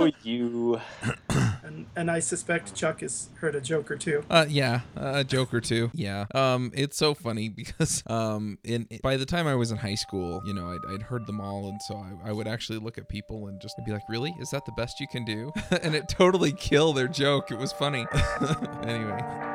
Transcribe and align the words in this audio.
Oh, 0.00 0.10
you. 0.22 0.80
and 1.62 1.86
and 1.96 2.10
I 2.10 2.20
suspect 2.20 2.74
Chuck 2.74 3.00
has 3.00 3.28
heard 3.36 3.54
a 3.54 3.60
joke 3.60 3.90
or 3.90 3.96
two. 3.96 4.24
Uh, 4.30 4.46
yeah, 4.48 4.80
a 4.96 5.24
joke 5.24 5.52
or 5.54 5.60
two. 5.60 5.90
Yeah. 5.94 6.26
Um, 6.34 6.72
it's 6.74 6.96
so 6.96 7.14
funny 7.14 7.48
because 7.60 8.02
um, 8.06 8.58
in 8.64 8.88
by 9.02 9.16
the 9.16 9.26
time 9.26 9.46
I 9.46 9.54
was 9.54 9.70
in 9.70 9.78
high 9.78 9.94
school, 9.94 10.42
you 10.44 10.54
know, 10.54 10.70
I'd, 10.70 10.94
I'd 10.94 11.02
heard 11.02 11.26
them 11.26 11.40
all, 11.40 11.68
and 11.68 11.80
so 11.82 11.96
I, 11.96 12.30
I 12.30 12.32
would 12.32 12.48
actually 12.48 12.78
look 12.78 12.98
at 12.98 13.08
people 13.08 13.48
and 13.48 13.60
just 13.60 13.74
be 13.84 13.92
like, 13.92 14.02
"Really? 14.08 14.34
Is 14.40 14.50
that 14.50 14.64
the 14.66 14.72
best 14.72 15.00
you 15.00 15.06
can 15.08 15.24
do?" 15.24 15.52
and 15.82 15.94
it 15.94 16.08
totally 16.08 16.52
killed 16.52 16.96
their 16.96 17.08
joke. 17.08 17.50
It 17.50 17.58
was 17.58 17.72
funny. 17.72 18.06
anyway. 18.84 19.49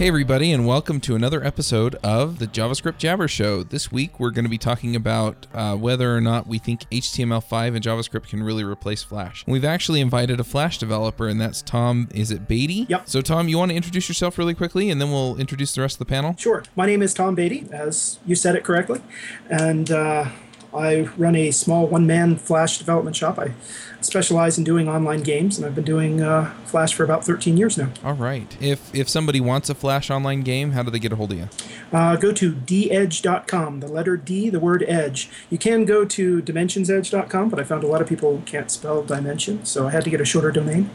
Hey, 0.00 0.08
everybody, 0.08 0.50
and 0.50 0.66
welcome 0.66 0.98
to 1.00 1.14
another 1.14 1.44
episode 1.44 1.94
of 1.96 2.38
the 2.38 2.46
JavaScript 2.46 2.96
Jabber 2.96 3.28
Show. 3.28 3.62
This 3.62 3.92
week, 3.92 4.18
we're 4.18 4.30
going 4.30 4.46
to 4.46 4.50
be 4.50 4.56
talking 4.56 4.96
about 4.96 5.46
uh, 5.52 5.76
whether 5.76 6.16
or 6.16 6.22
not 6.22 6.46
we 6.46 6.56
think 6.56 6.88
HTML5 6.88 7.74
and 7.74 7.84
JavaScript 7.84 8.30
can 8.30 8.42
really 8.42 8.64
replace 8.64 9.02
Flash. 9.02 9.44
We've 9.46 9.62
actually 9.62 10.00
invited 10.00 10.40
a 10.40 10.44
Flash 10.44 10.78
developer, 10.78 11.28
and 11.28 11.38
that's 11.38 11.60
Tom. 11.60 12.08
Is 12.14 12.30
it 12.30 12.48
Beatty? 12.48 12.86
Yep. 12.88 13.10
So, 13.10 13.20
Tom, 13.20 13.48
you 13.48 13.58
want 13.58 13.72
to 13.72 13.76
introduce 13.76 14.08
yourself 14.08 14.38
really 14.38 14.54
quickly, 14.54 14.88
and 14.88 15.02
then 15.02 15.10
we'll 15.10 15.36
introduce 15.36 15.74
the 15.74 15.82
rest 15.82 15.96
of 15.96 15.98
the 15.98 16.06
panel? 16.06 16.34
Sure. 16.38 16.64
My 16.74 16.86
name 16.86 17.02
is 17.02 17.12
Tom 17.12 17.34
Beatty, 17.34 17.68
as 17.70 18.20
you 18.24 18.34
said 18.34 18.56
it 18.56 18.64
correctly, 18.64 19.02
and 19.50 19.90
uh, 19.90 20.30
I 20.74 21.02
run 21.16 21.34
a 21.36 21.50
small 21.50 21.86
one-man 21.86 22.36
Flash 22.36 22.78
development 22.78 23.16
shop. 23.16 23.38
I 23.38 23.52
specialize 24.00 24.56
in 24.56 24.64
doing 24.64 24.88
online 24.88 25.22
games, 25.22 25.58
and 25.58 25.66
I've 25.66 25.74
been 25.74 25.84
doing 25.84 26.22
uh, 26.22 26.54
Flash 26.64 26.94
for 26.94 27.04
about 27.04 27.24
13 27.24 27.56
years 27.56 27.76
now. 27.76 27.90
All 28.04 28.14
right. 28.14 28.56
If 28.60 28.94
if 28.94 29.08
somebody 29.08 29.40
wants 29.40 29.68
a 29.68 29.74
Flash 29.74 30.10
online 30.10 30.42
game, 30.42 30.72
how 30.72 30.82
do 30.82 30.90
they 30.90 30.98
get 30.98 31.12
a 31.12 31.16
hold 31.16 31.32
of 31.32 31.38
you? 31.38 31.48
Uh, 31.92 32.16
go 32.16 32.32
to 32.32 32.52
dedge.com, 32.52 33.80
the 33.80 33.88
letter 33.88 34.16
D, 34.16 34.48
the 34.48 34.60
word 34.60 34.84
edge. 34.86 35.28
You 35.50 35.58
can 35.58 35.84
go 35.84 36.04
to 36.04 36.40
dimensionsedge.com, 36.42 37.48
but 37.50 37.58
I 37.58 37.64
found 37.64 37.82
a 37.84 37.88
lot 37.88 38.00
of 38.00 38.08
people 38.08 38.42
can't 38.46 38.70
spell 38.70 39.02
dimension, 39.02 39.64
so 39.64 39.86
I 39.88 39.90
had 39.90 40.04
to 40.04 40.10
get 40.10 40.20
a 40.20 40.24
shorter 40.24 40.52
domain. 40.52 40.90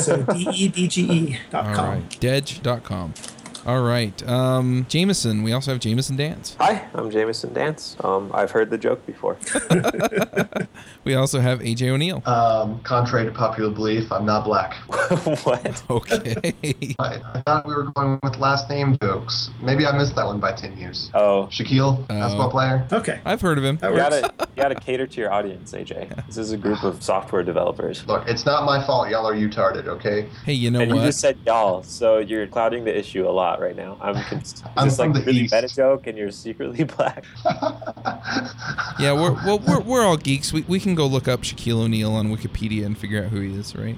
So 0.00 0.22
D-E-D-G-E 0.32 1.38
dot 1.50 1.66
All 1.66 1.74
com. 1.74 1.88
right. 1.88 2.20
Dedge.com. 2.20 3.14
All 3.68 3.82
right. 3.82 4.26
Um, 4.26 4.86
Jamison. 4.88 5.42
We 5.42 5.52
also 5.52 5.72
have 5.72 5.80
Jamison 5.80 6.16
Dance. 6.16 6.56
Hi, 6.58 6.88
I'm 6.94 7.10
Jamison 7.10 7.52
Dance. 7.52 7.98
Um, 8.02 8.30
I've 8.32 8.50
heard 8.50 8.70
the 8.70 8.78
joke 8.78 9.04
before. 9.04 9.36
We 11.08 11.14
also 11.14 11.40
have 11.40 11.60
AJ 11.60 11.88
O'Neill. 11.88 12.22
Um, 12.26 12.80
contrary 12.80 13.24
to 13.24 13.30
popular 13.30 13.70
belief, 13.70 14.12
I'm 14.12 14.26
not 14.26 14.44
black. 14.44 14.74
what? 15.44 15.82
Okay. 15.88 16.94
I, 16.98 17.20
I 17.34 17.42
thought 17.46 17.66
we 17.66 17.74
were 17.74 17.84
going 17.84 18.18
with 18.22 18.36
last 18.36 18.68
name 18.68 18.98
jokes. 19.00 19.48
Maybe 19.62 19.86
I 19.86 19.96
missed 19.96 20.16
that 20.16 20.26
one 20.26 20.38
by 20.38 20.52
10 20.52 20.76
years. 20.76 21.10
Oh, 21.14 21.48
Shaquille, 21.50 22.06
basketball 22.08 22.50
player. 22.50 22.86
Okay. 22.92 23.20
I've 23.24 23.40
heard 23.40 23.56
of 23.56 23.64
him. 23.64 23.76
That 23.78 23.88
you 23.88 23.96
works. 23.96 24.20
gotta, 24.20 24.48
you 24.50 24.62
gotta 24.62 24.74
cater 24.74 25.06
to 25.06 25.20
your 25.20 25.32
audience, 25.32 25.72
AJ. 25.72 26.26
This 26.26 26.36
is 26.36 26.52
a 26.52 26.58
group 26.58 26.82
of 26.82 27.02
software 27.02 27.42
developers. 27.42 28.06
Look, 28.06 28.28
it's 28.28 28.44
not 28.44 28.66
my 28.66 28.84
fault 28.84 29.08
y'all 29.08 29.26
are 29.26 29.34
retarded, 29.34 29.86
okay? 29.86 30.28
Hey, 30.44 30.52
you 30.52 30.70
know 30.70 30.80
and 30.80 30.92
what? 30.92 30.98
you 30.98 31.06
just 31.06 31.20
said 31.20 31.38
y'all, 31.46 31.82
so 31.84 32.18
you're 32.18 32.46
clouding 32.46 32.84
the 32.84 32.96
issue 32.96 33.26
a 33.26 33.30
lot 33.30 33.57
right 33.60 33.76
now. 33.76 33.96
I'm 34.00 34.14
confused. 34.14 34.58
Is 34.58 34.62
I'm 34.76 34.88
this 34.88 34.98
like 34.98 35.12
the 35.12 35.20
really 35.22 35.40
East. 35.40 35.54
meta 35.54 35.68
joke 35.68 36.06
and 36.06 36.16
you're 36.18 36.30
secretly 36.30 36.84
black? 36.96 37.24
yeah, 38.98 39.12
we're 39.12 39.32
well, 39.32 39.58
we're, 39.60 39.80
we're 39.80 40.04
all 40.04 40.16
geeks. 40.16 40.52
We, 40.52 40.62
we 40.62 40.80
can 40.80 40.94
go 40.94 41.06
look 41.06 41.28
up 41.28 41.42
Shaquille 41.42 41.82
O'Neal 41.84 42.12
on 42.12 42.34
Wikipedia 42.34 42.84
and 42.86 42.96
figure 42.96 43.24
out 43.24 43.30
who 43.30 43.40
he 43.40 43.54
is, 43.54 43.74
right? 43.76 43.96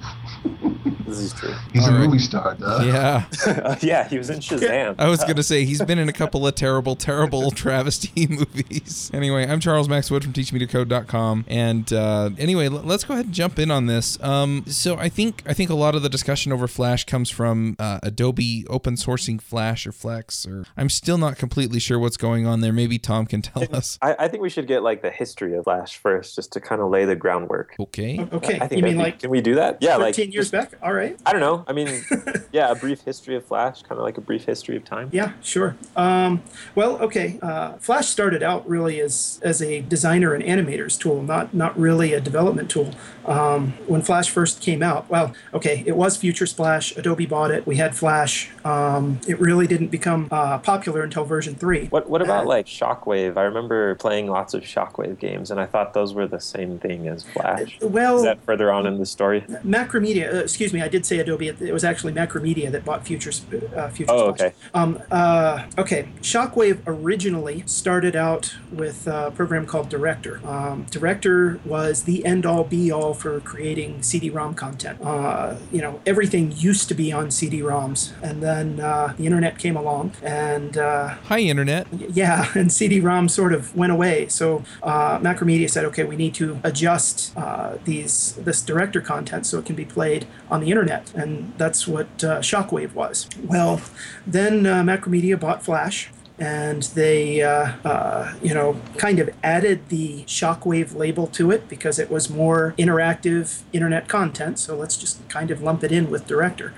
This 1.05 1.19
is 1.19 1.33
true. 1.33 1.53
He's 1.73 1.83
All 1.83 1.89
a 1.89 1.99
right. 1.99 2.05
movie 2.07 2.19
star, 2.19 2.55
duh. 2.55 2.81
Yeah. 2.85 3.25
Uh, 3.45 3.75
yeah, 3.81 4.07
he 4.07 4.17
was 4.17 4.29
in 4.29 4.39
Shazam. 4.39 4.95
I 4.97 5.09
was 5.09 5.19
gonna 5.25 5.43
say 5.43 5.65
he's 5.65 5.81
been 5.81 5.99
in 5.99 6.07
a 6.07 6.13
couple 6.13 6.47
of 6.47 6.55
terrible, 6.55 6.95
terrible 6.95 7.51
travesty 7.51 8.27
movies. 8.27 9.11
Anyway, 9.13 9.45
I'm 9.45 9.59
Charles 9.59 9.89
Max 9.89 10.09
Wood 10.09 10.23
from 10.23 10.31
TeachMeToCode.com, 10.31 11.45
and 11.49 11.91
uh, 11.91 12.29
anyway, 12.37 12.65
l- 12.67 12.81
let's 12.83 13.03
go 13.03 13.13
ahead 13.13 13.25
and 13.25 13.33
jump 13.33 13.59
in 13.59 13.71
on 13.71 13.87
this. 13.87 14.21
Um, 14.23 14.63
so 14.67 14.95
I 14.97 15.09
think 15.09 15.43
I 15.45 15.53
think 15.53 15.69
a 15.69 15.73
lot 15.75 15.95
of 15.95 16.01
the 16.01 16.09
discussion 16.09 16.53
over 16.53 16.67
Flash 16.67 17.03
comes 17.05 17.29
from 17.29 17.75
uh, 17.77 17.99
Adobe 18.03 18.65
open 18.69 18.95
sourcing 18.95 19.41
Flash 19.51 19.85
or 19.85 19.91
Flex, 19.91 20.45
or 20.47 20.65
I'm 20.77 20.89
still 20.89 21.17
not 21.17 21.37
completely 21.37 21.79
sure 21.79 21.99
what's 21.99 22.15
going 22.15 22.47
on 22.47 22.61
there. 22.61 22.71
Maybe 22.71 22.97
Tom 22.97 23.25
can 23.25 23.41
tell 23.41 23.63
us. 23.75 23.99
I, 24.01 24.15
I 24.17 24.27
think 24.29 24.41
we 24.41 24.49
should 24.49 24.65
get 24.65 24.81
like 24.81 25.01
the 25.01 25.11
history 25.11 25.53
of 25.55 25.65
Flash 25.65 25.97
first, 25.97 26.35
just 26.37 26.53
to 26.53 26.61
kind 26.61 26.79
of 26.81 26.89
lay 26.89 27.03
the 27.03 27.17
groundwork. 27.17 27.75
Okay. 27.79 28.19
Okay. 28.31 28.59
I 28.61 28.67
think 28.67 28.79
you 28.79 28.83
mean 28.83 28.93
be- 28.97 29.03
like 29.03 29.19
can 29.19 29.29
we 29.29 29.41
do 29.41 29.55
that? 29.55 29.77
Yeah, 29.81 29.97
13 29.97 30.03
like 30.27 30.33
years 30.33 30.49
just- 30.49 30.71
back? 30.71 30.79
All 30.81 30.93
right. 30.93 31.19
I 31.25 31.33
don't 31.33 31.41
know. 31.41 31.65
I 31.67 31.73
mean, 31.73 32.01
yeah, 32.53 32.71
a 32.71 32.75
brief 32.75 33.01
history 33.01 33.35
of 33.35 33.43
Flash, 33.45 33.81
kind 33.83 33.99
of 33.99 34.03
like 34.05 34.17
a 34.17 34.21
brief 34.21 34.45
history 34.45 34.77
of 34.77 34.85
time. 34.85 35.09
Yeah, 35.11 35.33
sure. 35.41 35.75
Um, 35.97 36.41
well, 36.75 36.97
okay. 37.01 37.37
Uh, 37.41 37.73
Flash 37.73 38.07
started 38.07 38.41
out 38.41 38.67
really 38.69 39.01
as 39.01 39.39
as 39.43 39.61
a 39.61 39.81
designer 39.81 40.33
and 40.33 40.41
animator's 40.43 40.97
tool, 40.97 41.21
not 41.23 41.53
not 41.53 41.77
really 41.77 42.13
a 42.13 42.21
development 42.21 42.69
tool. 42.71 42.91
Um, 43.25 43.73
when 43.87 44.01
Flash 44.01 44.29
first 44.29 44.61
came 44.61 44.81
out, 44.81 45.09
well, 45.09 45.33
okay, 45.53 45.83
it 45.85 45.95
was 45.95 46.17
Future 46.17 46.45
Splash. 46.45 46.95
Adobe 46.97 47.25
bought 47.25 47.51
it. 47.51 47.65
We 47.67 47.75
had 47.77 47.95
Flash. 47.95 48.49
Um, 48.65 49.19
it 49.27 49.39
really 49.39 49.67
didn't 49.67 49.87
become 49.89 50.27
uh, 50.31 50.57
popular 50.59 51.01
until 51.03 51.23
version 51.25 51.55
three. 51.55 51.87
What 51.87 52.09
what 52.09 52.21
about 52.21 52.45
Uh, 52.45 52.49
like 52.49 52.65
Shockwave? 52.65 53.37
I 53.37 53.43
remember 53.43 53.95
playing 53.95 54.27
lots 54.27 54.53
of 54.53 54.63
Shockwave 54.63 55.19
games, 55.19 55.51
and 55.51 55.59
I 55.59 55.65
thought 55.65 55.93
those 55.93 56.13
were 56.13 56.27
the 56.27 56.39
same 56.39 56.79
thing 56.79 57.07
as 57.07 57.23
Flash. 57.23 57.77
Well, 57.81 58.17
Is 58.17 58.23
that 58.23 58.43
further 58.45 58.71
on 58.71 58.85
in 58.85 58.97
the 58.97 59.05
story? 59.05 59.41
Macromedia, 59.65 60.33
uh, 60.33 60.37
excuse 60.39 60.73
me, 60.73 60.81
I 60.81 60.87
did 60.87 61.05
say 61.05 61.19
Adobe. 61.19 61.47
It, 61.49 61.71
was 61.73 61.83
actually 61.83 62.13
Macromedia 62.13 62.71
that 62.71 62.83
bought 62.85 63.05
Future, 63.05 63.31
uh, 63.75 63.89
Future 63.89 64.11
Oh, 64.11 64.33
Splash. 64.33 64.51
okay. 64.51 64.55
Um, 64.73 65.01
uh, 65.11 65.65
okay, 65.77 66.07
Shockwave 66.21 66.79
originally 66.87 67.63
started 67.65 68.15
out 68.15 68.55
with 68.71 69.07
a 69.07 69.31
program 69.31 69.65
called 69.65 69.89
Director. 69.89 70.39
Um, 70.45 70.85
Director 70.89 71.59
was 71.65 72.03
the 72.03 72.25
end 72.25 72.45
all 72.45 72.63
be 72.63 72.91
all 72.91 73.10
for 73.13 73.39
creating 73.41 74.01
CD-ROM 74.03 74.53
content. 74.55 74.99
Uh, 75.01 75.55
you 75.71 75.81
know, 75.81 75.99
everything 76.05 76.51
used 76.51 76.87
to 76.89 76.93
be 76.93 77.11
on 77.11 77.31
CD-ROMs, 77.31 78.11
and 78.21 78.41
then 78.41 78.79
uh, 78.79 79.13
the 79.17 79.25
internet 79.25 79.57
came 79.57 79.75
along, 79.75 80.13
and 80.23 80.77
uh, 80.77 81.09
Hi, 81.25 81.39
Internet. 81.39 81.87
yeah, 81.91 82.51
and 82.55 82.71
CD-ROM 82.71 83.29
sort 83.29 83.53
of 83.53 83.75
went 83.75 83.91
away. 83.91 84.27
So 84.27 84.63
uh, 84.83 85.19
Macromedia 85.19 85.69
said, 85.69 85.85
okay, 85.85 86.03
we 86.03 86.15
need 86.15 86.33
to 86.35 86.59
adjust 86.63 87.35
uh, 87.37 87.77
these 87.85 88.33
this 88.33 88.61
director 88.61 89.01
content 89.01 89.45
so 89.45 89.59
it 89.59 89.65
can 89.65 89.75
be 89.75 89.85
played 89.85 90.27
on 90.49 90.61
the 90.61 90.69
internet, 90.69 91.13
and 91.13 91.53
that's 91.57 91.87
what 91.87 92.07
uh, 92.23 92.39
Shockwave 92.39 92.93
was. 92.93 93.27
Well, 93.43 93.81
then 94.25 94.65
uh, 94.65 94.83
Macromedia 94.83 95.39
bought 95.39 95.63
Flash. 95.63 96.09
And 96.41 96.81
they, 96.81 97.43
uh, 97.43 97.73
uh, 97.85 98.33
you 98.41 98.55
know, 98.55 98.81
kind 98.97 99.19
of 99.19 99.29
added 99.43 99.89
the 99.89 100.23
Shockwave 100.23 100.95
label 100.95 101.27
to 101.27 101.51
it 101.51 101.69
because 101.69 101.99
it 101.99 102.09
was 102.09 102.31
more 102.31 102.73
interactive 102.79 103.61
internet 103.73 104.07
content. 104.07 104.57
So 104.57 104.75
let's 104.75 104.97
just 104.97 105.27
kind 105.29 105.51
of 105.51 105.61
lump 105.61 105.83
it 105.83 105.91
in 105.91 106.09
with 106.09 106.25
Director. 106.25 106.73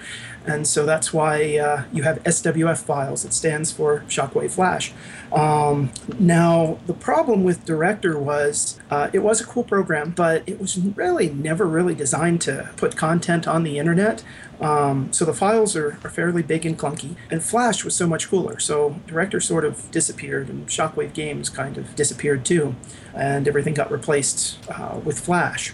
And 0.46 0.68
so 0.68 0.85
that's 0.85 1.13
why 1.13 1.57
uh, 1.57 1.84
you 1.94 2.03
have 2.03 2.22
SWF 2.24 2.84
files. 2.84 3.24
It 3.24 3.34
stands 3.34 3.72
for 3.72 4.01
Shockwave 4.09 4.51
Flash. 4.51 4.91
Um, 5.31 5.91
now, 6.19 6.80
the 6.85 6.94
problem 6.94 7.45
with 7.45 7.63
Director 7.63 8.19
was 8.19 8.80
uh, 8.91 9.09
it 9.13 9.19
was 9.19 9.40
a 9.40 9.45
cool 9.45 9.63
program, 9.63 10.12
but 10.12 10.44
it 10.45 10.59
was 10.59 10.78
really 10.78 11.30
never 11.30 11.66
really 11.66 11.95
designed 11.95 12.41
to 12.41 12.72
put 12.75 12.97
content 12.97 13.47
on 13.47 13.63
the 13.63 13.80
internet. 13.80 14.24
Um, 14.63 15.12
so 15.12 15.25
the 15.25 15.34
files 15.34 15.75
are, 15.75 15.97
are 16.03 16.09
fairly 16.09 16.41
big 16.41 16.66
and 16.66 16.78
clunky, 16.78 17.16
and 17.29 17.44
Flash 17.44 17.84
was 17.84 17.96
so 17.96 18.07
much 18.07 18.29
cooler. 18.29 18.59
So 18.59 19.00
Director 19.07 19.40
sort 19.41 19.66
of 19.66 19.91
disappeared, 19.91 20.50
and 20.50 20.68
Shockwave 20.68 21.13
Games 21.13 21.50
kind 21.50 21.78
of 21.78 21.96
disappeared 21.96 22.46
too, 22.46 22.75
and 23.13 23.47
everything 23.47 23.74
got 23.74 23.91
replaced 23.91 24.57
uh, 24.69 25.00
with 25.03 25.19
Flash. 25.19 25.74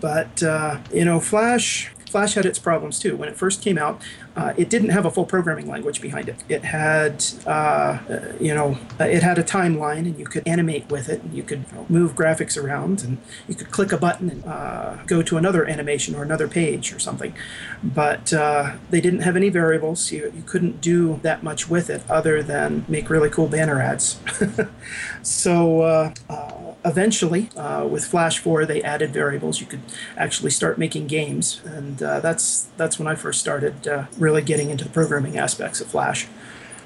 But 0.00 0.42
uh, 0.42 0.78
you 0.92 1.04
know, 1.04 1.20
Flash 1.20 1.90
Flash 2.08 2.34
had 2.34 2.46
its 2.46 2.58
problems 2.58 2.98
too. 2.98 3.16
When 3.16 3.28
it 3.28 3.36
first 3.36 3.62
came 3.62 3.78
out, 3.78 4.00
uh, 4.38 4.54
it 4.56 4.70
didn't 4.70 4.90
have 4.90 5.04
a 5.04 5.10
full 5.10 5.26
programming 5.26 5.66
language 5.66 6.00
behind 6.00 6.28
it. 6.28 6.36
It 6.48 6.62
had, 6.62 7.24
uh, 7.44 7.50
uh, 7.50 8.32
you 8.38 8.54
know, 8.54 8.78
uh, 9.00 9.04
it 9.04 9.20
had 9.20 9.36
a 9.36 9.42
timeline, 9.42 10.06
and 10.06 10.16
you 10.16 10.26
could 10.26 10.46
animate 10.46 10.88
with 10.88 11.08
it, 11.08 11.20
and 11.24 11.34
you 11.34 11.42
could 11.42 11.64
move 11.90 12.14
graphics 12.14 12.56
around, 12.56 13.02
and 13.02 13.18
you 13.48 13.56
could 13.56 13.72
click 13.72 13.90
a 13.90 13.98
button 13.98 14.30
and 14.30 14.44
uh, 14.44 14.98
go 15.06 15.22
to 15.22 15.36
another 15.36 15.68
animation 15.68 16.14
or 16.14 16.22
another 16.22 16.46
page 16.46 16.92
or 16.92 17.00
something. 17.00 17.34
But 17.82 18.32
uh, 18.32 18.76
they 18.90 19.00
didn't 19.00 19.22
have 19.22 19.34
any 19.34 19.48
variables. 19.48 20.12
You, 20.12 20.32
you 20.32 20.42
couldn't 20.46 20.80
do 20.80 21.18
that 21.22 21.42
much 21.42 21.68
with 21.68 21.90
it 21.90 22.08
other 22.08 22.40
than 22.40 22.84
make 22.86 23.10
really 23.10 23.30
cool 23.30 23.48
banner 23.48 23.82
ads. 23.82 24.20
so. 25.22 26.12
Eventually, 26.88 27.50
uh, 27.54 27.86
with 27.86 28.06
Flash 28.06 28.38
4, 28.38 28.64
they 28.64 28.82
added 28.82 29.10
variables. 29.10 29.60
You 29.60 29.66
could 29.66 29.82
actually 30.16 30.50
start 30.50 30.78
making 30.78 31.06
games, 31.06 31.60
and 31.66 32.02
uh, 32.02 32.20
that's 32.20 32.68
that's 32.78 32.98
when 32.98 33.06
I 33.06 33.14
first 33.14 33.40
started 33.40 33.86
uh, 33.86 34.06
really 34.16 34.40
getting 34.40 34.70
into 34.70 34.84
the 34.84 34.90
programming 34.90 35.36
aspects 35.36 35.82
of 35.82 35.88
Flash. 35.88 36.26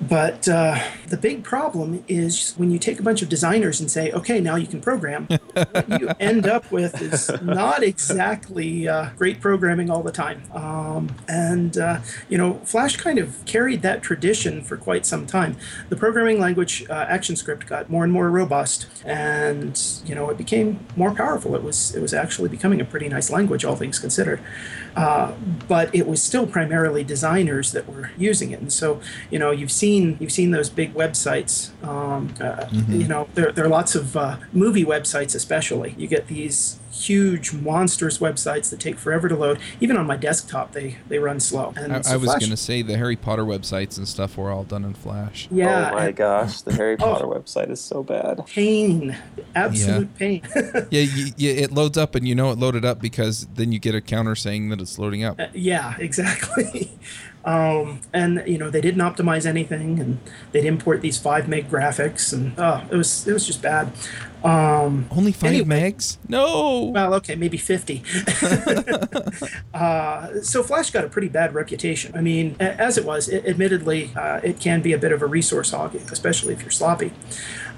But 0.09 0.49
uh, 0.49 0.79
the 1.07 1.17
big 1.17 1.45
problem 1.45 2.05
is 2.09 2.55
when 2.57 2.71
you 2.71 2.79
take 2.79 2.99
a 2.99 3.03
bunch 3.03 3.23
of 3.23 3.29
designers 3.29 3.81
and 3.81 3.89
say, 3.89 4.11
okay, 4.11 4.41
now 4.41 4.57
you 4.57 4.67
can 4.67 4.81
program, 4.81 5.29
what 5.53 6.01
you 6.01 6.11
end 6.19 6.47
up 6.47 6.73
with 6.73 7.01
is 7.01 7.31
not 7.41 7.83
exactly 7.85 8.89
uh, 8.89 9.11
great 9.17 9.41
programming 9.41 9.91
all 9.91 10.03
the 10.03 10.11
time. 10.11 10.43
Um, 10.53 11.15
and, 11.29 11.79
uh, 11.79 12.01
you 12.29 12.37
know, 12.37 12.55
Flash 12.65 12.97
kind 12.97 13.19
of 13.19 13.45
carried 13.45 13.83
that 13.83 14.03
tradition 14.03 14.63
for 14.65 14.77
quite 14.77 15.07
some 15.07 15.25
time. 15.25 15.57
The 15.89 15.97
programming 15.97 16.41
language 16.41 16.85
uh, 16.91 17.07
ActionScript 17.07 17.67
got 17.67 17.89
more 17.89 18.03
and 18.03 18.13
more 18.13 18.29
robust, 18.29 18.89
and, 19.05 19.81
you 20.05 20.15
know, 20.17 20.31
it 20.31 20.37
became 20.37 20.85
more 20.97 21.15
powerful. 21.15 21.55
It 21.55 21.63
was, 21.63 21.95
it 21.95 22.01
was 22.01 22.13
actually 22.13 22.49
becoming 22.49 22.81
a 22.81 22.85
pretty 22.85 23.09
nice 23.09 23.31
language, 23.31 23.65
all 23.65 23.77
things 23.77 24.01
considered. 24.01 24.41
Uh, 24.97 25.33
but 25.69 25.95
it 25.95 26.07
was 26.07 26.23
still 26.23 26.47
primarily 26.47 27.05
designers 27.05 27.73
that 27.73 27.89
were 27.89 28.11
using 28.19 28.51
it. 28.51 28.61
And 28.61 28.73
so, 28.73 29.01
you 29.31 29.39
know, 29.39 29.51
you've 29.51 29.71
seen 29.71 29.92
you've 30.21 30.33
seen 30.33 30.51
those 30.51 30.71
big 30.71 30.95
websites. 30.95 31.71
Um, 31.85 32.35
uh, 32.41 32.67
mm-hmm. 32.67 33.01
You 33.01 33.09
know, 33.09 33.29
there, 33.35 33.53
there 33.53 33.65
are 33.65 33.69
lots 33.69 33.95
of 33.95 34.17
uh, 34.17 34.37
movie 34.53 34.85
websites, 34.85 35.35
especially. 35.35 35.95
You 35.99 36.07
get 36.07 36.29
these 36.29 36.79
huge 36.93 37.53
monstrous 37.53 38.19
websites 38.19 38.71
that 38.71 38.79
take 38.79 38.99
forever 38.99 39.29
to 39.29 39.35
load. 39.35 39.59
Even 39.81 39.97
on 39.97 40.07
my 40.07 40.17
desktop, 40.17 40.73
they 40.73 40.97
they 41.09 41.19
run 41.19 41.41
slow. 41.41 41.73
And 41.77 41.93
I, 41.93 42.01
so 42.03 42.13
I 42.13 42.17
was 42.17 42.35
going 42.35 42.51
to 42.51 42.57
say 42.57 42.83
the 42.83 42.97
Harry 42.97 43.17
Potter 43.17 43.45
websites 43.45 43.97
and 43.97 44.07
stuff 44.07 44.37
were 44.37 44.51
all 44.51 44.65
done 44.65 44.85
in 44.85 44.95
Flash. 44.95 45.49
Yeah. 45.51 45.91
Oh 45.91 45.95
my 45.95 46.07
and, 46.07 46.17
gosh, 46.17 46.61
the 46.63 46.75
Harry 46.75 46.95
oh. 47.01 47.05
Potter 47.05 47.27
oh, 47.27 47.39
website 47.39 47.71
is 47.71 47.81
so 47.81 48.03
bad. 48.03 48.47
Pain, 48.47 49.17
absolute 49.55 50.09
yeah. 50.13 50.19
pain. 50.19 50.43
yeah, 50.91 51.03
you, 51.03 51.33
you, 51.37 51.51
it 51.51 51.73
loads 51.73 51.99
up, 51.99 52.15
and 52.15 52.29
you 52.29 52.35
know 52.35 52.51
it 52.51 52.59
loaded 52.59 52.85
up 52.85 53.01
because 53.01 53.47
then 53.55 53.73
you 53.73 53.79
get 53.79 53.95
a 53.95 54.01
counter 54.01 54.35
saying 54.35 54.69
that 54.69 54.81
it's 54.81 54.99
loading 54.99 55.25
up. 55.25 55.41
Uh, 55.41 55.47
yeah, 55.55 55.97
exactly. 55.99 56.93
Um, 57.45 58.01
and 58.13 58.43
you 58.47 58.57
know 58.57 58.71
they 58.71 58.81
didn't 58.81 59.01
optimize 59.01 59.47
anything, 59.47 59.99
and 59.99 60.21
they'd 60.53 60.65
import 60.65 61.01
these 61.01 61.19
five 61.19 61.49
meg 61.49 61.69
graphics, 61.69 62.33
and 62.33 62.55
oh, 62.57 62.85
it 62.91 62.97
was 62.97 63.27
it 63.27 63.33
was 63.33 63.47
just 63.47 63.63
bad. 63.63 63.93
Um, 64.45 65.07
Only 65.11 65.33
five 65.33 65.51
anyway, 65.51 65.93
megs? 65.93 66.19
No. 66.29 66.91
Well, 66.95 67.15
okay, 67.15 67.35
maybe 67.35 67.57
fifty. 67.57 68.03
uh, 69.75 70.41
so 70.43 70.63
Flash 70.63 70.91
got 70.91 71.05
a 71.05 71.09
pretty 71.09 71.29
bad 71.29 71.55
reputation. 71.55 72.17
I 72.17 72.21
mean, 72.21 72.57
as 72.61 72.99
it 72.99 73.05
was, 73.05 73.29
it, 73.29 73.45
admittedly, 73.47 74.13
uh, 74.17 74.41
it 74.43 74.61
can 74.61 74.81
be 74.81 74.93
a 74.93 74.99
bit 74.99 75.13
of 75.13 75.23
a 75.23 75.27
resource 75.27 75.71
hog, 75.71 75.95
especially 75.95 76.55
if 76.55 76.63
you're 76.63 76.71
sloppy. 76.71 77.13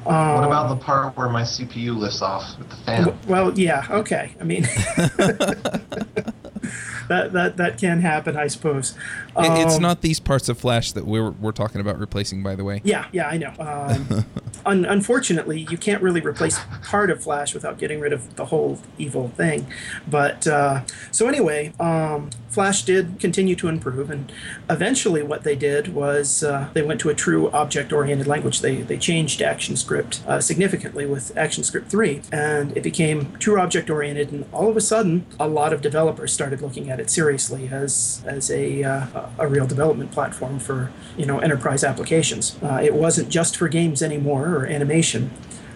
Um, 0.06 0.34
what 0.34 0.44
about 0.44 0.68
the 0.68 0.76
part 0.76 1.16
where 1.16 1.28
my 1.30 1.42
CPU 1.42 1.96
lifts 1.96 2.20
off 2.20 2.58
with 2.58 2.68
the 2.68 2.76
fan? 2.76 3.18
Well, 3.26 3.58
yeah, 3.58 3.86
okay. 3.90 4.34
I 4.38 4.44
mean, 4.44 4.64
that 7.08 7.32
that 7.32 7.56
that 7.56 7.78
can 7.78 8.00
happen, 8.00 8.36
I 8.36 8.46
suppose. 8.46 8.94
Um, 9.36 9.56
it's 9.56 9.78
not 9.78 10.00
these 10.00 10.20
parts 10.20 10.48
of 10.48 10.58
Flash 10.58 10.92
that 10.92 11.06
we're 11.06 11.30
we're 11.30 11.52
talking 11.52 11.80
about 11.80 11.98
replacing, 11.98 12.42
by 12.42 12.54
the 12.54 12.64
way. 12.64 12.80
Yeah, 12.84 13.06
yeah, 13.12 13.28
I 13.28 13.36
know. 13.36 13.52
Um, 13.58 14.24
un- 14.66 14.84
unfortunately, 14.84 15.66
you 15.70 15.76
can't 15.76 16.02
really 16.02 16.20
replace 16.20 16.58
part 16.82 17.10
of 17.10 17.22
Flash 17.22 17.54
without 17.54 17.78
getting 17.78 18.00
rid 18.00 18.12
of 18.12 18.36
the 18.36 18.46
whole 18.46 18.78
evil 18.98 19.28
thing. 19.28 19.66
But 20.08 20.46
uh, 20.46 20.82
so 21.10 21.28
anyway, 21.28 21.72
um, 21.80 22.30
Flash 22.48 22.84
did 22.84 23.18
continue 23.18 23.56
to 23.56 23.68
improve, 23.68 24.10
and 24.10 24.30
eventually, 24.70 25.22
what 25.22 25.42
they 25.42 25.56
did 25.56 25.88
was 25.88 26.44
uh, 26.44 26.68
they 26.72 26.82
went 26.82 27.00
to 27.00 27.10
a 27.10 27.14
true 27.14 27.50
object-oriented 27.50 28.26
language. 28.26 28.60
They 28.60 28.76
they 28.76 28.96
changed 28.96 29.40
ActionScript 29.40 30.26
uh, 30.26 30.40
significantly 30.40 31.06
with 31.06 31.34
ActionScript 31.34 31.88
3, 31.88 32.22
and 32.32 32.76
it 32.76 32.82
became 32.82 33.36
true 33.38 33.58
object-oriented. 33.60 34.30
And 34.30 34.44
all 34.52 34.68
of 34.68 34.76
a 34.76 34.80
sudden, 34.80 35.26
a 35.40 35.48
lot 35.48 35.72
of 35.72 35.82
developers 35.82 36.32
started 36.32 36.53
looking 36.60 36.90
at 36.90 37.00
it 37.00 37.10
seriously 37.10 37.68
as 37.70 38.22
as 38.26 38.50
a 38.50 38.82
uh, 38.84 39.28
a 39.38 39.46
real 39.46 39.66
development 39.66 40.12
platform 40.12 40.58
for 40.58 40.90
you 41.16 41.26
know 41.26 41.38
enterprise 41.38 41.84
applications. 41.84 42.56
Uh, 42.62 42.80
it 42.82 42.94
wasn't 42.94 43.28
just 43.28 43.56
for 43.56 43.68
games 43.68 44.02
anymore 44.02 44.48
or 44.56 44.66
animation. 44.66 45.30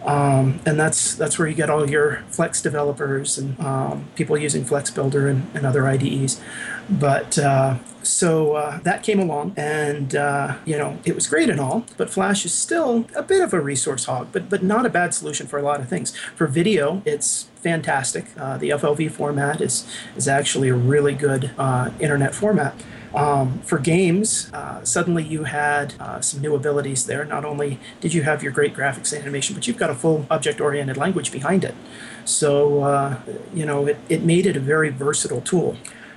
Um, 0.09 0.61
and 0.65 0.81
that's 0.81 1.15
that's 1.15 1.39
where 1.39 1.47
you 1.47 1.55
get 1.55 1.69
all 1.69 1.89
your 1.89 2.23
Flex 2.31 2.63
developers 2.63 3.37
and 3.37 3.61
um, 3.61 4.09
people 4.17 4.39
using 4.39 4.65
Flex 4.65 4.91
Builder 4.91 5.29
and, 5.29 5.47
and 5.55 5.67
other 5.67 5.87
IDEs. 5.87 6.41
But 6.89 7.39
uh, 7.39 7.77
so 8.03 8.55
uh, 8.55 8.79
that 8.85 9.03
came 9.03 9.21
along, 9.21 9.53
and 9.55 10.17
uh, 10.17 10.57
you 10.65 10.79
know 10.79 10.99
it 11.05 11.15
was 11.15 11.27
great 11.27 11.51
and 11.51 11.61
all, 11.61 11.85
but 11.99 12.09
Flash 12.09 12.47
is 12.47 12.55
still 12.55 13.05
a 13.15 13.23
bit 13.23 13.43
of 13.43 13.53
a 13.53 13.61
resource 13.61 14.07
hog, 14.07 14.29
but 14.33 14.49
but 14.49 14.63
not 14.63 14.87
a 14.87 14.89
bad 14.89 15.13
solution 15.13 15.47
for 15.47 15.59
a 15.59 15.63
lot 15.63 15.79
of 15.79 15.91
things. 15.91 16.17
For 16.35 16.47
video, 16.47 17.03
it's 17.05 17.45
fantastic. 17.57 18.29
Uh, 18.39 18.57
the 18.57 18.71
FLV 18.71 19.11
format 19.11 19.61
is 19.61 19.87
is 20.17 20.27
actually 20.27 20.71
a 20.71 20.75
really 20.75 21.13
good 21.13 21.51
uh, 21.59 21.91
internet 22.01 22.35
format. 22.35 22.75
Um, 23.15 23.61
for 23.61 23.79
games, 23.79 24.51
uh, 24.53 24.85
suddenly 24.85 25.25
you 25.25 25.45
had 25.45 25.95
uh, 25.99 26.21
some 26.21 26.41
new 26.41 26.55
abilities 26.55 27.07
there. 27.07 27.25
Not 27.25 27.45
only 27.45 27.79
did 28.01 28.13
you 28.15 28.23
have 28.23 28.43
your 28.43 28.53
great 28.53 28.75
graphics 28.75 29.13
and 29.13 29.23
animation, 29.23 29.55
but 29.55 29.67
you've 29.67 29.79
got 29.79 29.91
a 29.91 29.95
full 29.95 30.27
object 30.31 30.61
oriented 30.61 30.97
language 30.97 31.33
behind 31.33 31.65
it. 31.65 31.75
So, 32.25 32.83
uh, 32.83 33.21
you 33.55 33.65
know, 33.65 33.87
it, 33.87 33.99
it 34.09 34.23
made 34.23 34.47
it 34.47 34.57
a 34.57 34.61
very 34.61 34.91
versatile 34.91 35.41
tool. 35.41 35.77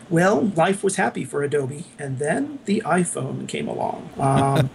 Well, 0.10 0.52
life 0.58 0.84
was 0.84 0.98
happy 0.98 1.24
for 1.24 1.42
Adobe, 1.42 1.86
and 1.98 2.20
then 2.20 2.60
the 2.66 2.84
iPhone 2.86 3.48
came 3.48 3.70
along. 3.70 4.10
Um, 4.20 4.70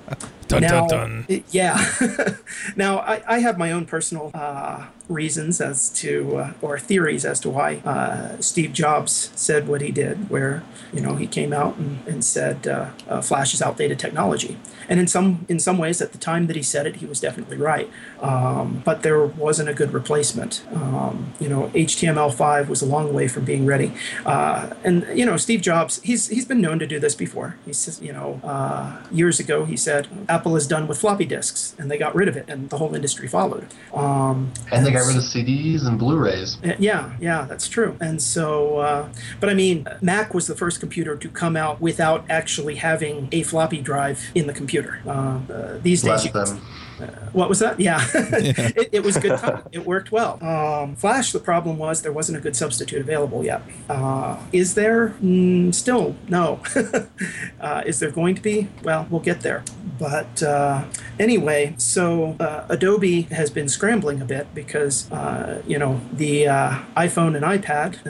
dun, 0.48 0.60
now, 0.60 0.86
dun, 0.86 0.88
dun. 0.88 1.24
It, 1.28 1.44
yeah. 1.50 1.82
now, 2.76 2.98
I, 2.98 3.22
I, 3.26 3.38
have 3.38 3.56
my 3.56 3.72
own 3.72 3.86
personal 3.86 4.30
uh, 4.34 4.88
reasons 5.12 5.60
as 5.60 5.90
to, 5.90 6.36
uh, 6.36 6.52
or 6.60 6.78
theories 6.78 7.24
as 7.24 7.38
to 7.40 7.50
why 7.50 7.76
uh, 7.84 8.40
Steve 8.40 8.72
Jobs 8.72 9.30
said 9.34 9.68
what 9.68 9.80
he 9.80 9.90
did, 9.90 10.30
where 10.30 10.62
you 10.92 11.00
know 11.00 11.16
he 11.16 11.26
came 11.26 11.52
out 11.52 11.76
and, 11.76 12.06
and 12.06 12.24
said 12.24 12.66
uh, 12.66 12.90
uh, 13.08 13.20
Flash 13.20 13.54
is 13.54 13.62
outdated 13.62 13.98
technology, 13.98 14.58
and 14.88 14.98
in 14.98 15.06
some 15.06 15.46
in 15.48 15.58
some 15.60 15.78
ways 15.78 16.00
at 16.00 16.12
the 16.12 16.18
time 16.18 16.46
that 16.46 16.56
he 16.56 16.62
said 16.62 16.86
it, 16.86 16.96
he 16.96 17.06
was 17.06 17.20
definitely 17.20 17.56
right. 17.56 17.90
Um, 18.20 18.82
but 18.84 19.02
there 19.02 19.24
wasn't 19.24 19.68
a 19.68 19.74
good 19.74 19.92
replacement. 19.92 20.64
Um, 20.74 21.32
you 21.40 21.48
know, 21.48 21.70
HTML5 21.74 22.68
was 22.68 22.82
a 22.82 22.86
long 22.86 23.12
way 23.12 23.28
from 23.28 23.44
being 23.44 23.66
ready, 23.66 23.92
uh, 24.24 24.74
and 24.84 25.06
you 25.14 25.26
know 25.26 25.36
Steve 25.36 25.60
Jobs, 25.60 26.00
he's 26.02 26.28
he's 26.28 26.44
been 26.44 26.60
known 26.60 26.78
to 26.78 26.86
do 26.86 26.98
this 26.98 27.14
before. 27.14 27.56
He 27.64 27.72
says, 27.72 28.00
you 28.00 28.12
know, 28.12 28.40
uh, 28.42 29.02
years 29.10 29.38
ago 29.40 29.64
he 29.64 29.76
said 29.76 30.08
Apple 30.28 30.56
is 30.56 30.66
done 30.66 30.86
with 30.88 30.98
floppy 30.98 31.24
disks, 31.24 31.74
and 31.78 31.90
they 31.90 31.98
got 31.98 32.14
rid 32.14 32.28
of 32.28 32.36
it, 32.36 32.46
and 32.48 32.70
the 32.70 32.78
whole 32.78 32.94
industry 32.94 33.28
followed. 33.28 33.66
Um, 33.94 34.52
and 34.70 34.86
they 34.86 34.90
got 34.90 35.01
rid 35.06 35.16
of 35.16 35.22
CDs 35.22 35.86
and 35.86 35.98
Blu-rays. 35.98 36.58
Yeah, 36.78 37.12
yeah, 37.20 37.46
that's 37.48 37.68
true. 37.68 37.96
And 38.00 38.22
so, 38.22 38.78
uh, 38.78 39.08
but 39.40 39.48
I 39.48 39.54
mean, 39.54 39.86
Mac 40.00 40.34
was 40.34 40.46
the 40.46 40.54
first 40.54 40.80
computer 40.80 41.16
to 41.16 41.28
come 41.28 41.56
out 41.56 41.80
without 41.80 42.24
actually 42.30 42.76
having 42.76 43.28
a 43.32 43.42
floppy 43.42 43.80
drive 43.80 44.30
in 44.34 44.46
the 44.46 44.52
computer. 44.52 45.00
Uh, 45.06 45.10
uh 45.10 45.78
these 45.82 46.02
days, 46.02 46.24
you, 46.24 46.30
uh, 46.34 46.58
what 47.32 47.48
was 47.48 47.58
that? 47.60 47.80
Yeah, 47.80 48.00
yeah. 48.14 48.70
it, 48.76 48.88
it, 48.92 49.04
was 49.04 49.16
good 49.16 49.38
time. 49.38 49.62
It 49.72 49.86
worked 49.86 50.12
well. 50.12 50.42
Um, 50.44 50.96
Flash, 50.96 51.32
the 51.32 51.38
problem 51.38 51.78
was 51.78 52.02
there 52.02 52.12
wasn't 52.12 52.38
a 52.38 52.40
good 52.40 52.56
substitute 52.56 53.00
available 53.00 53.44
yet. 53.44 53.62
Uh, 53.88 54.38
is 54.52 54.74
there? 54.74 55.10
Mm, 55.22 55.74
still, 55.74 56.16
no. 56.28 56.60
uh, 57.60 57.82
is 57.86 58.00
there 58.00 58.10
going 58.10 58.34
to 58.34 58.42
be? 58.42 58.68
Well, 58.82 59.06
we'll 59.10 59.20
get 59.20 59.40
there. 59.40 59.64
But 59.98 60.42
uh, 60.42 60.84
anyway, 61.18 61.74
so 61.78 62.36
uh, 62.40 62.66
Adobe 62.68 63.22
has 63.22 63.50
been 63.50 63.68
scrambling 63.68 64.20
a 64.20 64.24
bit 64.24 64.52
because, 64.54 65.10
uh, 65.12 65.62
you 65.66 65.78
know, 65.78 66.00
the 66.12 66.44
iPhone 66.96 67.36
and 67.36 67.44
iPad, 67.44 68.04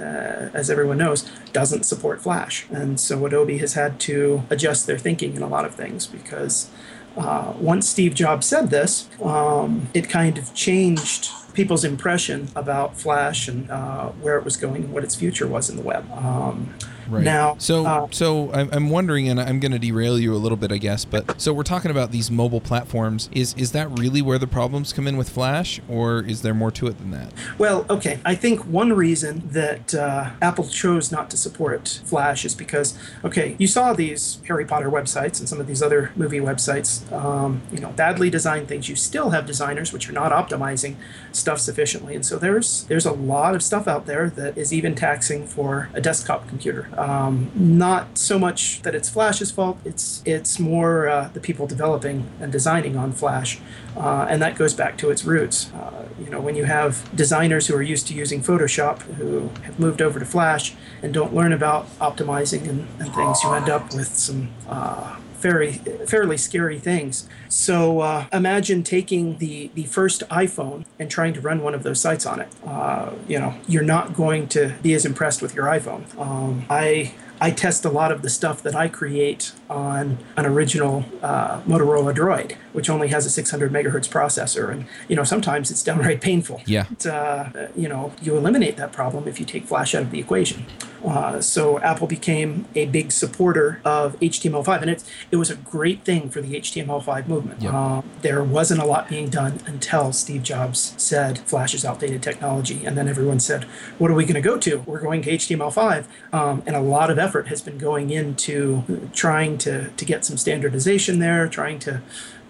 as 0.54 0.70
everyone 0.70 0.98
knows, 0.98 1.28
doesn't 1.52 1.84
support 1.84 2.22
Flash. 2.22 2.66
And 2.70 2.98
so 2.98 3.24
Adobe 3.26 3.58
has 3.58 3.74
had 3.74 4.00
to 4.00 4.42
adjust 4.48 4.86
their 4.86 4.98
thinking 4.98 5.36
in 5.36 5.42
a 5.42 5.48
lot 5.48 5.64
of 5.64 5.74
things 5.74 6.06
because 6.06 6.70
uh, 7.16 7.52
once 7.58 7.88
Steve 7.88 8.14
Jobs 8.14 8.46
said 8.46 8.70
this, 8.70 9.08
um, 9.22 9.88
it 9.94 10.08
kind 10.08 10.38
of 10.38 10.54
changed 10.54 11.30
people's 11.54 11.84
impression 11.84 12.48
about 12.56 12.96
Flash 12.96 13.48
and 13.48 13.70
uh, 13.70 14.08
where 14.08 14.38
it 14.38 14.44
was 14.44 14.56
going 14.56 14.84
and 14.84 14.92
what 14.92 15.04
its 15.04 15.14
future 15.14 15.46
was 15.46 15.68
in 15.68 15.76
the 15.76 15.82
web. 15.82 16.10
Um, 16.12 16.74
Right. 17.12 17.24
Now, 17.24 17.56
so 17.58 17.84
uh, 17.84 18.08
so 18.10 18.50
I'm 18.52 18.88
wondering, 18.88 19.28
and 19.28 19.38
I'm 19.38 19.60
going 19.60 19.72
to 19.72 19.78
derail 19.78 20.18
you 20.18 20.34
a 20.34 20.38
little 20.38 20.56
bit, 20.56 20.72
I 20.72 20.78
guess. 20.78 21.04
But 21.04 21.38
so 21.40 21.52
we're 21.52 21.62
talking 21.62 21.90
about 21.90 22.10
these 22.10 22.30
mobile 22.30 22.60
platforms. 22.60 23.28
Is 23.32 23.54
is 23.54 23.72
that 23.72 23.98
really 23.98 24.22
where 24.22 24.38
the 24.38 24.46
problems 24.46 24.94
come 24.94 25.06
in 25.06 25.18
with 25.18 25.28
Flash, 25.28 25.80
or 25.88 26.22
is 26.22 26.40
there 26.40 26.54
more 26.54 26.70
to 26.72 26.86
it 26.86 26.96
than 26.98 27.10
that? 27.10 27.32
Well, 27.58 27.84
okay. 27.90 28.20
I 28.24 28.34
think 28.34 28.64
one 28.64 28.94
reason 28.94 29.42
that 29.50 29.94
uh, 29.94 30.30
Apple 30.40 30.66
chose 30.66 31.12
not 31.12 31.28
to 31.30 31.36
support 31.36 32.00
Flash 32.04 32.44
is 32.44 32.54
because, 32.54 32.98
okay, 33.22 33.56
you 33.58 33.66
saw 33.66 33.92
these 33.92 34.40
Harry 34.48 34.64
Potter 34.64 34.90
websites 34.90 35.38
and 35.38 35.48
some 35.48 35.60
of 35.60 35.66
these 35.66 35.82
other 35.82 36.12
movie 36.16 36.40
websites. 36.40 37.10
Um, 37.12 37.62
you 37.70 37.80
know, 37.80 37.90
badly 37.90 38.30
designed 38.30 38.68
things. 38.68 38.88
You 38.88 38.96
still 38.96 39.30
have 39.30 39.46
designers 39.46 39.92
which 39.92 40.08
are 40.08 40.12
not 40.12 40.32
optimizing 40.32 40.96
stuff 41.32 41.60
sufficiently, 41.60 42.14
and 42.14 42.24
so 42.24 42.38
there's 42.38 42.84
there's 42.84 43.06
a 43.06 43.12
lot 43.12 43.54
of 43.54 43.62
stuff 43.62 43.86
out 43.86 44.06
there 44.06 44.30
that 44.30 44.56
is 44.56 44.72
even 44.72 44.94
taxing 44.94 45.46
for 45.46 45.90
a 45.92 46.00
desktop 46.00 46.48
computer. 46.48 46.88
Um, 47.02 47.50
not 47.56 48.16
so 48.16 48.38
much 48.38 48.80
that 48.82 48.94
it's 48.94 49.08
Flash's 49.08 49.50
fault. 49.50 49.76
It's 49.84 50.22
it's 50.24 50.60
more 50.60 51.08
uh, 51.08 51.30
the 51.34 51.40
people 51.40 51.66
developing 51.66 52.28
and 52.40 52.52
designing 52.52 52.96
on 52.96 53.10
Flash, 53.10 53.58
uh, 53.96 54.26
and 54.30 54.40
that 54.40 54.54
goes 54.54 54.72
back 54.72 54.96
to 54.98 55.10
its 55.10 55.24
roots. 55.24 55.72
Uh, 55.72 56.06
you 56.20 56.30
know, 56.30 56.40
when 56.40 56.54
you 56.54 56.62
have 56.62 56.92
designers 57.16 57.66
who 57.66 57.74
are 57.74 57.82
used 57.82 58.06
to 58.06 58.14
using 58.14 58.40
Photoshop 58.40 59.00
who 59.18 59.50
have 59.64 59.80
moved 59.80 60.00
over 60.00 60.20
to 60.20 60.24
Flash 60.24 60.76
and 61.02 61.12
don't 61.12 61.34
learn 61.34 61.52
about 61.52 61.88
optimizing 61.98 62.68
and, 62.68 62.86
and 63.00 63.12
things, 63.12 63.42
you 63.42 63.52
end 63.52 63.68
up 63.68 63.92
with 63.92 64.14
some 64.16 64.50
uh, 64.68 65.16
very 65.42 65.72
fairly 66.06 66.36
scary 66.36 66.78
things. 66.78 67.28
So 67.48 68.00
uh, 68.00 68.26
imagine 68.32 68.82
taking 68.82 69.38
the 69.38 69.70
the 69.74 69.84
first 69.84 70.22
iPhone 70.30 70.84
and 70.98 71.10
trying 71.10 71.34
to 71.34 71.40
run 71.40 71.62
one 71.62 71.74
of 71.74 71.82
those 71.82 72.00
sites 72.00 72.24
on 72.24 72.40
it. 72.40 72.48
Uh, 72.64 73.12
you 73.28 73.38
know, 73.38 73.54
you're 73.68 73.82
not 73.82 74.14
going 74.14 74.48
to 74.48 74.74
be 74.82 74.94
as 74.94 75.04
impressed 75.04 75.42
with 75.42 75.54
your 75.54 75.66
iPhone. 75.66 76.02
Um, 76.18 76.64
I 76.70 77.14
I 77.40 77.50
test 77.50 77.84
a 77.84 77.90
lot 77.90 78.12
of 78.12 78.22
the 78.22 78.30
stuff 78.30 78.62
that 78.62 78.76
I 78.76 78.86
create 78.86 79.52
on 79.72 80.18
an 80.36 80.46
original 80.46 81.04
uh, 81.22 81.60
Motorola 81.62 82.14
Droid, 82.14 82.56
which 82.72 82.90
only 82.90 83.08
has 83.08 83.24
a 83.26 83.30
600 83.30 83.72
megahertz 83.72 84.08
processor, 84.08 84.70
and 84.70 84.86
you 85.08 85.16
know 85.16 85.24
sometimes 85.24 85.70
it's 85.70 85.82
downright 85.82 86.20
painful. 86.20 86.60
Yeah. 86.66 86.86
But, 86.88 87.06
uh, 87.06 87.68
you 87.74 87.88
know, 87.88 88.12
you 88.20 88.36
eliminate 88.36 88.76
that 88.76 88.92
problem 88.92 89.26
if 89.26 89.40
you 89.40 89.46
take 89.46 89.64
Flash 89.64 89.94
out 89.94 90.02
of 90.02 90.10
the 90.10 90.20
equation. 90.20 90.66
Uh, 91.04 91.40
so 91.40 91.80
Apple 91.80 92.06
became 92.06 92.66
a 92.74 92.86
big 92.86 93.10
supporter 93.10 93.80
of 93.84 94.18
HTML5, 94.20 94.82
and 94.82 94.90
it 94.90 95.04
it 95.30 95.36
was 95.36 95.50
a 95.50 95.56
great 95.56 96.04
thing 96.04 96.30
for 96.30 96.40
the 96.40 96.60
HTML5 96.60 97.26
movement. 97.26 97.62
Yep. 97.62 97.74
Um, 97.74 98.10
there 98.20 98.44
wasn't 98.44 98.80
a 98.80 98.84
lot 98.84 99.08
being 99.08 99.28
done 99.28 99.60
until 99.66 100.12
Steve 100.12 100.42
Jobs 100.42 100.94
said 100.96 101.40
Flash 101.40 101.74
is 101.74 101.84
outdated 101.84 102.22
technology, 102.22 102.84
and 102.84 102.96
then 102.96 103.08
everyone 103.08 103.40
said, 103.40 103.64
"What 103.98 104.10
are 104.10 104.14
we 104.14 104.24
going 104.24 104.34
to 104.34 104.40
go 104.40 104.58
to? 104.58 104.78
We're 104.86 105.00
going 105.00 105.22
to 105.22 105.32
HTML5," 105.32 106.04
um, 106.32 106.62
and 106.66 106.76
a 106.76 106.80
lot 106.80 107.10
of 107.10 107.18
effort 107.18 107.48
has 107.48 107.60
been 107.60 107.78
going 107.78 108.10
into 108.10 109.08
trying 109.12 109.58
to 109.62 109.88
to 109.88 110.04
get 110.04 110.24
some 110.24 110.36
standardization 110.36 111.18
there, 111.18 111.48
trying 111.48 111.78
to 111.80 112.00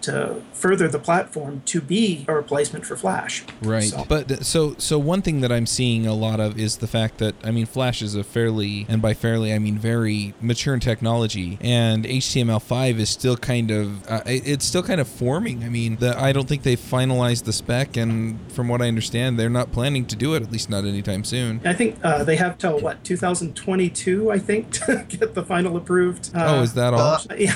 to 0.02 0.40
further 0.52 0.88
the 0.88 0.98
platform 0.98 1.62
to 1.66 1.80
be 1.80 2.24
a 2.28 2.34
replacement 2.34 2.84
for 2.86 2.96
Flash. 2.96 3.44
Right. 3.62 3.84
So- 3.84 4.04
But 4.08 4.44
so 4.44 4.74
so 4.78 4.98
one 4.98 5.22
thing 5.22 5.40
that 5.42 5.52
I'm 5.52 5.66
seeing 5.66 6.06
a 6.06 6.14
lot 6.14 6.40
of 6.40 6.58
is 6.58 6.78
the 6.78 6.86
fact 6.86 7.18
that 7.18 7.34
I 7.44 7.50
mean 7.50 7.66
Flash 7.66 8.02
is 8.02 8.14
a 8.14 8.24
fairly 8.24 8.86
and 8.88 9.00
by 9.02 9.14
fairly 9.14 9.52
I 9.52 9.58
mean 9.58 9.78
very 9.78 10.34
mature 10.40 10.74
in 10.74 10.80
technology 10.80 11.58
and 11.60 12.04
HTML5 12.04 12.98
is 12.98 13.10
still 13.10 13.36
kind 13.36 13.70
of 13.70 14.06
uh, 14.08 14.20
it's 14.26 14.64
still 14.64 14.82
kind 14.82 15.00
of 15.00 15.08
forming. 15.08 15.64
I 15.64 15.68
mean, 15.68 15.96
the, 15.96 16.18
I 16.20 16.32
don't 16.32 16.48
think 16.48 16.62
they've 16.62 16.78
finalized 16.78 17.44
the 17.44 17.52
spec 17.52 17.96
and 17.96 18.38
from 18.52 18.68
what 18.68 18.82
I 18.82 18.88
understand 18.88 19.38
they're 19.38 19.48
not 19.50 19.72
planning 19.72 20.04
to 20.06 20.16
do 20.16 20.34
it 20.34 20.42
at 20.42 20.50
least 20.52 20.68
not 20.70 20.84
anytime 20.84 21.24
soon. 21.24 21.60
I 21.64 21.74
think 21.74 21.96
uh, 22.02 22.24
they 22.24 22.36
have 22.36 22.58
till 22.58 22.78
what 22.80 23.02
2022, 23.04 24.30
I 24.30 24.38
think, 24.38 24.70
to 24.86 25.04
get 25.08 25.34
the 25.34 25.42
final 25.44 25.76
approved. 25.76 26.30
Uh, 26.34 26.56
oh, 26.58 26.62
is 26.62 26.74
that 26.74 26.94
all? 26.94 27.00
uh, 27.00 27.18
Yeah. 27.38 27.54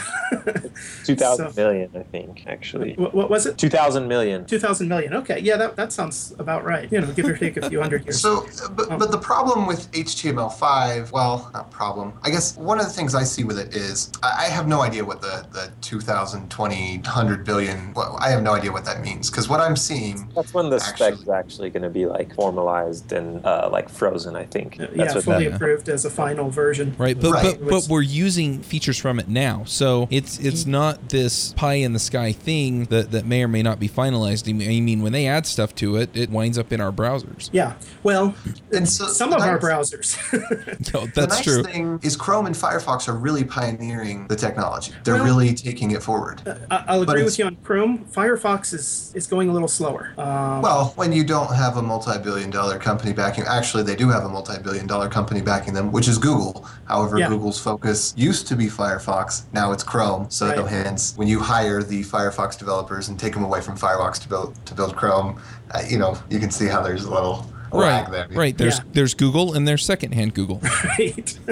2,000 1.04 1.16
So- 1.52 1.62
million, 1.62 1.90
I 1.94 2.02
think, 2.02 2.36
actually. 2.47 2.95
what, 2.95 3.14
what 3.14 3.31
was 3.31 3.47
it? 3.47 3.59
2,000 3.59 4.07
million. 4.09 4.45
2,000 4.47 4.88
million. 4.88 5.14
Okay, 5.14 5.38
yeah, 5.40 5.57
that, 5.57 5.76
that 5.76 5.93
sounds 5.93 6.35
about 6.38 6.64
right. 6.64 6.90
You 6.93 7.00
know, 7.00 7.12
give 7.12 7.26
or 7.26 7.37
take 7.37 7.57
a 7.57 7.69
few 7.69 7.81
hundred 7.81 8.05
years. 8.05 8.21
So, 8.21 8.47
but, 8.73 8.99
but 8.99 9.11
the 9.11 9.19
problem 9.19 9.66
with 9.66 9.90
HTML5, 9.93 11.12
well, 11.12 11.50
not 11.52 11.71
problem. 11.71 12.12
I 12.23 12.31
guess 12.31 12.57
one 12.57 12.78
of 12.81 12.87
the 12.87 12.93
things 12.93 13.14
I 13.14 13.25
see 13.25 13.45
with 13.45 13.59
it 13.59 13.75
is 13.75 14.11
I 14.23 14.47
I 14.47 14.49
have 14.49 14.69
no 14.69 14.81
idea 14.83 15.05
what 15.05 15.21
the, 15.21 15.45
the 15.52 15.73
2020, 15.81 16.99
100 16.99 17.45
billion, 17.45 17.93
well, 17.95 18.16
I 18.21 18.31
have 18.31 18.43
no 18.43 18.52
idea 18.55 18.71
what 18.73 18.85
that 18.85 19.00
means. 19.02 19.31
Because 19.31 19.49
what 19.49 19.61
I'm 19.61 19.76
seeing, 19.76 20.31
That's 20.35 20.55
when 20.55 20.71
the 20.71 20.76
Actually- 20.76 21.12
spec 21.12 21.23
is 21.23 21.28
actually 21.28 21.71
going 21.71 21.83
to 21.83 21.90
be 21.90 22.07
like 22.07 22.35
formalized 22.35 23.12
and 23.12 23.45
uh, 23.45 23.69
like 23.73 23.88
frozen, 23.88 24.37
I 24.37 24.45
think. 24.45 24.76
That's 24.78 24.95
yeah, 24.95 25.14
what 25.14 25.25
fully 25.25 25.49
that- 25.49 25.57
approved 25.57 25.88
as 25.88 26.05
a 26.05 26.11
final 26.11 26.49
version. 26.50 26.95
Right, 26.99 27.19
but 27.21 27.33
Right. 27.33 27.59
but 27.61 27.69
but 27.69 27.87
we're 27.88 28.02
using 28.02 28.61
features 28.62 28.99
from 28.99 29.19
it 29.19 29.28
now, 29.28 29.64
so 29.66 30.07
it's 30.11 30.38
it's 30.38 30.64
not 30.66 31.09
this 31.09 31.52
pie 31.55 31.75
in 31.75 31.93
the 31.93 31.99
sky 31.99 32.25
thing 32.33 32.85
that 32.87 33.11
that 33.12 33.26
may 33.26 33.42
or 33.42 33.49
may 33.49 33.62
not 33.62 33.78
be 33.80 33.88
finalized. 33.88 34.49
I 34.49 34.52
mean, 34.80 35.02
when 35.02 35.12
they 35.12 35.26
add 35.26 35.47
stuff 35.47 35.75
to 35.76 35.97
it, 35.97 36.11
it 36.16 36.30
winds 36.30 36.59
up 36.59 36.73
in 36.73 36.80
our 36.80 36.92
browsers. 36.92 37.50
Yeah, 37.52 37.75
well, 38.02 38.35
and 38.73 38.88
so 38.88 39.06
some 39.06 39.30
the 39.30 39.37
of 39.37 39.42
our 39.42 39.59
browsers. 39.59 40.16
No, 40.95 41.06
The 41.06 41.12
that's 41.14 41.35
nice 41.37 41.42
true. 41.45 41.62
thing 41.62 41.99
is 42.02 42.16
Chrome 42.16 42.47
and 42.47 42.54
Firefox 42.54 43.09
are 43.09 43.14
really 43.14 43.45
pioneering 43.45 44.26
the 44.28 44.37
technology. 44.37 44.92
They're 45.04 45.14
Well- 45.16 45.25
really 45.25 45.54
taking 45.54 45.90
it 45.92 46.02
forward. 46.02 46.42
I- 46.71 46.85
I'll 46.88 47.02
agree 47.02 47.21
it's- 47.21 47.33
with 47.33 47.38
you 47.38 47.45
on 47.47 47.56
Chrome. 47.64 48.04
Firefox 48.12 48.73
is, 48.75 49.12
is 49.14 49.26
going 49.26 49.49
a 49.49 49.52
little 49.52 49.68
slower. 49.68 50.12
Um, 50.18 50.62
Well, 50.62 50.92
when 50.97 51.12
you 51.12 51.25
don't 51.25 51.52
have 51.54 51.76
a 51.76 51.83
multi-billion 51.83 52.50
dollar 52.50 52.78
company 52.78 53.12
backing, 53.12 53.45
actually 53.45 53.83
they 53.83 53.97
do 53.97 54.09
have 54.09 54.25
a 54.25 54.28
multi-billion 54.28 54.87
dollar 54.87 55.09
company 55.09 55.40
backing 55.40 55.75
them, 55.75 55.92
which 55.92 56.09
is 56.09 56.18
Google. 56.18 56.66
However, 56.87 57.18
Yeah. 57.18 57.28
Google's 57.28 57.59
focus 57.61 58.12
used 58.16 58.47
to 58.49 58.56
be 58.56 58.66
Firefox, 58.66 59.42
now 59.52 59.73
it's 59.73 59.83
Chrome. 59.83 60.26
So 60.30 60.47
Right. 60.49 60.66
hence, 60.66 61.14
when 61.16 61.28
you 61.28 61.40
hire 61.40 61.83
the 61.83 62.02
Firefox 62.16 62.58
developers 62.58 63.08
and 63.08 63.18
take 63.18 63.35
them 63.35 63.44
away 63.44 63.61
from 63.61 63.76
Firefox 63.76 64.18
to 64.23 64.28
build 64.28 64.54
to 64.66 64.75
build 64.75 64.96
Chrome, 64.96 65.30
uh, 65.73 65.82
you 65.92 65.99
know 65.99 66.16
you 66.30 66.38
can 66.38 66.50
see 66.50 66.66
how 66.66 66.80
there's 66.82 67.04
a 67.04 67.11
little 67.12 67.38
lag 67.73 68.08
Right, 68.08 68.11
there. 68.28 68.38
right. 68.38 68.56
There's 68.56 68.78
Yeah. 68.78 68.85
there's 68.92 69.14
Google 69.14 69.54
and 69.54 69.66
there's 69.68 69.85
secondhand 69.85 70.35
Google. 70.35 70.61
right. 70.99 71.38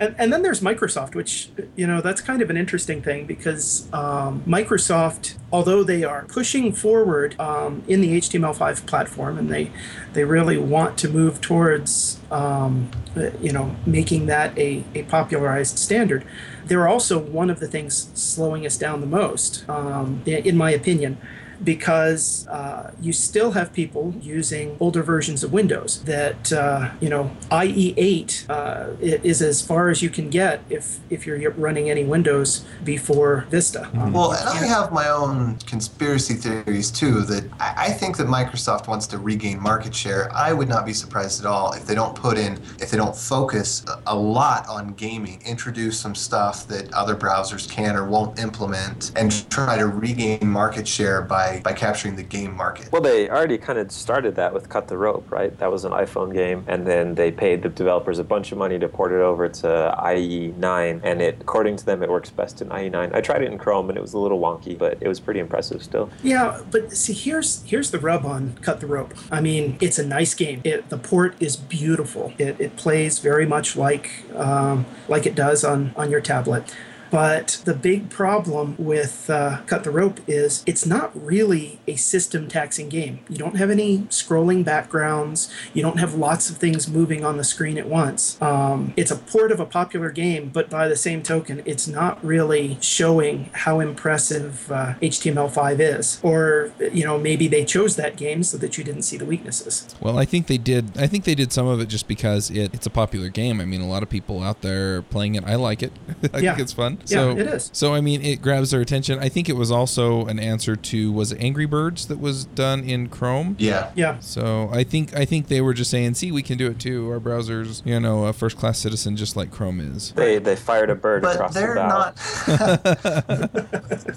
and, 0.00 0.14
and 0.20 0.32
then 0.32 0.42
there's 0.42 0.60
Microsoft, 0.60 1.14
which, 1.16 1.50
you 1.76 1.86
know, 1.88 2.00
that's 2.00 2.20
kind 2.20 2.40
of 2.40 2.50
an 2.50 2.56
interesting 2.56 3.02
thing 3.02 3.26
because 3.26 3.88
um, 3.92 4.42
Microsoft, 4.46 5.34
although 5.52 5.82
they 5.82 6.04
are 6.04 6.24
pushing 6.28 6.72
forward 6.72 7.38
um, 7.40 7.82
in 7.88 8.00
the 8.00 8.16
HTML5 8.20 8.86
platform 8.86 9.38
and 9.38 9.50
they, 9.50 9.70
they 10.12 10.24
really 10.24 10.56
want 10.56 10.96
to 10.98 11.08
move 11.08 11.40
towards, 11.40 12.20
um, 12.30 12.88
uh, 13.16 13.30
you 13.40 13.52
know, 13.52 13.74
making 13.86 14.26
that 14.26 14.56
a, 14.56 14.84
a 14.94 15.02
popularized 15.02 15.78
standard, 15.78 16.24
they're 16.68 16.88
also 16.88 17.18
one 17.18 17.50
of 17.50 17.60
the 17.60 17.66
things 17.66 18.10
slowing 18.14 18.64
us 18.66 18.76
down 18.76 19.00
the 19.00 19.06
most, 19.06 19.68
um, 19.68 20.22
in 20.26 20.56
my 20.56 20.70
opinion 20.70 21.18
because 21.64 22.46
uh, 22.48 22.92
you 23.00 23.12
still 23.12 23.52
have 23.52 23.72
people 23.72 24.14
using 24.20 24.76
older 24.80 25.02
versions 25.02 25.42
of 25.42 25.52
Windows 25.52 26.02
that 26.04 26.52
uh, 26.52 26.90
you 27.00 27.08
know 27.08 27.30
IE8 27.50 28.48
uh, 28.50 28.96
is 29.00 29.42
as 29.42 29.60
far 29.62 29.90
as 29.90 30.02
you 30.02 30.10
can 30.10 30.30
get 30.30 30.62
if 30.70 30.98
if 31.10 31.26
you're 31.26 31.50
running 31.52 31.90
any 31.90 32.04
Windows 32.04 32.64
before 32.84 33.46
Vista. 33.50 33.88
Um, 33.94 34.12
Well, 34.12 34.32
and 34.32 34.48
I 34.48 34.66
have 34.66 34.92
my 34.92 35.08
own 35.08 35.58
conspiracy 35.66 36.34
theories 36.34 36.90
too. 36.90 37.22
That 37.22 37.44
I 37.60 37.74
I 37.88 37.90
think 37.92 38.16
that 38.18 38.26
Microsoft 38.26 38.86
wants 38.86 39.06
to 39.08 39.18
regain 39.18 39.60
market 39.60 39.94
share. 39.94 40.30
I 40.34 40.52
would 40.52 40.68
not 40.68 40.84
be 40.84 40.92
surprised 40.92 41.40
at 41.40 41.46
all 41.46 41.72
if 41.72 41.86
they 41.86 41.94
don't 41.94 42.14
put 42.14 42.36
in, 42.38 42.52
if 42.80 42.90
they 42.90 42.96
don't 42.98 43.16
focus 43.16 43.82
a- 43.88 43.98
a 44.14 44.16
lot 44.16 44.68
on 44.68 44.92
gaming, 44.94 45.40
introduce 45.46 45.98
some 45.98 46.14
stuff 46.14 46.66
that 46.68 46.92
other 46.92 47.16
browsers 47.16 47.68
can 47.68 47.96
or 47.96 48.04
won't 48.04 48.38
implement, 48.38 49.12
and 49.16 49.28
try 49.50 49.76
to 49.78 49.86
regain 49.86 50.46
market 50.48 50.86
share 50.86 51.22
by 51.22 51.47
by 51.62 51.72
capturing 51.72 52.16
the 52.16 52.22
game 52.22 52.54
market. 52.54 52.90
Well, 52.92 53.02
they 53.02 53.28
already 53.28 53.58
kind 53.58 53.78
of 53.78 53.90
started 53.90 54.36
that 54.36 54.52
with 54.52 54.68
Cut 54.68 54.88
the 54.88 54.96
Rope, 54.96 55.30
right? 55.30 55.56
That 55.58 55.70
was 55.70 55.84
an 55.84 55.92
iPhone 55.92 56.32
game, 56.32 56.64
and 56.66 56.86
then 56.86 57.14
they 57.14 57.30
paid 57.30 57.62
the 57.62 57.68
developers 57.68 58.18
a 58.18 58.24
bunch 58.24 58.52
of 58.52 58.58
money 58.58 58.78
to 58.78 58.88
port 58.88 59.12
it 59.12 59.20
over 59.20 59.48
to 59.48 59.94
IE9, 59.98 61.00
and 61.02 61.22
it, 61.22 61.38
according 61.40 61.76
to 61.76 61.86
them, 61.86 62.02
it 62.02 62.10
works 62.10 62.30
best 62.30 62.60
in 62.62 62.68
IE9. 62.68 63.14
I 63.14 63.20
tried 63.20 63.42
it 63.42 63.50
in 63.50 63.58
Chrome, 63.58 63.88
and 63.88 63.98
it 63.98 64.00
was 64.00 64.14
a 64.14 64.18
little 64.18 64.40
wonky, 64.40 64.76
but 64.76 64.98
it 65.00 65.08
was 65.08 65.20
pretty 65.20 65.40
impressive 65.40 65.82
still. 65.82 66.10
Yeah, 66.22 66.60
but 66.70 66.92
see, 66.92 67.12
here's 67.12 67.62
here's 67.64 67.90
the 67.90 67.98
rub 67.98 68.24
on 68.24 68.58
Cut 68.62 68.80
the 68.80 68.86
Rope. 68.86 69.14
I 69.30 69.40
mean, 69.40 69.78
it's 69.80 69.98
a 69.98 70.06
nice 70.06 70.34
game. 70.34 70.60
It, 70.64 70.88
the 70.88 70.98
port 70.98 71.34
is 71.40 71.56
beautiful. 71.56 72.32
It, 72.38 72.60
it 72.60 72.76
plays 72.76 73.18
very 73.18 73.46
much 73.46 73.76
like 73.76 74.24
um, 74.34 74.86
like 75.08 75.26
it 75.26 75.34
does 75.34 75.64
on 75.64 75.92
on 75.96 76.10
your 76.10 76.20
tablet. 76.20 76.74
But 77.10 77.62
the 77.64 77.74
big 77.74 78.10
problem 78.10 78.74
with 78.78 79.28
uh, 79.30 79.60
Cut 79.66 79.84
the 79.84 79.90
Rope 79.90 80.20
is 80.26 80.62
it's 80.66 80.84
not 80.86 81.10
really 81.14 81.80
a 81.86 81.96
system 81.96 82.48
taxing 82.48 82.88
game. 82.88 83.20
You 83.28 83.36
don't 83.36 83.56
have 83.56 83.70
any 83.70 84.00
scrolling 84.10 84.64
backgrounds. 84.64 85.50
You 85.74 85.82
don't 85.82 85.98
have 85.98 86.14
lots 86.14 86.50
of 86.50 86.58
things 86.58 86.88
moving 86.88 87.24
on 87.24 87.36
the 87.36 87.44
screen 87.44 87.78
at 87.78 87.88
once. 87.88 88.40
Um, 88.42 88.92
it's 88.96 89.10
a 89.10 89.16
port 89.16 89.52
of 89.52 89.60
a 89.60 89.66
popular 89.66 90.10
game, 90.10 90.50
but 90.52 90.68
by 90.70 90.88
the 90.88 90.96
same 90.96 91.22
token, 91.22 91.62
it's 91.64 91.88
not 91.88 92.22
really 92.24 92.78
showing 92.80 93.50
how 93.52 93.80
impressive 93.80 94.70
uh, 94.70 94.94
HTML5 95.02 95.80
is. 95.80 96.20
Or, 96.22 96.72
you 96.92 97.04
know, 97.04 97.18
maybe 97.18 97.48
they 97.48 97.64
chose 97.64 97.96
that 97.96 98.16
game 98.16 98.42
so 98.42 98.56
that 98.58 98.76
you 98.78 98.84
didn't 98.84 99.02
see 99.02 99.16
the 99.16 99.24
weaknesses. 99.24 99.94
Well, 100.00 100.18
I 100.18 100.24
think 100.24 100.46
they 100.46 100.58
did. 100.58 100.96
I 100.98 101.06
think 101.06 101.24
they 101.24 101.34
did 101.34 101.52
some 101.52 101.66
of 101.66 101.80
it 101.80 101.86
just 101.88 102.08
because 102.08 102.50
it, 102.50 102.74
it's 102.74 102.86
a 102.86 102.90
popular 102.90 103.28
game. 103.28 103.60
I 103.60 103.64
mean, 103.64 103.80
a 103.80 103.88
lot 103.88 104.02
of 104.02 104.10
people 104.10 104.42
out 104.42 104.62
there 104.62 105.02
playing 105.02 105.34
it. 105.34 105.44
I 105.44 105.54
like 105.54 105.82
it. 105.82 105.92
I 106.32 106.38
Yeah. 106.38 106.52
think 106.52 106.60
it's 106.60 106.72
fun. 106.72 106.97
Yeah, 107.06 107.18
so, 107.18 107.30
it 107.32 107.46
is. 107.46 107.70
So 107.72 107.94
I 107.94 108.00
mean, 108.00 108.22
it 108.22 108.42
grabs 108.42 108.70
their 108.70 108.80
attention. 108.80 109.18
I 109.18 109.28
think 109.28 109.48
it 109.48 109.56
was 109.56 109.70
also 109.70 110.26
an 110.26 110.38
answer 110.38 110.76
to 110.76 111.12
was 111.12 111.32
it 111.32 111.40
Angry 111.40 111.66
Birds 111.66 112.06
that 112.06 112.18
was 112.18 112.44
done 112.44 112.84
in 112.84 113.08
Chrome. 113.08 113.56
Yeah. 113.58 113.90
Yeah. 113.94 114.18
So 114.20 114.68
I 114.72 114.84
think 114.84 115.16
I 115.16 115.24
think 115.24 115.48
they 115.48 115.60
were 115.60 115.74
just 115.74 115.90
saying, 115.90 116.14
see, 116.14 116.30
we 116.32 116.42
can 116.42 116.58
do 116.58 116.70
it 116.70 116.78
too. 116.78 117.10
Our 117.10 117.20
browser's 117.20 117.82
you 117.84 117.98
know 118.00 118.24
a 118.24 118.32
first 118.32 118.56
class 118.56 118.78
citizen 118.78 119.16
just 119.16 119.36
like 119.36 119.50
Chrome 119.50 119.80
is. 119.80 120.12
They, 120.12 120.38
they 120.38 120.56
fired 120.56 120.90
a 120.90 120.94
bird 120.94 121.22
But 121.22 121.36
across 121.36 121.54
they're 121.54 121.74
the 121.74 121.86
not. 121.86 122.16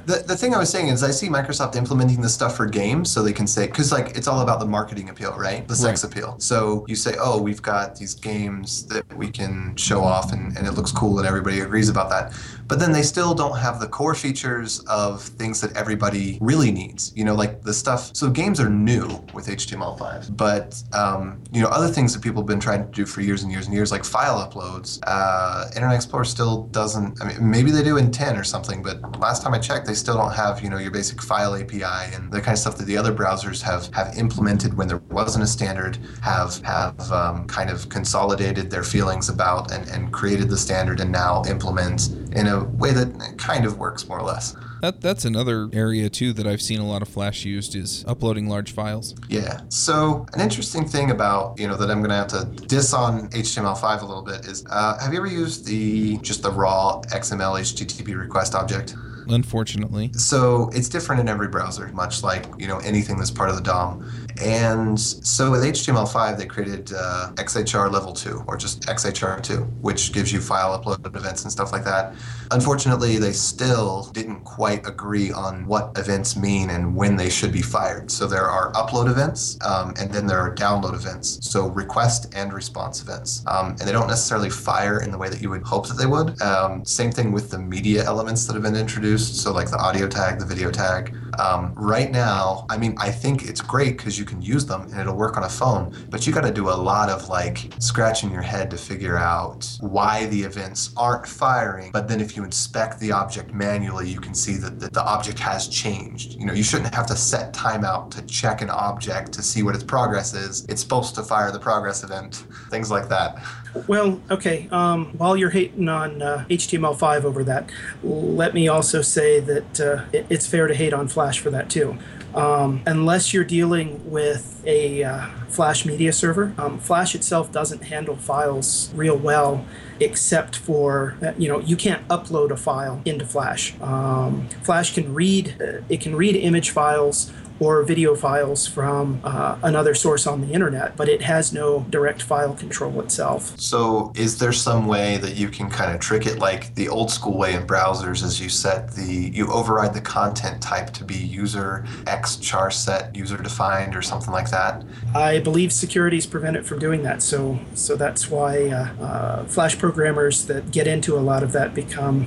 the, 0.06 0.24
the 0.28 0.36
thing 0.36 0.54
I 0.54 0.58
was 0.58 0.70
saying 0.70 0.88
is, 0.88 1.04
I 1.04 1.12
see 1.12 1.28
Microsoft 1.28 1.76
implementing 1.76 2.22
this 2.22 2.34
stuff 2.34 2.56
for 2.56 2.66
games 2.66 3.12
so 3.12 3.24
they 3.24 3.34
can 3.34 3.48
say, 3.48 3.68
because 3.68 3.92
like 3.92 4.16
it's 4.18 4.28
all 4.28 4.42
about 4.42 4.60
the 4.60 4.66
marketing 4.66 5.10
appeal, 5.10 5.36
right? 5.38 5.68
The 5.68 5.76
sex 5.76 6.04
appeal. 6.04 6.36
So 6.40 6.86
you 6.88 6.96
say, 6.96 7.16
oh, 7.20 7.42
we've 7.42 7.62
got 7.62 7.96
these 7.96 8.14
games 8.14 8.86
that 8.88 9.06
we 9.18 9.30
can 9.30 9.76
show 9.76 10.02
off 10.02 10.32
and, 10.32 10.56
and 10.58 10.68
it 10.68 10.74
looks 10.74 10.92
cool 10.92 11.18
and 11.20 11.28
everybody 11.28 11.60
agrees 11.60 11.90
about 11.90 12.10
that. 12.10 12.34
But 12.72 12.80
then 12.80 12.94
they 12.94 13.02
still 13.02 13.34
don't 13.34 13.58
have 13.58 13.82
the 13.82 13.88
core 13.88 14.16
features 14.16 14.80
of 14.88 15.22
things 15.22 15.60
that 15.60 15.76
everybody 15.76 16.38
really 16.40 16.72
needs. 16.72 17.12
You 17.18 17.26
know, 17.26 17.36
like 17.36 17.64
the 17.64 17.74
stuff. 17.74 18.12
So 18.16 18.30
games 18.30 18.62
are 18.62 18.70
new 18.70 19.08
with 19.34 19.48
HTML5, 19.48 20.38
but 20.38 20.82
um, 20.94 21.44
you 21.52 21.62
know, 21.62 21.68
other 21.68 21.90
things 21.90 22.14
that 22.14 22.24
people 22.24 22.44
have 22.44 22.48
been 22.48 22.62
trying 22.62 22.86
to 22.86 22.90
do 22.90 23.06
for 23.06 23.20
years 23.20 23.44
and 23.44 23.52
years 23.52 23.66
and 23.66 23.76
years, 23.76 23.92
like 23.92 24.06
file 24.06 24.38
uploads. 24.40 25.02
Uh, 25.06 25.66
Internet 25.76 25.98
Explorer 25.98 26.24
still 26.24 26.64
doesn't. 26.68 27.22
I 27.22 27.28
mean, 27.28 27.52
maybe 27.52 27.72
they 27.72 27.84
do 27.84 27.98
in 27.98 28.10
10 28.10 28.38
or 28.38 28.46
something, 28.46 28.82
but 28.82 29.20
last 29.20 29.44
time 29.44 29.54
I 29.54 29.60
checked, 29.60 29.86
they 29.86 29.94
still 29.94 30.16
don't 30.16 30.32
have 30.34 30.64
you 30.64 30.70
know 30.70 30.78
your 30.78 30.92
basic 30.92 31.22
file 31.22 31.56
API 31.56 32.16
and 32.16 32.32
the 32.32 32.40
kind 32.40 32.54
of 32.54 32.60
stuff 32.60 32.78
that 32.78 32.86
the 32.86 32.96
other 32.96 33.14
browsers 33.14 33.62
have 33.64 33.94
have 33.94 34.18
implemented 34.18 34.78
when 34.78 34.88
there 34.88 35.02
wasn't 35.10 35.44
a 35.44 35.48
standard. 35.48 35.98
Have 36.22 36.62
have 36.62 37.12
um, 37.12 37.48
kind 37.48 37.70
of 37.70 37.90
consolidated 37.90 38.72
their 38.72 38.84
feelings 38.84 39.28
about 39.28 39.74
and, 39.74 39.90
and 39.90 40.14
created 40.14 40.48
the 40.48 40.58
standard 40.58 41.02
and 41.02 41.12
now 41.12 41.44
implement 41.50 42.12
in 42.32 42.48
a 42.48 42.61
way 42.64 42.92
that 42.92 43.36
kind 43.38 43.66
of 43.66 43.78
works 43.78 44.08
more 44.08 44.20
or 44.20 44.24
less. 44.24 44.56
That 44.82 45.02
that's 45.02 45.26
another 45.26 45.70
area 45.74 46.10
too 46.10 46.34
that 46.34 46.48
I've 46.48 46.62
seen 46.62 46.80
a 46.80 46.88
lot 46.88 47.02
of 47.02 47.08
Flash 47.08 47.46
used 47.46 47.76
is 47.76 48.04
uploading 48.08 48.48
large 48.48 48.72
files. 48.72 49.16
Yeah. 49.30 49.62
So 49.70 50.26
an 50.34 50.42
interesting 50.42 50.88
thing 50.88 51.12
about 51.12 51.60
you 51.60 51.68
know 51.68 51.78
that 51.78 51.92
I'm 51.92 52.00
going 52.00 52.10
to 52.10 52.16
have 52.16 52.28
to 52.30 52.46
diss 52.66 52.94
on 52.94 53.30
HTML5 53.30 54.02
a 54.02 54.06
little 54.06 54.24
bit 54.24 54.46
is 54.46 54.66
uh, 54.70 54.98
have 55.00 55.14
you 55.14 55.20
ever 55.20 55.28
used 55.28 55.66
the 55.66 56.18
just 56.18 56.42
the 56.42 56.52
raw 56.52 57.02
XML 57.12 57.60
HTTP 57.60 58.18
request 58.18 58.56
object? 58.56 58.96
Unfortunately. 59.28 60.12
So 60.14 60.70
it's 60.74 60.90
different 60.90 61.22
in 61.22 61.30
every 61.30 61.48
browser, 61.48 61.88
much 61.90 62.24
like 62.24 62.46
you 62.58 62.68
know 62.68 62.80
anything 62.80 63.18
that's 63.18 63.32
part 63.32 63.50
of 63.50 63.56
the 63.56 63.62
DOM. 63.62 64.10
And 64.42 65.00
so 65.00 65.52
with 65.52 65.62
HTML5, 65.64 66.38
they 66.38 66.46
created 66.46 66.92
uh, 66.96 67.32
XHR 67.36 67.92
level 67.92 68.12
2, 68.12 68.44
or 68.48 68.58
just 68.58 68.82
XHR2, 68.84 69.82
which 69.82 70.14
gives 70.14 70.34
you 70.34 70.42
file 70.42 70.78
upload 70.78 71.16
events 71.16 71.44
and 71.44 71.52
stuff 71.52 71.72
like 71.72 71.84
that. 71.84 72.16
Unfortunately, 72.50 73.18
they 73.18 73.32
still 73.32 74.10
didn't 74.14 74.42
quite 74.42 74.86
agree 74.88 75.32
on 75.32 75.66
what 75.68 75.98
events 75.98 76.36
mean 76.36 76.72
and 76.72 76.96
when 76.96 77.16
they 77.16 77.30
should 77.30 77.52
be 77.52 77.62
fired. 77.62 78.10
So 78.10 78.28
there 78.28 78.46
are 78.46 78.72
upload 78.74 79.10
events, 79.10 79.58
um, 79.64 79.94
and 80.00 80.12
then 80.12 80.26
there 80.26 80.40
are 80.40 80.54
download 80.56 80.94
events. 80.94 81.40
So 81.48 81.68
request 81.68 82.34
and 82.36 82.52
response 82.52 83.02
events. 83.02 83.44
Um, 83.48 83.70
and 83.72 83.82
they 83.82 83.92
don't 83.92 84.08
necessarily 84.08 84.50
fire 84.50 85.02
in 85.02 85.12
the 85.12 85.18
way 85.18 85.30
that 85.30 85.42
you 85.42 85.50
would 85.52 85.64
hope 85.64 85.88
that 85.88 85.98
they 85.98 86.08
would. 86.08 86.42
Um, 86.42 86.84
same 86.84 87.12
thing 87.12 87.32
with 87.32 87.52
the 87.52 87.60
media 87.60 88.04
elements 88.04 88.46
that 88.48 88.54
have 88.54 88.64
been 88.64 88.76
introduced. 88.76 89.36
So 89.36 89.54
like 89.54 89.70
the 89.70 89.78
audio 89.78 90.08
tag, 90.08 90.40
the 90.40 90.46
video 90.46 90.72
tag. 90.72 91.16
Um, 91.40 91.74
right 91.76 92.12
now, 92.12 92.66
I 92.70 92.78
mean, 92.78 92.96
I 92.98 93.12
think 93.12 93.48
it's 93.48 93.62
great 93.62 93.98
because 93.98 94.20
you 94.20 94.26
can 94.32 94.42
use 94.42 94.66
them 94.66 94.84
and 94.84 95.00
it'll 95.00 95.16
work 95.16 95.36
on 95.36 95.44
a 95.44 95.50
phone, 95.50 95.94
but 96.10 96.26
you 96.26 96.32
got 96.32 96.46
to 96.46 96.52
do 96.52 96.70
a 96.70 96.78
lot 96.92 97.10
of 97.10 97.28
like 97.28 97.70
scratching 97.80 98.32
your 98.32 98.42
head 98.42 98.72
to 98.72 98.78
figure 98.78 99.18
out 99.18 99.70
why 99.82 100.26
the 100.28 100.42
events 100.42 100.92
aren't 100.96 101.28
firing. 101.28 101.92
But 101.92 102.08
then 102.08 102.22
if 102.22 102.38
you 102.38 102.44
inspect 102.44 103.00
the 103.00 103.12
object 103.12 103.54
manually, 103.54 104.08
you 104.10 104.22
can 104.22 104.34
see 104.34 104.56
that, 104.58 104.80
that 104.80 104.94
the 104.94 105.04
object 105.04 105.38
has 105.40 105.68
changed. 105.68 106.40
You 106.40 106.46
know, 106.46 106.54
you 106.54 106.64
shouldn't 106.64 106.96
have 106.96 107.08
to 107.08 107.16
set 107.16 107.54
timeout 107.54 108.12
to 108.12 108.22
check 108.24 108.62
an 108.62 108.70
object 108.70 109.34
to 109.34 109.44
see 109.44 109.64
what 109.64 109.76
its 109.76 109.84
progress 109.84 110.34
is. 110.34 110.66
It's 110.70 110.82
supposed 110.82 111.14
to 111.16 111.24
fire 111.24 111.52
the 111.52 111.60
progress 111.60 112.04
event, 112.04 112.46
things 112.70 112.90
like 112.90 113.10
that. 113.10 113.44
Well, 113.88 114.22
okay. 114.30 114.68
Um, 114.72 115.08
while 115.18 115.36
you're 115.36 115.50
hating 115.50 115.90
on 115.90 116.22
uh, 116.22 116.46
HTML5 116.50 117.24
over 117.24 117.44
that, 117.46 117.70
let 118.04 118.54
me 118.54 118.68
also 118.68 119.02
say 119.02 119.40
that 119.42 119.80
uh, 119.80 120.06
it, 120.14 120.26
it's 120.30 120.48
fair 120.48 120.68
to 120.68 120.76
hate 120.76 120.94
on 120.94 121.08
Flash 121.08 121.40
for 121.40 121.50
that 121.52 121.70
too. 121.70 121.98
Um, 122.36 122.82
unless 122.86 123.34
you're 123.34 123.44
dealing 123.44 124.10
with 124.10 124.64
a 124.66 125.04
uh, 125.04 125.28
Flash 125.50 125.86
media 125.86 126.14
server, 126.14 126.54
um, 126.58 126.80
Flash 126.80 127.14
itself 127.16 127.52
doesn't 127.52 127.84
handle 127.84 128.16
files 128.16 128.92
real 128.94 129.18
well 129.18 129.66
except 130.00 130.56
for 130.56 131.16
uh, 131.22 131.32
you 131.38 131.48
know 131.48 131.60
you 131.60 131.76
can't 131.76 132.08
upload 132.08 132.52
a 132.52 132.58
file 132.58 133.02
into 133.06 133.26
Flash. 133.26 133.80
Um, 133.82 134.48
Flash 134.64 134.94
can 134.94 135.14
read 135.14 135.56
uh, 135.62 135.82
it 135.90 136.02
can 136.02 136.16
read 136.16 136.36
image 136.36 136.72
files 136.72 137.32
or 137.62 137.84
video 137.84 138.16
files 138.16 138.66
from 138.66 139.22
uh, 139.24 139.56
another 139.62 139.94
source 139.94 140.26
on 140.26 140.42
the 140.42 140.52
internet, 140.52 140.98
but 140.98 141.08
it 141.08 141.22
has 141.22 141.54
no 141.54 141.86
direct 141.92 142.24
file 142.24 142.56
control 142.56 143.00
itself. 143.00 143.54
So, 143.60 144.12
is 144.16 144.40
there 144.40 144.52
some 144.52 144.88
way 144.88 145.18
that 145.18 145.36
you 145.36 145.48
can 145.48 145.70
kind 145.70 145.94
of 145.94 146.02
trick 146.02 146.26
it 146.26 146.40
like 146.40 146.74
the 146.74 146.90
old 146.90 147.12
school 147.12 147.38
way 147.38 147.54
in 147.54 147.68
browsers 147.68 148.24
is 148.24 148.42
you 148.42 148.50
set 148.50 148.92
the 148.96 149.32
you 149.32 149.48
override 149.52 149.94
the 149.94 150.02
content 150.02 150.60
type 150.60 150.90
to 150.94 151.04
be 151.04 151.16
user 151.16 151.86
x 152.08 152.38
char 152.38 152.72
set 152.72 153.16
user 153.16 153.38
defined 153.38 153.96
or 153.96 154.02
something 154.02 154.34
like 154.34 154.50
that? 154.50 154.84
I 155.14 155.40
believe 155.40 155.72
securities 155.72 156.26
prevent 156.26 156.58
it 156.58 156.66
from 156.66 156.80
doing 156.80 157.04
that. 157.04 157.22
So, 157.22 157.60
so 157.76 157.96
that's 157.96 158.28
why 158.28 158.70
uh, 158.70 159.04
uh, 159.04 159.46
Flash 159.46 159.78
programmers 159.78 160.46
that 160.46 160.72
get 160.72 160.88
into 160.88 161.16
a 161.16 161.22
lot 161.22 161.44
of 161.44 161.52
that 161.52 161.76
become 161.76 162.26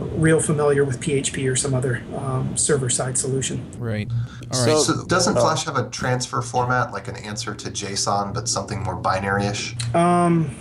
real 0.00 0.40
familiar 0.40 0.84
with 0.84 1.00
PHP 1.00 1.50
or 1.50 1.56
some 1.56 1.74
other 1.74 2.02
um, 2.16 2.56
server 2.56 2.90
side 2.90 3.18
solution. 3.18 3.64
Right. 3.78 4.10
All 4.52 4.66
right. 4.66 4.78
So, 4.78 4.94
so 4.94 5.04
doesn't 5.06 5.34
Flash 5.34 5.64
have 5.64 5.76
a 5.76 5.88
transfer 5.90 6.42
format 6.42 6.92
like 6.92 7.08
an 7.08 7.16
answer 7.16 7.54
to 7.54 7.70
JSON, 7.70 8.34
but 8.34 8.48
something 8.48 8.82
more 8.82 8.96
binary-ish? 8.96 9.76
Um, 9.94 10.54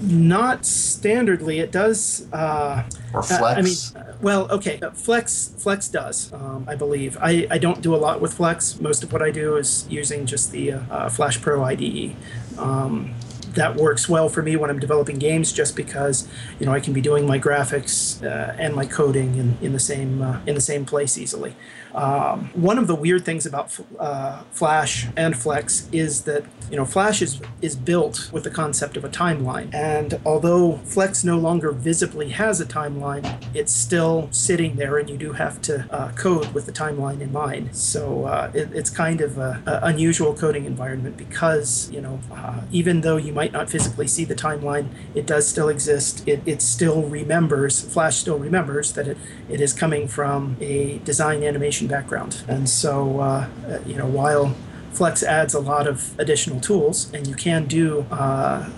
not 0.00 0.62
standardly. 0.62 1.60
It 1.60 1.72
does. 1.72 2.26
Uh, 2.32 2.88
or 3.12 3.22
Flex. 3.22 3.94
Uh, 3.94 3.98
I 3.98 4.02
mean, 4.02 4.14
well, 4.22 4.50
okay. 4.50 4.80
Flex 4.94 5.54
Flex 5.58 5.88
does, 5.88 6.32
um, 6.32 6.64
I 6.68 6.74
believe. 6.74 7.18
I, 7.20 7.46
I 7.50 7.58
don't 7.58 7.82
do 7.82 7.94
a 7.94 7.96
lot 7.96 8.20
with 8.20 8.34
Flex. 8.34 8.80
Most 8.80 9.02
of 9.02 9.12
what 9.12 9.22
I 9.22 9.30
do 9.30 9.56
is 9.56 9.86
using 9.90 10.26
just 10.26 10.52
the 10.52 10.72
uh, 10.72 11.08
Flash 11.08 11.40
Pro 11.40 11.62
IDE. 11.64 12.16
Um, 12.58 13.14
that 13.56 13.74
works 13.76 14.08
well 14.08 14.28
for 14.28 14.42
me 14.42 14.54
when 14.54 14.70
I'm 14.70 14.78
developing 14.78 15.18
games, 15.18 15.52
just 15.52 15.74
because 15.74 16.28
you 16.60 16.66
know 16.66 16.72
I 16.72 16.80
can 16.80 16.92
be 16.92 17.00
doing 17.00 17.26
my 17.26 17.38
graphics 17.38 18.22
uh, 18.22 18.54
and 18.58 18.74
my 18.74 18.86
coding 18.86 19.36
in, 19.36 19.58
in 19.60 19.72
the 19.72 19.80
same 19.80 20.22
uh, 20.22 20.40
in 20.46 20.54
the 20.54 20.60
same 20.60 20.86
place 20.86 21.18
easily. 21.18 21.56
Um, 21.96 22.50
one 22.52 22.78
of 22.78 22.88
the 22.88 22.94
weird 22.94 23.24
things 23.24 23.46
about 23.46 23.76
uh, 23.98 24.42
Flash 24.52 25.06
and 25.16 25.36
Flex 25.36 25.88
is 25.92 26.24
that 26.24 26.44
you 26.70 26.76
know 26.76 26.84
Flash 26.84 27.22
is 27.22 27.40
is 27.62 27.74
built 27.74 28.28
with 28.32 28.44
the 28.44 28.50
concept 28.50 28.98
of 28.98 29.04
a 29.04 29.08
timeline, 29.08 29.72
and 29.74 30.20
although 30.26 30.76
Flex 30.84 31.24
no 31.24 31.38
longer 31.38 31.72
visibly 31.72 32.28
has 32.28 32.60
a 32.60 32.66
timeline, 32.66 33.42
it's 33.54 33.72
still 33.72 34.28
sitting 34.30 34.76
there, 34.76 34.98
and 34.98 35.08
you 35.08 35.16
do 35.16 35.32
have 35.32 35.62
to 35.62 35.86
uh, 35.90 36.12
code 36.12 36.52
with 36.52 36.66
the 36.66 36.72
timeline 36.72 37.20
in 37.22 37.32
mind. 37.32 37.74
So 37.74 38.26
uh, 38.26 38.50
it, 38.52 38.72
it's 38.74 38.90
kind 38.90 39.22
of 39.22 39.38
a, 39.38 39.62
a, 39.64 39.86
unusual 39.86 40.34
coding 40.34 40.66
environment 40.66 41.16
because 41.16 41.90
you 41.90 42.02
know 42.02 42.20
uh, 42.30 42.60
even 42.70 43.00
though 43.00 43.16
you 43.16 43.32
might 43.32 43.52
not 43.52 43.70
physically 43.70 44.06
see 44.06 44.26
the 44.26 44.34
timeline, 44.34 44.88
it 45.14 45.24
does 45.24 45.48
still 45.48 45.70
exist. 45.70 46.28
It, 46.28 46.42
it 46.44 46.60
still 46.60 47.04
remembers 47.04 47.80
Flash 47.80 48.16
still 48.16 48.38
remembers 48.38 48.92
that 48.92 49.08
it, 49.08 49.16
it 49.48 49.62
is 49.62 49.72
coming 49.72 50.08
from 50.08 50.58
a 50.60 50.98
design 50.98 51.42
animation 51.42 51.85
background. 51.86 52.44
And 52.48 52.68
so, 52.68 53.20
uh, 53.20 53.48
you 53.86 53.96
know, 53.96 54.06
while 54.06 54.54
Flex 54.92 55.22
adds 55.22 55.54
a 55.54 55.60
lot 55.60 55.86
of 55.86 56.18
additional 56.18 56.60
tools, 56.60 57.12
and 57.12 57.26
you 57.26 57.34
can 57.34 57.66
do, 57.66 58.06
uh, 58.10 58.68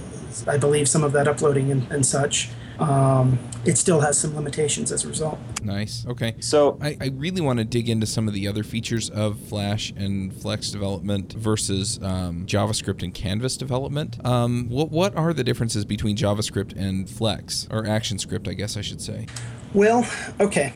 I 0.47 0.57
believe, 0.57 0.89
some 0.89 1.05
of 1.05 1.13
that 1.13 1.29
uploading 1.29 1.71
and, 1.71 1.91
and 1.93 2.05
such. 2.05 2.51
Um, 2.79 3.39
it 3.65 3.77
still 3.77 4.01
has 4.01 4.17
some 4.17 4.37
limitations 4.37 4.93
as 4.93 5.05
a 5.05 5.09
result. 5.09 5.39
Nice. 5.63 6.07
Okay. 6.07 6.37
So 6.41 6.79
I, 6.81 6.97
I 7.01 7.07
really 7.15 7.41
want 7.41 7.59
to 7.59 7.65
dig 7.65 7.89
into 7.89 8.07
some 8.07 8.29
of 8.29 8.35
the 8.35 8.47
other 8.47 8.63
features 8.63 9.11
of 9.11 9.39
Flash 9.41 9.93
and 9.97 10.33
Flex 10.33 10.71
development 10.71 11.33
versus 11.33 11.99
um, 12.03 12.47
JavaScript 12.47 13.03
and 13.03 13.13
Canvas 13.13 13.57
development. 13.57 14.25
Um, 14.25 14.69
what 14.69 14.91
what 14.91 15.17
are 15.17 15.33
the 15.33 15.45
differences 15.45 15.85
between 15.85 16.17
JavaScript 16.17 16.77
and 16.77 17.11
Flex 17.11 17.67
or 17.71 17.83
ActionScript? 17.83 18.49
I 18.49 18.55
guess 18.55 18.77
I 18.77 18.81
should 18.81 19.01
say. 19.01 19.27
Well, 19.75 20.09
okay. 20.41 20.73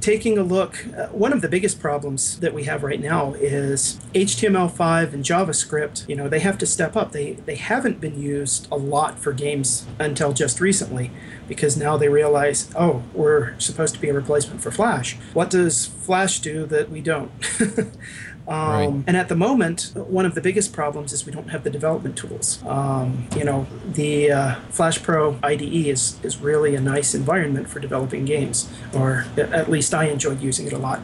Taking 0.00 0.38
a 0.38 0.42
look, 0.42 0.86
uh, 0.96 1.06
one 1.08 1.32
of 1.32 1.40
the 1.40 1.48
biggest 1.48 1.80
problems 1.80 2.38
that 2.38 2.54
we 2.54 2.64
have 2.64 2.84
right 2.84 3.00
now 3.00 3.34
is 3.34 3.98
HTML5 4.14 5.12
and 5.12 5.24
JavaScript. 5.24 6.08
You 6.08 6.14
know, 6.14 6.28
they 6.28 6.38
have 6.40 6.58
to 6.58 6.66
step 6.66 6.96
up. 6.96 7.12
They 7.12 7.32
they 7.32 7.56
haven't 7.56 8.00
been 8.00 8.20
used 8.20 8.68
a 8.70 8.76
lot 8.76 9.18
for 9.18 9.32
games 9.32 9.84
until 9.98 10.32
just 10.32 10.60
recently, 10.60 11.10
because 11.48 11.76
now 11.76 11.96
they 11.96 12.08
realize, 12.08 12.70
oh, 12.76 13.02
we're 13.14 13.58
supposed 13.58 13.94
to 13.94 14.00
be 14.00 14.08
a 14.08 14.14
replacement 14.14 14.62
for 14.62 14.70
Flash. 14.70 15.16
What 15.32 15.50
does 15.50 15.86
Flash 15.86 16.38
do 16.38 16.66
that 16.66 16.88
we 16.88 17.00
don't? 17.00 17.30
Um, 18.48 18.56
right. 18.56 19.04
And 19.06 19.16
at 19.16 19.28
the 19.28 19.34
moment, 19.34 19.92
one 19.94 20.24
of 20.24 20.34
the 20.34 20.40
biggest 20.40 20.72
problems 20.72 21.12
is 21.12 21.26
we 21.26 21.32
don't 21.32 21.48
have 21.48 21.64
the 21.64 21.70
development 21.70 22.16
tools. 22.16 22.62
Um, 22.64 23.26
you 23.36 23.44
know, 23.44 23.66
the 23.84 24.30
uh, 24.30 24.54
Flash 24.70 25.02
Pro 25.02 25.38
IDE 25.42 25.62
is, 25.62 26.18
is 26.22 26.38
really 26.38 26.74
a 26.74 26.80
nice 26.80 27.14
environment 27.14 27.68
for 27.68 27.80
developing 27.80 28.24
games, 28.24 28.70
or 28.94 29.26
at 29.36 29.68
least 29.68 29.92
I 29.94 30.04
enjoyed 30.04 30.40
using 30.40 30.66
it 30.66 30.72
a 30.72 30.78
lot. 30.78 31.00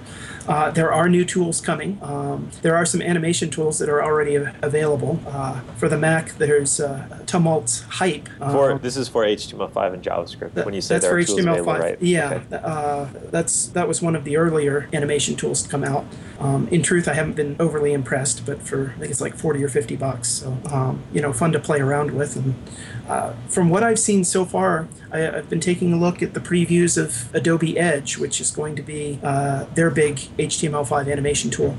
Uh, 0.49 0.71
there 0.71 0.93
are 0.93 1.09
new 1.09 1.25
tools 1.25 1.61
coming. 1.61 1.99
Um, 2.03 2.51
there 2.63 2.77
are 2.77 2.85
some 2.85 3.03
animation 3.03 3.51
tools 3.51 3.79
that 3.79 3.89
are 3.89 4.03
already 4.03 4.37
available. 4.37 5.21
Uh, 5.27 5.61
for 5.77 5.89
the 5.89 5.99
Mac, 5.99 6.33
there's 6.39 6.81
uh, 6.81 7.23
Tumult 7.27 7.85
Hype. 7.89 8.29
for, 8.39 8.79
this 8.79 8.97
is 8.97 9.09
for 9.09 9.25
HTML5 9.25 9.95
and 9.95 10.03
JavaScript. 10.03 10.55
That, 10.55 10.65
when 10.65 10.75
you 10.75 10.81
say 10.81 10.97
that's 10.97 11.07
there 11.07 11.23
for 11.23 11.33
HTML5, 11.33 11.67
right? 11.67 12.03
Yeah, 12.03 12.43
okay. 12.51 12.57
Uh, 12.63 13.07
that's 13.31 13.67
that 13.69 13.89
was 13.89 14.03
one 14.03 14.17
of 14.17 14.25
the 14.25 14.37
earlier 14.37 14.89
animation 14.93 15.37
tools 15.37 15.63
to 15.63 15.69
come 15.69 15.85
out. 15.85 16.05
Um, 16.41 16.67
in 16.69 16.83
truth, 16.83 17.07
I 17.07 17.15
haven't 17.15 17.37
been 17.37 17.57
overly 17.61 17.93
impressed, 17.93 18.45
but 18.45 18.61
for 18.63 18.93
I 18.97 19.01
think 19.01 19.11
it's 19.11 19.21
like 19.21 19.37
40 19.37 19.63
or 19.63 19.69
50 19.69 19.97
bucks. 19.97 20.29
So 20.29 20.59
um, 20.71 21.03
you 21.13 21.21
know, 21.21 21.33
fun 21.33 21.53
to 21.53 21.61
play 21.61 21.81
around 21.81 22.13
with 22.13 22.37
and 22.37 22.55
uh, 23.13 23.35
from 23.49 23.69
what 23.69 23.83
I've 23.83 23.99
seen 23.99 24.25
so 24.25 24.47
far, 24.47 24.89
I, 25.13 25.19
have 25.19 25.51
been 25.51 25.61
taking 25.61 25.93
a 25.93 25.99
look 25.99 26.23
at 26.23 26.33
the 26.33 26.41
previews 26.41 26.97
of 26.97 27.33
Adobe 27.35 27.79
Edge, 27.79 28.17
which 28.17 28.41
is 28.41 28.51
going 28.51 28.75
to 28.77 28.83
be 28.83 29.21
uh, 29.23 29.65
their 29.75 29.91
big 29.91 30.17
HTML5 30.39 31.13
animation 31.13 31.51
tool. 31.51 31.77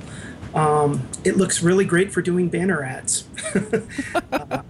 Um, 0.53 1.07
it 1.23 1.35
looks 1.35 1.63
really 1.63 1.85
great 1.85 2.13
for 2.13 2.21
doing 2.21 2.49
banner 2.49 2.83
ads. 2.83 3.27
uh, 4.31 4.61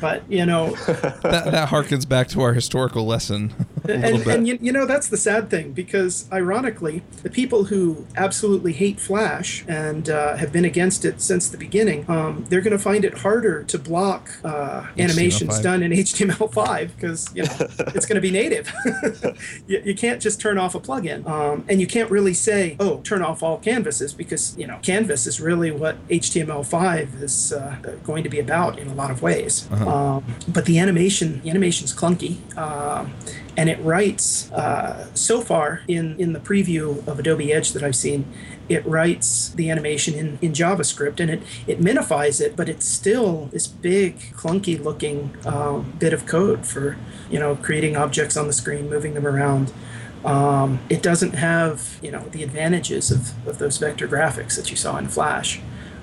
but 0.00 0.22
you 0.30 0.46
know, 0.46 0.70
that, 0.86 1.22
that 1.22 1.68
harkens 1.68 2.08
back 2.08 2.28
to 2.28 2.40
our 2.40 2.54
historical 2.54 3.06
lesson. 3.06 3.52
and, 3.88 4.26
and 4.26 4.48
you, 4.48 4.58
you, 4.60 4.72
know 4.72 4.86
that's 4.86 5.08
the 5.08 5.16
sad 5.16 5.50
thing 5.50 5.72
because 5.72 6.30
ironically, 6.32 7.02
the 7.22 7.30
people 7.30 7.64
who 7.64 8.06
absolutely 8.16 8.72
hate 8.72 9.00
Flash 9.00 9.64
and 9.68 10.08
uh, 10.08 10.36
have 10.36 10.52
been 10.52 10.64
against 10.64 11.04
it 11.04 11.20
since 11.20 11.48
the 11.48 11.56
beginning, 11.56 12.08
um, 12.08 12.44
they're 12.48 12.60
going 12.60 12.76
to 12.76 12.82
find 12.82 13.04
it 13.04 13.18
harder 13.18 13.62
to 13.64 13.78
block 13.78 14.30
uh, 14.44 14.86
animations 14.98 15.60
done 15.60 15.82
in 15.82 15.92
HTML5 15.92 16.94
because 16.94 17.34
you 17.34 17.44
know 17.44 17.52
it's 17.94 18.06
going 18.06 18.16
to 18.16 18.20
be 18.20 18.30
native. 18.30 18.72
you, 19.66 19.82
you, 19.84 19.94
can't 19.94 20.20
just 20.20 20.40
turn 20.40 20.58
off 20.58 20.74
a 20.74 20.80
plugin, 20.80 21.26
um, 21.26 21.64
and 21.68 21.80
you 21.80 21.86
can't 21.86 22.10
really 22.10 22.34
say, 22.34 22.76
"Oh, 22.78 23.00
turn 23.00 23.22
off 23.22 23.42
all 23.42 23.58
canvases," 23.58 24.12
because 24.12 24.56
you 24.56 24.66
know 24.66 24.78
canvas 24.82 25.26
is 25.26 25.40
really 25.40 25.70
what 25.70 25.96
HTML5 26.08 27.22
is 27.22 27.52
uh, 27.52 27.76
going 28.04 28.22
to 28.24 28.30
be 28.30 28.38
about 28.38 28.78
in 28.78 28.88
a 28.88 28.94
lot 28.94 29.10
of 29.10 29.22
ways. 29.22 29.68
Uh-huh. 29.70 29.89
Um, 29.90 30.24
but 30.46 30.66
the 30.66 30.78
animation, 30.78 31.40
the 31.42 31.50
animation's 31.50 31.92
clunky, 31.92 32.36
uh, 32.56 33.06
and 33.56 33.68
it 33.68 33.80
writes 33.80 34.50
uh, 34.52 35.08
so 35.14 35.40
far 35.40 35.82
in 35.88 36.18
in 36.20 36.32
the 36.32 36.38
preview 36.38 37.04
of 37.08 37.18
Adobe 37.18 37.52
Edge 37.52 37.72
that 37.72 37.82
I've 37.82 37.96
seen. 37.96 38.24
It 38.68 38.86
writes 38.86 39.48
the 39.48 39.68
animation 39.68 40.14
in, 40.14 40.38
in 40.40 40.52
JavaScript 40.52 41.18
and 41.18 41.28
it, 41.28 41.42
it 41.66 41.80
minifies 41.80 42.40
it, 42.40 42.54
but 42.54 42.68
it's 42.68 42.86
still 42.86 43.46
this 43.46 43.66
big, 43.66 44.20
clunky 44.32 44.80
looking 44.80 45.36
um, 45.44 45.94
bit 45.98 46.12
of 46.12 46.24
code 46.24 46.64
for 46.66 46.96
you 47.28 47.40
know 47.40 47.56
creating 47.56 47.96
objects 47.96 48.36
on 48.36 48.46
the 48.46 48.52
screen, 48.52 48.88
moving 48.88 49.14
them 49.14 49.26
around. 49.26 49.72
Um, 50.24 50.78
it 50.88 51.02
doesn't 51.02 51.34
have 51.34 51.98
you 52.00 52.12
know 52.12 52.28
the 52.28 52.44
advantages 52.44 53.10
of, 53.10 53.48
of 53.48 53.58
those 53.58 53.78
vector 53.78 54.06
graphics 54.06 54.54
that 54.54 54.70
you 54.70 54.76
saw 54.76 54.98
in 54.98 55.08
Flash 55.08 55.60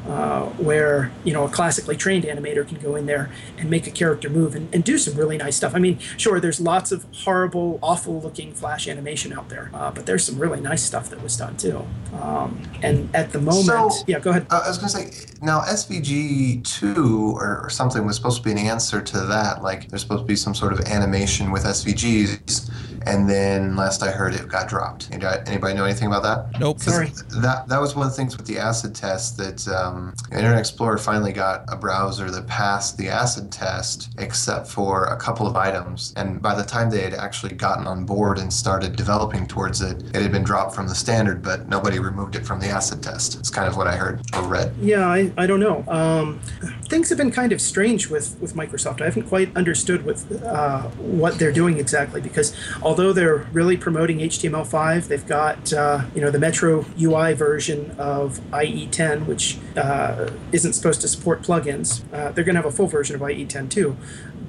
uh, 0.07 0.45
where 0.57 1.11
you 1.23 1.33
know 1.33 1.45
a 1.45 1.49
classically 1.49 1.97
trained 1.97 2.23
animator 2.23 2.67
can 2.67 2.77
go 2.79 2.95
in 2.95 3.05
there 3.05 3.29
and 3.57 3.69
make 3.69 3.87
a 3.87 3.91
character 3.91 4.29
move 4.29 4.55
and, 4.55 4.73
and 4.73 4.83
do 4.83 4.97
some 4.97 5.15
really 5.15 5.37
nice 5.37 5.55
stuff. 5.55 5.75
I 5.75 5.79
mean, 5.79 5.99
sure, 6.17 6.39
there's 6.39 6.59
lots 6.59 6.91
of 6.91 7.05
horrible, 7.13 7.79
awful-looking 7.81 8.53
flash 8.53 8.87
animation 8.87 9.33
out 9.33 9.49
there, 9.49 9.69
uh, 9.73 9.91
but 9.91 10.05
there's 10.05 10.23
some 10.23 10.39
really 10.39 10.61
nice 10.61 10.83
stuff 10.83 11.09
that 11.09 11.21
was 11.21 11.35
done 11.35 11.57
too. 11.57 11.85
Um, 12.21 12.61
and 12.81 13.13
at 13.15 13.31
the 13.31 13.39
moment, 13.39 13.65
so, 13.65 14.03
yeah, 14.07 14.19
go 14.19 14.31
ahead. 14.31 14.47
Uh, 14.49 14.61
I 14.63 14.69
was 14.69 14.77
going 14.77 14.89
to 14.89 15.13
say 15.13 15.35
now 15.41 15.61
SVG 15.61 16.63
two 16.63 17.33
or, 17.35 17.61
or 17.63 17.69
something 17.69 18.05
was 18.05 18.15
supposed 18.15 18.37
to 18.37 18.43
be 18.43 18.51
an 18.51 18.57
answer 18.57 19.01
to 19.01 19.19
that. 19.25 19.61
Like 19.61 19.89
there's 19.89 20.01
supposed 20.01 20.23
to 20.23 20.27
be 20.27 20.35
some 20.35 20.55
sort 20.55 20.73
of 20.73 20.79
animation 20.81 21.51
with 21.51 21.65
SVGs 21.65 22.86
and 23.05 23.29
then 23.29 23.75
last 23.75 24.03
I 24.03 24.11
heard 24.11 24.33
it 24.33 24.47
got 24.47 24.67
dropped. 24.67 25.09
Anybody 25.11 25.73
know 25.73 25.85
anything 25.85 26.07
about 26.07 26.23
that? 26.23 26.59
Nope. 26.59 26.79
Sorry. 26.79 27.11
That 27.41 27.67
that 27.67 27.79
was 27.79 27.95
one 27.95 28.05
of 28.05 28.11
the 28.11 28.17
things 28.17 28.37
with 28.37 28.47
the 28.47 28.57
acid 28.57 28.95
test 28.95 29.37
that 29.37 29.67
um, 29.67 30.13
Internet 30.31 30.59
Explorer 30.59 30.97
finally 30.97 31.33
got 31.33 31.65
a 31.67 31.75
browser 31.75 32.31
that 32.31 32.47
passed 32.47 32.97
the 32.97 33.09
acid 33.09 33.51
test, 33.51 34.09
except 34.17 34.67
for 34.67 35.05
a 35.05 35.17
couple 35.17 35.47
of 35.47 35.55
items. 35.55 36.13
And 36.15 36.41
by 36.41 36.55
the 36.55 36.63
time 36.63 36.89
they 36.89 37.01
had 37.01 37.13
actually 37.13 37.55
gotten 37.55 37.87
on 37.87 38.05
board 38.05 38.39
and 38.39 38.51
started 38.51 38.95
developing 38.95 39.47
towards 39.47 39.81
it, 39.81 40.03
it 40.15 40.21
had 40.21 40.31
been 40.31 40.43
dropped 40.43 40.75
from 40.75 40.87
the 40.87 40.95
standard, 40.95 41.41
but 41.41 41.67
nobody 41.67 41.99
removed 41.99 42.35
it 42.35 42.45
from 42.45 42.59
the 42.59 42.67
acid 42.67 43.03
test. 43.03 43.37
It's 43.39 43.49
kind 43.49 43.67
of 43.67 43.77
what 43.77 43.87
I 43.87 43.95
heard 43.95 44.21
or 44.35 44.43
read. 44.43 44.73
Yeah, 44.79 45.07
I, 45.07 45.31
I 45.37 45.47
don't 45.47 45.59
know. 45.59 45.83
Um, 45.87 46.39
things 46.87 47.09
have 47.09 47.17
been 47.17 47.31
kind 47.31 47.51
of 47.51 47.61
strange 47.61 48.09
with 48.09 48.39
with 48.39 48.55
Microsoft. 48.55 49.01
I 49.01 49.05
haven't 49.05 49.27
quite 49.27 49.55
understood 49.55 50.05
with 50.05 50.43
uh, 50.43 50.83
what 50.97 51.37
they're 51.39 51.51
doing 51.51 51.77
exactly 51.77 52.21
because 52.21 52.55
although 52.87 53.11
they're 53.11 53.45
really 53.51 53.75
promoting 53.75 54.19
HTML5, 54.19 55.09
they've 55.09 55.27
got 55.27 55.73
uh, 55.73 56.05
you 56.15 56.21
know 56.21 56.31
the 56.31 56.39
Metro 56.39 56.85
UI 56.99 57.33
version 57.33 57.91
of 57.99 58.39
IE10, 58.51 59.25
which 59.25 59.57
uh, 59.75 60.29
isn't 60.53 60.71
supposed 60.71 61.01
to 61.01 61.09
support 61.09 61.41
plugins. 61.41 62.01
Uh, 62.13 62.31
they're 62.31 62.45
going 62.45 62.55
to 62.55 62.61
have 62.61 62.65
a 62.65 62.71
full 62.71 62.87
version 62.87 63.13
of 63.13 63.21
IE10 63.21 63.69
too, 63.69 63.97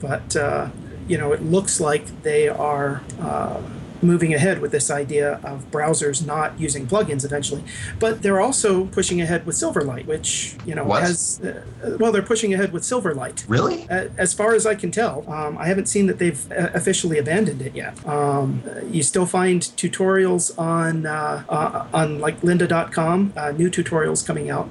but 0.01 0.37
uh, 0.37 0.71
you 1.09 1.19
know 1.19 1.33
it 1.33 1.43
looks 1.43 1.81
like 1.81 2.23
they 2.23 2.49
are 2.49 3.03
uh, 3.21 3.61
moving 4.03 4.35
ahead 4.35 4.61
with 4.61 4.73
this 4.73 4.91
idea 4.91 5.35
of 5.45 5.71
browsers 5.71 6.25
not 6.25 6.59
using 6.59 6.87
plugins 6.87 7.25
eventually. 7.25 7.65
But 7.99 8.23
they're 8.23 8.41
also 8.41 8.87
pushing 8.87 9.21
ahead 9.21 9.47
with 9.47 9.57
Silverlight, 9.57 10.07
which 10.07 10.57
you 10.65 10.75
know 10.75 10.85
what? 10.85 11.03
has 11.03 11.41
uh, 11.41 11.97
well, 11.99 12.13
they're 12.13 12.23
pushing 12.23 12.55
ahead 12.55 12.73
with 12.73 12.83
Silverlight. 12.83 13.45
Really? 13.49 13.89
As 13.89 14.35
far 14.35 14.55
as 14.55 14.67
I 14.67 14.75
can 14.75 14.91
tell, 14.91 15.29
um, 15.31 15.59
I 15.59 15.67
haven't 15.67 15.87
seen 15.87 16.07
that 16.07 16.19
they've 16.19 16.51
uh, 16.53 16.71
officially 16.75 17.19
abandoned 17.19 17.63
it 17.63 17.75
yet. 17.75 18.07
Um, 18.07 18.63
you 18.91 19.03
still 19.03 19.27
find 19.27 19.63
tutorials 19.63 20.57
on 20.59 21.07
uh, 21.07 21.45
uh 21.49 21.87
on 21.93 22.21
like 22.21 22.41
lynda.com, 22.41 23.33
uh, 23.37 23.53
new 23.53 23.71
tutorials 23.71 24.27
coming 24.27 24.51
out 24.51 24.69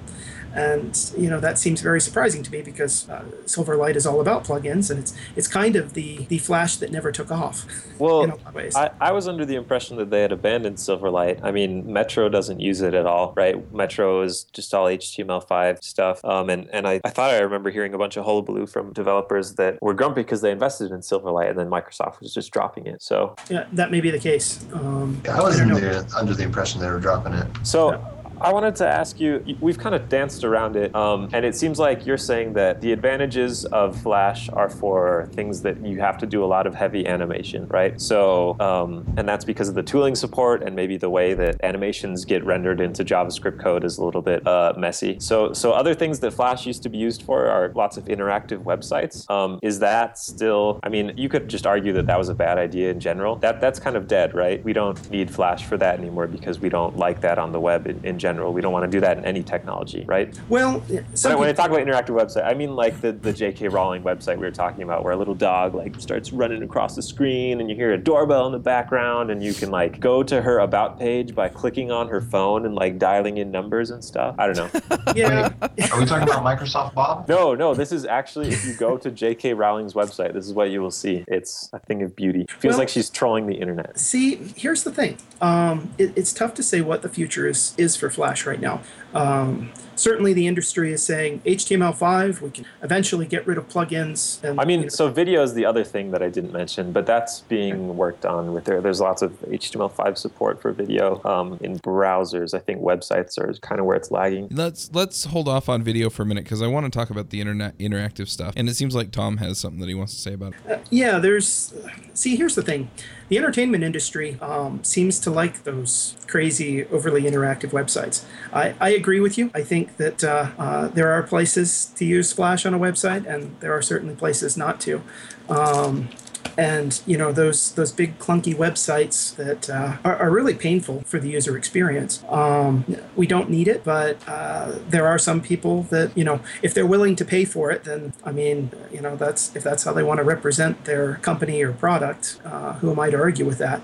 and 0.58 1.12
you 1.15 1.30
know 1.30 1.39
that 1.39 1.60
seems 1.60 1.82
very 1.82 2.02
surprising 2.02 2.41
to 2.41 2.52
me 2.52 2.63
because 2.63 3.08
uh, 3.10 3.24
Silverlight 3.46 3.96
is 3.96 4.08
all 4.08 4.20
about 4.20 4.43
plugins, 4.43 4.89
and 4.89 5.00
it's 5.00 5.15
it's 5.36 5.48
kind 5.48 5.76
of 5.76 5.93
the 5.93 6.26
the 6.26 6.39
Flash 6.39 6.78
that 6.78 6.91
never 6.91 7.12
took 7.12 7.32
off. 7.32 7.65
Well, 8.00 8.39
I, 8.76 8.91
I 9.02 9.12
was 9.12 9.28
under 9.28 9.43
the 9.43 9.56
impression 9.56 9.98
that 9.98 10.12
they 10.12 10.22
had 10.22 10.32
abandoned 10.32 10.78
Silverlight. 10.78 11.43
I 11.43 11.50
mean, 11.50 11.91
Metro 11.91 12.30
doesn't 12.30 12.60
use 12.60 12.82
it 12.82 12.93
at 12.93 13.08
all, 13.08 13.34
right? 13.36 13.74
Metro 13.74 14.22
is 14.22 14.43
just 14.54 14.72
all 14.76 14.86
HTML5 14.86 15.84
stuff, 15.84 16.24
um, 16.24 16.52
and 16.52 16.70
and 16.72 16.88
I, 16.88 17.02
I 17.04 17.10
thought 17.10 17.32
I 17.32 17.39
remember 17.39 17.72
hearing 17.72 17.96
a 17.96 17.98
bunch 17.98 18.15
of 18.15 18.24
hullabaloo 18.24 18.67
from 18.67 18.93
developers 18.93 19.56
that 19.56 19.82
were 19.82 19.96
grumpy 19.96 20.22
because 20.22 20.41
they 20.41 20.52
invested 20.52 20.91
in 20.91 21.00
Silverlight, 21.00 21.50
and 21.50 21.58
then 21.58 21.72
Microsoft 21.72 22.20
was 22.20 22.36
just 22.36 22.52
dropping 22.52 22.86
it. 22.86 23.02
So 23.02 23.36
yeah, 23.50 23.65
that 23.72 23.89
may 23.89 24.00
be 24.00 24.12
the 24.12 24.20
case. 24.20 24.63
Um, 24.74 25.20
I 25.28 25.41
was 25.41 25.60
I 25.60 25.65
the, 25.65 26.15
under 26.15 26.36
the 26.36 26.43
impression 26.43 26.80
they 26.80 26.89
were 26.91 27.00
dropping 27.00 27.34
it. 27.34 27.48
So. 27.63 27.93
Yeah. 27.93 28.16
I 28.39 28.54
wanted 28.54 28.76
to 28.78 28.88
ask 28.88 29.19
you, 29.19 29.43
we've 29.60 29.80
kind 29.80 29.95
of 29.95 30.10
danced 30.10 30.43
around 30.43 30.76
it, 30.76 30.93
um, 30.93 31.30
and 31.34 31.43
it 31.43 31.56
seems 31.56 31.80
like 31.80 32.06
you're 32.06 32.17
saying 32.17 32.54
that 32.54 32.82
the 32.82 32.91
advantages 32.91 33.65
of 33.65 34.00
Flash 34.02 34.47
are 34.50 34.69
for 34.69 35.28
things 35.34 35.62
that 35.63 35.84
you 35.84 36.00
have 36.00 36.19
to 36.19 36.28
do 36.28 36.43
a 36.43 36.45
lot 36.45 36.67
of 36.67 36.76
heavy 36.76 37.08
animation, 37.08 37.67
right? 37.67 38.00
So, 38.00 38.56
um, 38.60 39.12
and 39.17 39.28
that's 39.28 39.43
because 39.43 39.69
of 39.69 39.76
the 39.76 39.82
tooling 39.82 40.13
support 40.13 40.62
and 40.62 40.76
maybe 40.76 40.97
the 40.97 41.10
way 41.10 41.34
that 41.34 41.63
animations 41.63 42.26
get 42.26 42.45
rendered 42.45 42.80
into 42.80 43.04
JavaScript 43.04 43.60
code 43.60 43.84
is 43.84 43.97
a 43.97 44.06
little 44.06 44.21
bit 44.21 44.45
uh, 44.45 44.73
messy. 44.78 45.17
So, 45.19 45.54
so 45.54 45.71
other 45.71 45.95
things 45.95 46.19
that 46.19 46.32
Flash 46.32 46.67
used 46.67 46.84
to 46.84 46.89
be 46.89 46.97
used 47.00 47.23
for 47.23 47.47
are 47.47 47.71
lots 47.73 47.97
of 47.97 48.06
interactive 48.06 48.63
websites. 48.63 49.28
Um, 49.32 49.60
is 49.63 49.80
that 49.80 50.19
still, 50.19 50.80
I 50.84 50.89
mean, 50.89 51.13
you 51.17 51.28
could 51.28 51.47
just 51.47 51.65
argue 51.65 51.93
that 51.93 52.06
that 52.06 52.19
was 52.19 52.30
a 52.30 52.36
bad 52.36 52.60
idea 52.60 52.91
in 52.91 53.00
general. 53.00 53.38
That 53.38 53.62
That's 53.62 53.80
kind 53.80 53.95
of 53.95 54.08
dead, 54.08 54.36
right? 54.36 54.63
We 54.63 54.73
don't 54.73 55.10
need 55.10 55.32
Flash 55.32 55.65
for 55.65 55.78
that 55.78 55.97
anymore 55.97 56.28
because 56.28 56.60
we 56.60 56.69
don't 56.69 56.97
like 56.97 57.21
that 57.21 57.39
on 57.39 57.52
the 57.52 57.60
web 57.60 57.88
in, 57.88 58.00
in 58.06 58.19
general 58.19 58.26
general. 58.27 58.51
We 58.51 58.59
don't 58.59 58.73
want 58.73 58.83
to 58.83 58.91
do 58.91 58.99
that 58.99 59.17
in 59.17 59.23
any 59.23 59.41
technology, 59.41 60.03
right? 60.05 60.37
Well, 60.49 60.79
when, 60.79 61.37
when 61.39 61.47
I 61.47 61.53
talk 61.53 61.69
about 61.69 61.79
interactive 61.79 62.09
website, 62.09 62.45
I 62.45 62.53
mean 62.53 62.75
like 62.75 62.99
the, 62.99 63.13
the 63.13 63.31
J.K. 63.31 63.69
Rowling 63.69 64.03
website 64.03 64.35
we 64.35 64.45
were 64.45 64.51
talking 64.51 64.83
about, 64.83 65.05
where 65.05 65.13
a 65.13 65.15
little 65.15 65.33
dog 65.33 65.75
like 65.75 65.97
starts 66.01 66.33
running 66.33 66.61
across 66.61 66.93
the 66.95 67.01
screen, 67.01 67.61
and 67.61 67.69
you 67.69 67.75
hear 67.75 67.93
a 67.93 67.97
doorbell 67.97 68.45
in 68.47 68.51
the 68.51 68.59
background, 68.59 69.31
and 69.31 69.41
you 69.41 69.53
can 69.53 69.71
like 69.71 70.01
go 70.01 70.23
to 70.23 70.41
her 70.41 70.59
about 70.59 70.99
page 70.99 71.33
by 71.33 71.47
clicking 71.47 71.89
on 71.89 72.09
her 72.09 72.19
phone 72.19 72.65
and 72.65 72.75
like 72.75 72.99
dialing 72.99 73.37
in 73.37 73.49
numbers 73.49 73.91
and 73.91 74.03
stuff. 74.03 74.35
I 74.37 74.51
don't 74.51 74.57
know. 74.57 74.81
yeah. 75.15 75.49
Are 75.61 75.99
we 75.99 76.05
talking 76.05 76.27
about 76.27 76.43
Microsoft 76.43 76.93
Bob? 76.93 77.29
No, 77.29 77.55
no. 77.55 77.73
This 77.73 77.93
is 77.93 78.05
actually 78.05 78.49
if 78.49 78.65
you 78.65 78.73
go 78.73 78.97
to 78.97 79.09
J.K. 79.09 79.53
Rowling's 79.53 79.93
website, 79.93 80.33
this 80.33 80.45
is 80.45 80.53
what 80.53 80.69
you 80.69 80.81
will 80.81 80.91
see. 80.91 81.23
It's 81.29 81.69
a 81.71 81.79
thing 81.79 82.03
of 82.03 82.13
beauty. 82.13 82.45
Feels 82.59 82.73
well, 82.73 82.79
like 82.79 82.89
she's 82.89 83.09
trolling 83.09 83.47
the 83.47 83.55
internet. 83.55 83.97
See, 83.97 84.35
here's 84.57 84.83
the 84.83 84.91
thing. 84.91 85.17
Um, 85.39 85.93
it, 85.97 86.11
it's 86.17 86.33
tough 86.33 86.53
to 86.55 86.63
say 86.63 86.81
what 86.81 87.01
the 87.01 87.09
future 87.09 87.47
is 87.47 87.73
is 87.77 87.95
for 87.95 88.09
Flash 88.17 88.47
right 88.47 88.60
now. 88.60 88.82
Um, 89.13 89.71
certainly, 89.95 90.34
the 90.34 90.47
industry 90.47 90.91
is 90.91 91.03
saying 91.03 91.41
HTML5. 91.45 92.41
We 92.41 92.49
can 92.49 92.65
eventually 92.82 93.27
get 93.27 93.45
rid 93.45 93.60
of 93.60 93.69
plugins. 93.69 94.43
And, 94.43 94.60
I 94.60 94.65
mean, 94.65 94.80
you 94.80 94.86
know, 94.86 94.89
so 94.89 95.10
video 95.10 95.43
is 95.43 95.53
the 95.53 95.65
other 95.65 95.84
thing 95.84 96.10
that 96.12 96.23
I 96.23 96.30
didn't 96.30 96.51
mention, 96.51 96.91
but 96.91 97.06
that's 97.06 97.41
being 97.41 97.95
worked 97.95 98.25
on 98.25 98.53
with 98.53 98.65
there. 98.65 98.82
There's 98.82 98.99
lots 98.99 99.21
of 99.21 99.34
HTML5 99.41 100.17
support 100.17 100.60
for 100.60 100.71
video 100.71 101.21
um, 101.25 101.60
in 101.62 101.77
browsers. 101.77 102.56
I 102.56 102.60
think 102.60 102.82
websites 102.82 103.38
are 103.38 103.53
kind 103.60 103.80
of 103.80 103.86
where 103.86 103.95
it's 103.95 104.10
lagging. 104.10 104.47
Let's 104.49 104.89
let's 104.93 105.25
hold 105.25 105.47
off 105.47 105.69
on 105.69 105.84
video 105.84 106.10
for 106.10 106.23
a 106.23 106.25
minute 106.25 106.43
because 106.43 106.63
I 106.63 106.67
want 106.67 106.91
to 106.91 106.97
talk 106.97 107.12
about 107.12 107.30
the 107.30 107.39
internet 107.39 107.77
interactive 107.77 108.30
stuff, 108.30 108.56
and 108.58 108.67
it 108.67 108.75
seems 108.75 108.95
like 108.95 109.12
Tom 109.12 109.38
has 109.38 109.60
something 109.60 109.80
that 109.80 109.89
he 109.89 109.95
wants 109.95 110.15
to 110.15 110.19
say 110.19 110.34
about 110.34 110.53
it. 110.53 110.71
Uh, 110.71 110.80
yeah, 110.89 111.19
there's. 111.19 111.71
See, 112.15 112.36
here's 112.36 112.56
the 112.56 112.63
thing 112.63 112.89
the 113.29 113.37
entertainment 113.37 113.83
industry 113.83 114.37
um, 114.41 114.83
seems 114.83 115.19
to 115.19 115.31
like 115.31 115.63
those 115.63 116.15
crazy, 116.27 116.85
overly 116.85 117.23
interactive 117.23 117.71
websites. 117.71 118.23
I, 118.53 118.73
I 118.79 118.89
agree 118.89 119.19
with 119.19 119.37
you. 119.37 119.51
I 119.53 119.63
think 119.63 119.97
that 119.97 120.23
uh, 120.23 120.51
uh, 120.57 120.87
there 120.89 121.11
are 121.11 121.23
places 121.23 121.91
to 121.95 122.05
use 122.05 122.31
Flash 122.31 122.65
on 122.65 122.73
a 122.73 122.79
website, 122.79 123.25
and 123.25 123.59
there 123.59 123.73
are 123.73 123.81
certainly 123.81 124.15
places 124.15 124.55
not 124.55 124.79
to. 124.81 125.01
Um, 125.49 126.09
and 126.58 127.02
you 127.06 127.17
know 127.17 127.32
those 127.32 127.73
those 127.73 127.91
big 127.91 128.17
clunky 128.19 128.56
websites 128.56 129.36
that 129.36 129.69
uh, 129.69 129.97
are, 130.04 130.15
are, 130.17 130.30
really 130.30 130.54
painful 130.54 131.02
for 131.02 131.19
the 131.19 131.30
user 131.30 131.58
experience. 131.58 132.23
Um, 132.30 132.86
we 133.15 133.28
don't 133.28 133.50
need 133.50 133.67
it, 133.67 133.84
but 133.84 134.17
uh, 134.28 134.80
there 134.89 135.08
are 135.08 135.19
some 135.19 135.41
people 135.41 135.84
that 135.84 136.17
you 136.17 136.23
know 136.23 136.39
if 136.62 136.73
they're 136.73 136.88
willing 136.88 137.15
to 137.17 137.26
pay 137.26 137.45
for 137.45 137.71
it, 137.71 137.84
then 137.84 138.13
I 138.23 138.32
mean 138.32 138.71
you 138.91 139.02
know 139.02 139.15
that's 139.15 139.56
if 139.56 139.63
that's 139.63 139.84
how 139.84 139.93
they 139.93 140.04
want 140.04 140.19
to 140.19 140.23
represent 140.23 140.86
their 140.86 141.15
company 141.15 141.62
or 141.63 141.73
product. 141.73 142.39
Uh, 142.43 142.73
who 142.73 142.91
am 142.91 143.00
I 143.00 143.10
to 143.10 143.17
argue 143.17 143.45
with 143.45 143.58
that? 143.60 143.82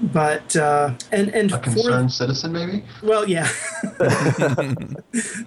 but 0.00 0.56
uh, 0.56 0.94
and 1.12 1.28
and 1.34 1.52
a 1.52 1.58
concerned 1.58 2.10
for, 2.10 2.14
citizen 2.14 2.52
maybe 2.52 2.82
well 3.02 3.28
yeah 3.28 3.48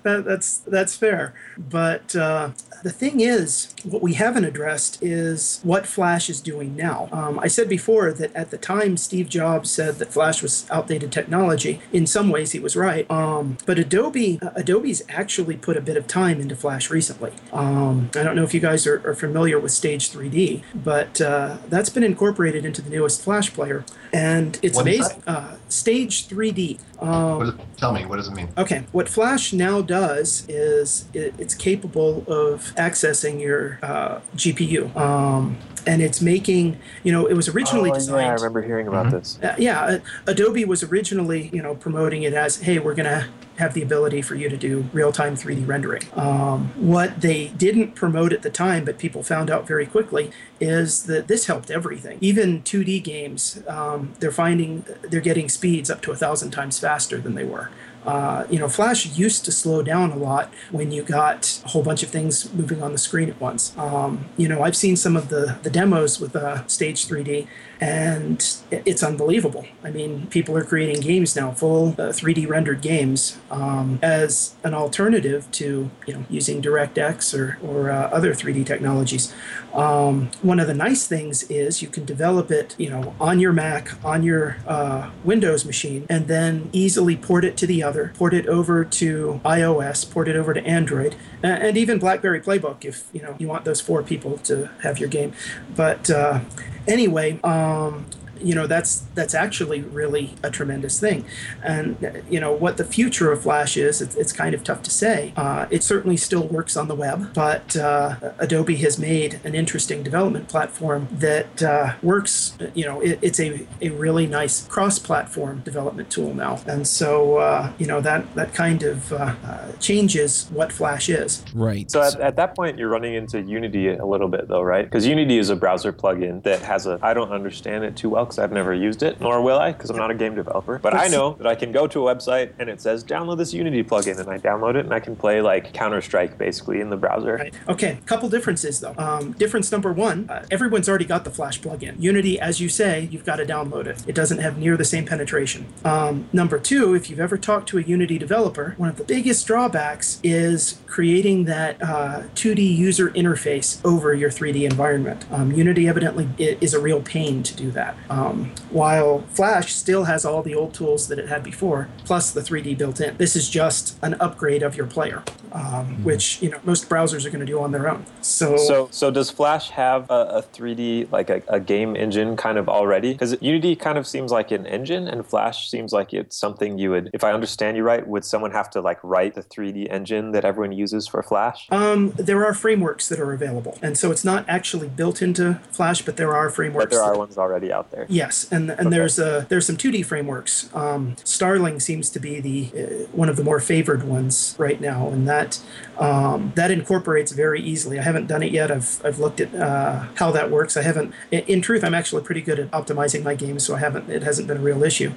that, 0.04 0.24
that's 0.26 0.60
that's 0.60 0.96
fair 0.96 1.34
but 1.58 2.16
uh, 2.16 2.52
the 2.84 2.92
thing 2.92 3.22
is 3.22 3.74
what 3.84 4.02
we 4.02 4.14
haven't 4.14 4.44
addressed 4.44 5.02
is 5.02 5.60
what 5.64 5.88
flash 5.88 6.30
is 6.30 6.42
doing 6.42 6.76
now. 6.76 7.10
Um, 7.12 7.40
i 7.40 7.48
said 7.48 7.68
before 7.70 8.12
that 8.12 8.34
at 8.36 8.52
the 8.52 8.58
time 8.58 8.98
steve 8.98 9.30
jobs 9.30 9.72
said 9.72 9.96
that 9.96 10.14
flash 10.14 10.42
was 10.42 10.70
outdated 10.70 11.12
technology. 11.12 11.82
In 11.92 12.06
some 12.06 12.30
ways 12.30 12.52
he 12.52 12.60
was 12.60 12.76
right. 12.76 13.10
Um, 13.10 13.58
but 13.66 13.80
adobe 13.80 14.40
uh, 14.42 14.52
adobe's 14.56 15.02
actually 15.10 15.58
put 15.58 15.78
a 15.78 15.82
bit 15.82 15.98
of 15.98 16.08
time 16.08 16.40
into 16.40 16.56
flash 16.56 16.90
recently. 16.90 17.32
Um, 17.52 18.12
i 18.16 18.24
don't 18.24 18.36
know 18.36 18.44
if 18.44 18.54
you 18.54 18.60
guys 18.60 18.86
are, 18.86 19.02
are 19.08 19.16
familiar 19.16 19.58
with 19.60 19.72
stage 19.72 20.12
3d 20.12 20.62
but 20.76 21.22
uh, 21.22 21.58
that's 21.70 21.90
been 21.90 22.04
incorporated 22.04 22.66
into 22.66 22.82
the 22.82 22.90
newest 22.90 23.22
flash 23.22 23.54
player. 23.54 23.86
And 24.12 24.60
it's 24.62 24.78
amazing. 24.78 25.24
Uh, 25.26 25.56
Stage 25.74 26.28
3D. 26.28 26.80
Um, 27.02 27.60
tell 27.78 27.92
me, 27.92 28.06
what 28.06 28.18
does 28.18 28.28
it 28.28 28.36
mean? 28.36 28.48
Okay, 28.58 28.86
what 28.92 29.10
Flash 29.10 29.54
now 29.54 29.82
does 29.82 30.46
is 30.48 31.06
it, 31.14 31.34
it's 31.40 31.56
capable 31.56 32.24
of 32.28 32.74
accessing 32.76 33.42
your 33.42 33.80
uh, 33.82 34.20
GPU. 34.36 34.96
Um, 34.96 35.58
and 35.86 36.02
it's 36.02 36.22
making 36.22 36.80
you 37.04 37.12
know 37.12 37.26
it 37.26 37.34
was 37.34 37.50
originally 37.50 37.92
oh, 37.92 37.96
designed. 37.96 38.22
Yeah, 38.22 38.32
I 38.32 38.36
remember 38.36 38.62
hearing 38.62 38.88
about 38.88 39.08
mm-hmm. 39.08 39.18
this. 39.18 39.40
Uh, 39.42 39.56
yeah, 39.58 39.82
uh, 39.82 40.00
Adobe 40.28 40.64
was 40.64 40.84
originally 40.84 41.50
you 41.52 41.62
know 41.62 41.76
promoting 41.76 42.24
it 42.24 42.34
as 42.34 42.62
hey 42.62 42.80
we're 42.80 42.96
gonna 42.96 43.28
have 43.58 43.74
the 43.74 43.82
ability 43.82 44.22
for 44.22 44.36
you 44.36 44.50
to 44.50 44.58
do 44.58 44.86
real-time 44.94 45.36
3D 45.36 45.68
rendering. 45.68 46.04
Um, 46.14 46.72
what 46.76 47.22
they 47.22 47.50
didn't 47.50 47.94
promote 47.96 48.34
at 48.34 48.42
the 48.42 48.50
time, 48.50 48.86
but 48.86 48.98
people 48.98 49.24
found 49.24 49.50
out 49.50 49.68
very 49.68 49.86
quickly, 49.86 50.32
is 50.60 51.04
that 51.04 51.28
this 51.28 51.46
helped 51.46 51.70
everything. 51.70 52.18
Even 52.22 52.62
2D 52.64 53.04
games, 53.04 53.62
um, 53.68 54.14
they're 54.20 54.32
finding 54.32 54.86
they're 55.02 55.22
getting 55.22 55.50
speeds 55.50 55.90
up 55.90 56.02
to 56.02 56.12
a 56.12 56.16
thousand 56.16 56.52
times 56.52 56.80
faster 56.80 57.18
than 57.18 57.36
they 57.36 57.44
were. 57.44 57.70
Uh, 58.06 58.46
you 58.50 58.60
know, 58.60 58.68
Flash 58.68 59.06
used 59.18 59.46
to 59.46 59.52
slow 59.52 59.82
down 59.82 60.12
a 60.12 60.18
lot 60.18 60.54
when 60.72 60.92
you 60.92 61.04
got 61.04 61.62
a 61.64 61.70
whole 61.70 61.84
bunch 61.84 62.04
of 62.04 62.10
things 62.10 62.54
moving 62.54 62.84
on 62.84 62.92
the 62.92 62.98
screen 62.98 63.30
at 63.30 63.40
once. 63.40 63.78
Um, 63.78 64.26
you 64.38 64.48
know, 64.48 64.62
I've 64.62 64.76
seen 64.76 64.96
some 64.96 65.16
of 65.16 65.30
the, 65.30 65.58
the 65.64 65.70
demos 65.70 66.20
with 66.20 66.36
uh, 66.36 66.68
Stage 66.68 67.08
3D, 67.08 67.48
and 67.84 68.56
it's 68.72 69.04
unbelievable. 69.04 69.66
I 69.84 69.92
mean, 69.92 70.28
people 70.28 70.56
are 70.56 70.64
creating 70.64 71.02
games 71.02 71.36
now, 71.36 71.52
full 71.52 71.90
uh, 71.90 72.14
3D 72.14 72.48
rendered 72.48 72.82
games, 72.82 73.38
um, 73.52 74.00
as 74.02 74.56
an 74.64 74.74
alternative 74.74 75.52
to 75.60 75.92
you 76.08 76.14
know 76.14 76.24
using 76.30 76.62
DirectX 76.62 77.38
or 77.38 77.58
or 77.62 77.92
uh, 77.92 78.08
other 78.08 78.34
3D 78.34 78.66
technologies. 78.66 79.34
Um, 79.74 80.32
one 80.42 80.62
of 80.62 80.68
the 80.68 80.74
nice 80.74 81.08
things 81.08 81.44
is 81.50 81.82
you 81.82 81.90
can 81.90 82.06
develop 82.06 82.52
it, 82.52 82.74
you 82.78 82.90
know, 82.90 83.16
on 83.20 83.42
your 83.42 83.52
Mac, 83.52 83.92
on 84.06 84.24
your 84.24 84.56
uh, 84.66 85.10
Windows 85.26 85.66
machine, 85.66 86.06
and 86.10 86.28
then 86.28 86.70
easily 86.72 87.18
port 87.18 87.44
it 87.44 87.58
to 87.58 87.68
the 87.68 87.84
other, 87.84 88.14
port 88.16 88.34
it 88.34 88.48
over 88.48 88.86
to 88.86 89.42
iOS, 89.44 90.10
port 90.10 90.30
it 90.30 90.38
over 90.38 90.54
to 90.54 90.66
Android, 90.66 91.18
and 91.42 91.76
even 91.76 92.00
BlackBerry 92.00 92.40
Playbook 92.40 92.86
if 92.86 93.10
you 93.12 93.22
know 93.22 93.36
you 93.40 93.50
want 93.50 93.66
those 93.66 93.82
four 93.82 94.04
people 94.04 94.38
to 94.50 94.70
have 94.84 95.00
your 95.00 95.10
game. 95.10 95.34
But 95.76 96.10
uh, 96.10 96.40
anyway, 96.88 97.40
um, 97.44 98.06
you 98.44 98.56
know 98.56 98.68
that's 98.68 99.00
that's 99.16 99.34
actually 99.34 99.82
really 99.82 100.36
a 100.44 100.50
tremendous 100.50 101.00
thing. 101.00 101.26
And 101.64 102.24
you 102.30 102.40
know 102.40 102.52
what 102.52 102.78
the 102.78 102.86
future 102.86 103.32
of 103.32 103.44
flash 103.44 103.78
is 103.78 104.02
it's, 104.02 104.16
it's 104.16 104.34
kind 104.34 104.54
of 104.54 104.64
tough 104.64 104.84
to 104.84 104.92
say. 104.92 105.34
Uh, 105.36 105.68
it 105.70 105.84
certainly 105.84 106.18
still 106.18 106.48
works 106.48 106.76
on 106.78 106.88
the 106.88 106.96
web 106.96 107.34
but 107.34 107.76
uh, 107.76 108.16
adobe 108.40 108.76
has 108.76 109.00
made 109.00 109.40
an 109.44 109.56
interesting 109.56 110.04
development 110.04 110.48
platform 110.48 111.08
that 111.12 111.64
uh, 111.64 111.94
works 112.02 112.58
you 112.74 112.86
know 112.86 113.02
it, 113.02 113.20
it's 113.22 113.40
a, 113.40 113.66
a 113.82 113.90
really 113.90 114.28
nice 114.28 114.66
cross-platform 114.68 115.60
development 115.60 116.10
tool 116.10 116.34
now. 116.34 116.60
And 116.68 116.88
so 116.88 117.38
uh, 117.38 117.72
you 117.78 117.86
know 117.86 118.02
that 118.02 118.34
that 118.36 118.54
kind 118.54 118.84
of 118.84 119.12
uh, 119.14 119.36
uh, 119.46 119.72
changes 119.80 120.48
what 120.52 120.72
flash 120.72 121.10
is. 121.10 121.44
Right. 121.54 121.90
So 121.90 122.02
at, 122.02 122.20
at 122.20 122.36
that 122.36 122.56
point 122.56 122.78
you're 122.78 122.90
running 122.90 123.14
into 123.14 123.42
unity 123.42 123.90
a 123.90 124.06
little 124.06 124.28
bit 124.28 124.48
though 124.48 124.62
right? 124.62 124.86
Because 124.86 125.06
unity 125.06 125.38
is 125.38 125.50
a 125.50 125.56
browser 125.56 125.94
plugin 125.94 126.44
that 126.44 126.62
has 126.62 126.88
a 126.88 127.00
i 127.02 127.14
don't 127.14 127.32
understand 127.32 127.84
it 127.84 127.96
too 127.96 128.10
well 128.10 128.26
because 128.34 128.44
I've 128.44 128.52
never 128.52 128.74
used 128.74 129.04
it, 129.04 129.22
nor 129.22 129.42
will 129.42 129.60
I, 129.60 129.72
because 129.72 129.90
I'm 129.90 129.98
not 129.98 130.10
a 130.10 130.16
game 130.16 130.34
developer. 130.36 130.80
But 130.80 130.96
I 130.96 131.08
know 131.16 131.34
that 131.34 131.48
I 131.48 131.56
can 131.56 131.72
go 131.72 131.88
to 131.88 132.08
a 132.08 132.16
website 132.16 132.54
and 132.58 132.70
it 132.70 132.82
says 132.82 133.04
download 133.04 133.38
this 133.38 133.54
Unity 133.54 133.84
plugin, 133.84 134.20
and 134.20 134.30
I 134.30 134.40
download 134.40 134.76
it 134.76 134.86
and 134.86 134.94
I 134.94 135.00
can 135.00 135.16
play 135.16 135.42
like 135.42 135.74
Counter 135.74 136.02
Strike 136.02 136.38
basically 136.38 136.82
in 136.82 136.90
the 136.90 136.98
browser. 136.98 137.36
Right. 137.36 137.54
Okay, 137.70 138.00
couple 138.06 138.30
differences 138.30 138.80
though. 138.80 138.96
Um, 138.98 139.34
difference 139.34 139.72
number 139.72 139.94
one: 139.94 140.30
uh, 140.30 140.46
everyone's 140.50 140.90
already 140.90 141.06
got 141.06 141.24
the 141.24 141.32
Flash 141.32 141.62
plugin. 141.62 142.02
Unity, 142.02 142.40
as 142.40 142.60
you 142.60 142.70
say, 142.70 143.08
you've 143.12 143.26
got 143.26 143.36
to 143.36 143.46
download 143.46 143.86
it. 143.86 144.04
It 144.08 144.16
doesn't 144.16 144.40
have 144.40 144.58
near 144.58 144.76
the 144.78 144.86
same 144.86 145.06
penetration. 145.06 145.68
Um, 145.86 146.28
number 146.34 146.58
two, 146.58 146.96
if 146.96 147.10
you've 147.10 147.20
ever 147.20 147.38
talked 147.38 147.70
to 147.70 147.78
a 147.78 147.82
Unity 147.82 148.18
developer, 148.18 148.74
one 148.78 148.90
of 148.90 148.98
the 148.98 149.04
biggest 149.04 149.46
drawbacks 149.46 150.20
is 150.24 150.80
creating 150.88 151.46
that 151.46 151.82
uh, 151.82 152.24
2D 152.36 152.76
user 152.76 153.10
interface 153.12 153.84
over 153.86 154.14
your 154.14 154.30
3D 154.30 154.64
environment. 154.64 155.26
Um, 155.32 155.52
Unity 155.52 155.88
evidently 155.88 156.30
is 156.38 156.74
a 156.74 156.80
real 156.80 157.02
pain 157.02 157.44
to 157.44 157.56
do 157.56 157.72
that. 157.72 157.96
Um, 158.10 158.23
Um, 158.24 158.52
while 158.70 159.22
Flash 159.30 159.74
still 159.74 160.06
has 160.06 160.24
all 160.24 160.42
the 160.44 160.56
old 160.56 160.74
tools 160.74 161.08
that 161.10 161.20
it 161.20 161.28
had 161.28 161.44
before, 161.44 161.90
plus 162.06 162.32
the 162.32 162.42
3D 162.42 162.78
built 162.78 163.02
in. 163.02 163.18
This 163.18 163.36
is 163.36 163.50
just 163.50 163.98
an 164.02 164.14
upgrade 164.16 164.64
of 164.64 164.76
your 164.76 164.88
player, 164.88 165.24
um, 165.54 165.62
mm-hmm. 165.62 166.04
which 166.04 166.42
you 166.42 166.50
know 166.50 166.60
most 166.64 166.90
browsers 166.90 167.26
are 167.26 167.30
going 167.30 167.40
to 167.40 167.46
do 167.46 167.62
on 167.62 167.72
their 167.72 167.90
own. 167.90 168.06
So, 168.22 168.58
so, 168.58 168.88
so 168.92 169.12
does 169.12 169.30
Flash 169.30 169.70
have 169.70 170.10
a, 170.10 170.14
a 170.14 170.44
3D 170.44 171.12
like 171.12 171.30
a, 171.30 171.42
a, 171.48 171.60
game 171.60 171.96
engine 171.96 172.36
kind 172.36 172.58
of 172.58 172.68
already? 172.68 173.14
Because 173.14 173.36
Unity 173.42 173.76
kind 173.76 173.98
of 173.98 174.06
seems 174.06 174.32
like 174.32 174.52
an 174.52 174.66
engine, 174.66 175.08
and 175.08 175.26
Flash 175.26 175.70
seems 175.70 175.94
like 175.94 176.14
it's 176.14 176.36
something 176.36 176.78
you 176.78 176.90
would, 176.92 177.10
if 177.14 177.24
I 177.24 177.32
understand 177.32 177.78
you 177.78 177.84
right, 177.84 178.06
would 178.06 178.26
someone 178.26 178.52
have 178.52 178.70
to 178.72 178.82
like 178.82 179.00
write 179.04 179.36
the 179.36 179.44
3D 179.44 179.92
engine 179.92 180.32
that 180.32 180.44
everyone 180.44 180.74
uses? 180.74 181.04
for 181.14 181.22
Flash? 181.22 181.68
Um, 181.70 182.12
there 182.18 182.44
are 182.44 182.54
frameworks 182.56 183.08
that 183.10 183.20
are 183.20 183.34
available, 183.34 183.78
and 183.82 183.98
so 183.98 184.12
it's 184.12 184.26
not 184.26 184.46
actually 184.50 184.88
built 184.90 185.22
into 185.22 185.60
Flash, 185.72 186.02
but 186.02 186.18
there 186.18 186.34
are 186.34 186.50
frameworks. 186.50 186.86
But 186.86 186.92
there 186.92 187.04
are 187.04 187.16
ones 187.16 187.38
already 187.38 187.72
out 187.72 187.92
there. 187.92 188.06
Yes, 188.10 188.48
and 188.52 188.72
and 188.72 188.88
okay. 188.88 188.90
there's 188.90 189.20
a 189.20 189.46
there's 189.50 189.68
some 189.68 189.78
2D 189.78 190.06
frameworks. 190.06 190.74
Um, 190.74 191.16
Starling 191.24 191.80
seems 191.80 192.10
to 192.10 192.20
be 192.20 192.40
the 192.40 192.72
uh, 192.76 192.88
one 193.12 193.30
of 193.30 193.36
the 193.36 193.44
more 193.44 193.60
favored 193.60 194.04
ones 194.04 194.56
right 194.58 194.82
now, 194.82 195.10
and 195.10 195.28
that 195.44 195.60
um, 195.98 196.52
that 196.56 196.72
incorporates 196.72 197.32
very 197.32 197.62
easily. 197.62 198.00
I 198.00 198.04
haven't 198.04 198.28
done 198.28 198.44
it 198.44 198.52
yet. 198.52 198.72
I've 198.72 199.04
I've 199.06 199.20
looked 199.20 199.40
at 199.40 199.54
uh, 199.54 200.08
how 200.16 200.32
that 200.32 200.50
works. 200.50 200.76
I 200.78 200.82
haven't. 200.82 201.14
In, 201.32 201.62
truth, 201.62 201.84
I'm 201.84 201.94
actually 201.94 202.24
pretty 202.24 202.42
good 202.42 202.60
at 202.60 202.72
optimizing 202.72 203.24
my 203.24 203.36
games, 203.36 203.66
so 203.66 203.76
I 203.76 203.80
haven't. 203.80 204.10
It 204.10 204.24
hasn't 204.24 204.48
been 204.48 204.58
a 204.58 204.62
real 204.62 204.84
issue 204.84 205.12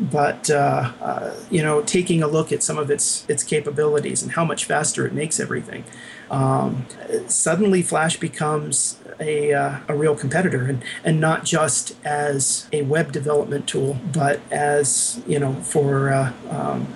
but 0.00 0.48
uh, 0.48 0.92
uh, 1.02 1.34
you 1.50 1.62
know, 1.62 1.82
taking 1.82 2.22
a 2.22 2.26
look 2.26 2.52
at 2.52 2.62
some 2.62 2.78
of 2.78 2.90
its 2.90 3.28
its 3.28 3.42
capabilities 3.42 4.22
and 4.22 4.32
how 4.32 4.44
much 4.44 4.64
faster 4.64 5.06
it 5.06 5.12
makes 5.12 5.38
everything, 5.38 5.84
um, 6.30 6.86
suddenly 7.26 7.82
Flash 7.82 8.16
becomes 8.16 8.98
a, 9.20 9.52
uh, 9.52 9.78
a 9.88 9.94
real 9.94 10.16
competitor, 10.16 10.64
and 10.64 10.82
and 11.04 11.20
not 11.20 11.44
just 11.44 11.94
as 12.04 12.66
a 12.72 12.82
web 12.82 13.12
development 13.12 13.66
tool, 13.66 13.98
but 14.12 14.40
as 14.50 15.22
you 15.26 15.38
know 15.38 15.54
for 15.54 16.10
uh, 16.10 16.32
um, 16.48 16.94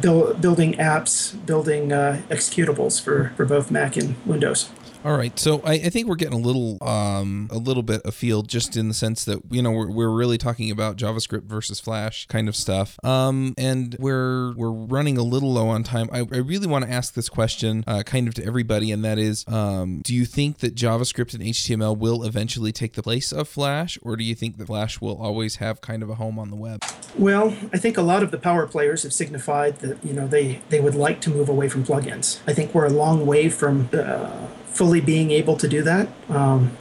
build, 0.00 0.40
building 0.40 0.74
apps, 0.74 1.34
building 1.46 1.92
uh, 1.92 2.22
executables 2.28 3.00
for, 3.00 3.32
for 3.36 3.44
both 3.44 3.70
Mac 3.70 3.96
and 3.96 4.16
Windows. 4.26 4.70
All 5.04 5.18
right, 5.18 5.38
so 5.38 5.60
I, 5.66 5.74
I, 5.74 5.90
think 5.90 6.08
we're 6.08 6.14
getting 6.14 6.32
a 6.32 6.42
little 6.42 6.82
um, 6.82 7.48
a 7.50 7.58
little 7.58 7.82
bit 7.82 8.00
afield, 8.06 8.48
just 8.48 8.74
in 8.74 8.88
the 8.88 8.94
sense 8.94 9.26
that 9.26 9.38
you 9.50 9.60
know 9.60 9.70
we're, 9.70 9.90
we're 9.90 10.08
really 10.08 10.38
talking 10.38 10.70
about 10.70 10.96
JavaScript 10.96 11.42
versus 11.42 11.78
Flash 11.78 12.24
kind 12.28 12.48
of 12.48 12.56
stuff, 12.56 12.98
um, 13.04 13.52
and 13.58 13.96
we're 13.98 14.54
we're 14.54 14.70
running 14.70 15.18
a 15.18 15.22
little 15.22 15.52
low 15.52 15.68
on 15.68 15.82
time. 15.82 16.08
I, 16.10 16.20
I 16.20 16.38
really 16.38 16.66
want 16.66 16.86
to 16.86 16.90
ask 16.90 17.12
this 17.12 17.28
question, 17.28 17.84
uh, 17.86 18.02
kind 18.02 18.28
of 18.28 18.34
to 18.36 18.46
everybody, 18.46 18.90
and 18.92 19.04
that 19.04 19.18
is, 19.18 19.44
um, 19.46 20.00
do 20.02 20.14
you 20.14 20.24
think 20.24 20.60
that 20.60 20.74
JavaScript 20.74 21.34
and 21.34 21.42
HTML 21.42 21.94
will 21.98 22.24
eventually 22.24 22.72
take 22.72 22.94
the 22.94 23.02
place 23.02 23.30
of 23.30 23.46
Flash, 23.46 23.98
or 24.00 24.16
do 24.16 24.24
you 24.24 24.34
think 24.34 24.56
that 24.56 24.68
Flash 24.68 25.02
will 25.02 25.20
always 25.20 25.56
have 25.56 25.82
kind 25.82 26.02
of 26.02 26.08
a 26.08 26.14
home 26.14 26.38
on 26.38 26.48
the 26.48 26.56
web? 26.56 26.82
Well, 27.18 27.54
I 27.74 27.76
think 27.76 27.98
a 27.98 28.02
lot 28.02 28.22
of 28.22 28.30
the 28.30 28.38
power 28.38 28.66
players 28.66 29.02
have 29.02 29.12
signified 29.12 29.80
that 29.80 30.02
you 30.02 30.14
know 30.14 30.26
they 30.26 30.62
they 30.70 30.80
would 30.80 30.94
like 30.94 31.20
to 31.20 31.30
move 31.30 31.50
away 31.50 31.68
from 31.68 31.84
plugins. 31.84 32.40
I 32.46 32.54
think 32.54 32.74
we're 32.74 32.86
a 32.86 32.90
long 32.90 33.26
way 33.26 33.50
from. 33.50 33.90
Uh, 33.92 34.46
fully 34.74 35.00
being 35.00 35.30
able 35.30 35.56
to 35.56 35.68
do 35.68 35.82
that. 35.82 36.08
Um, 36.28 36.76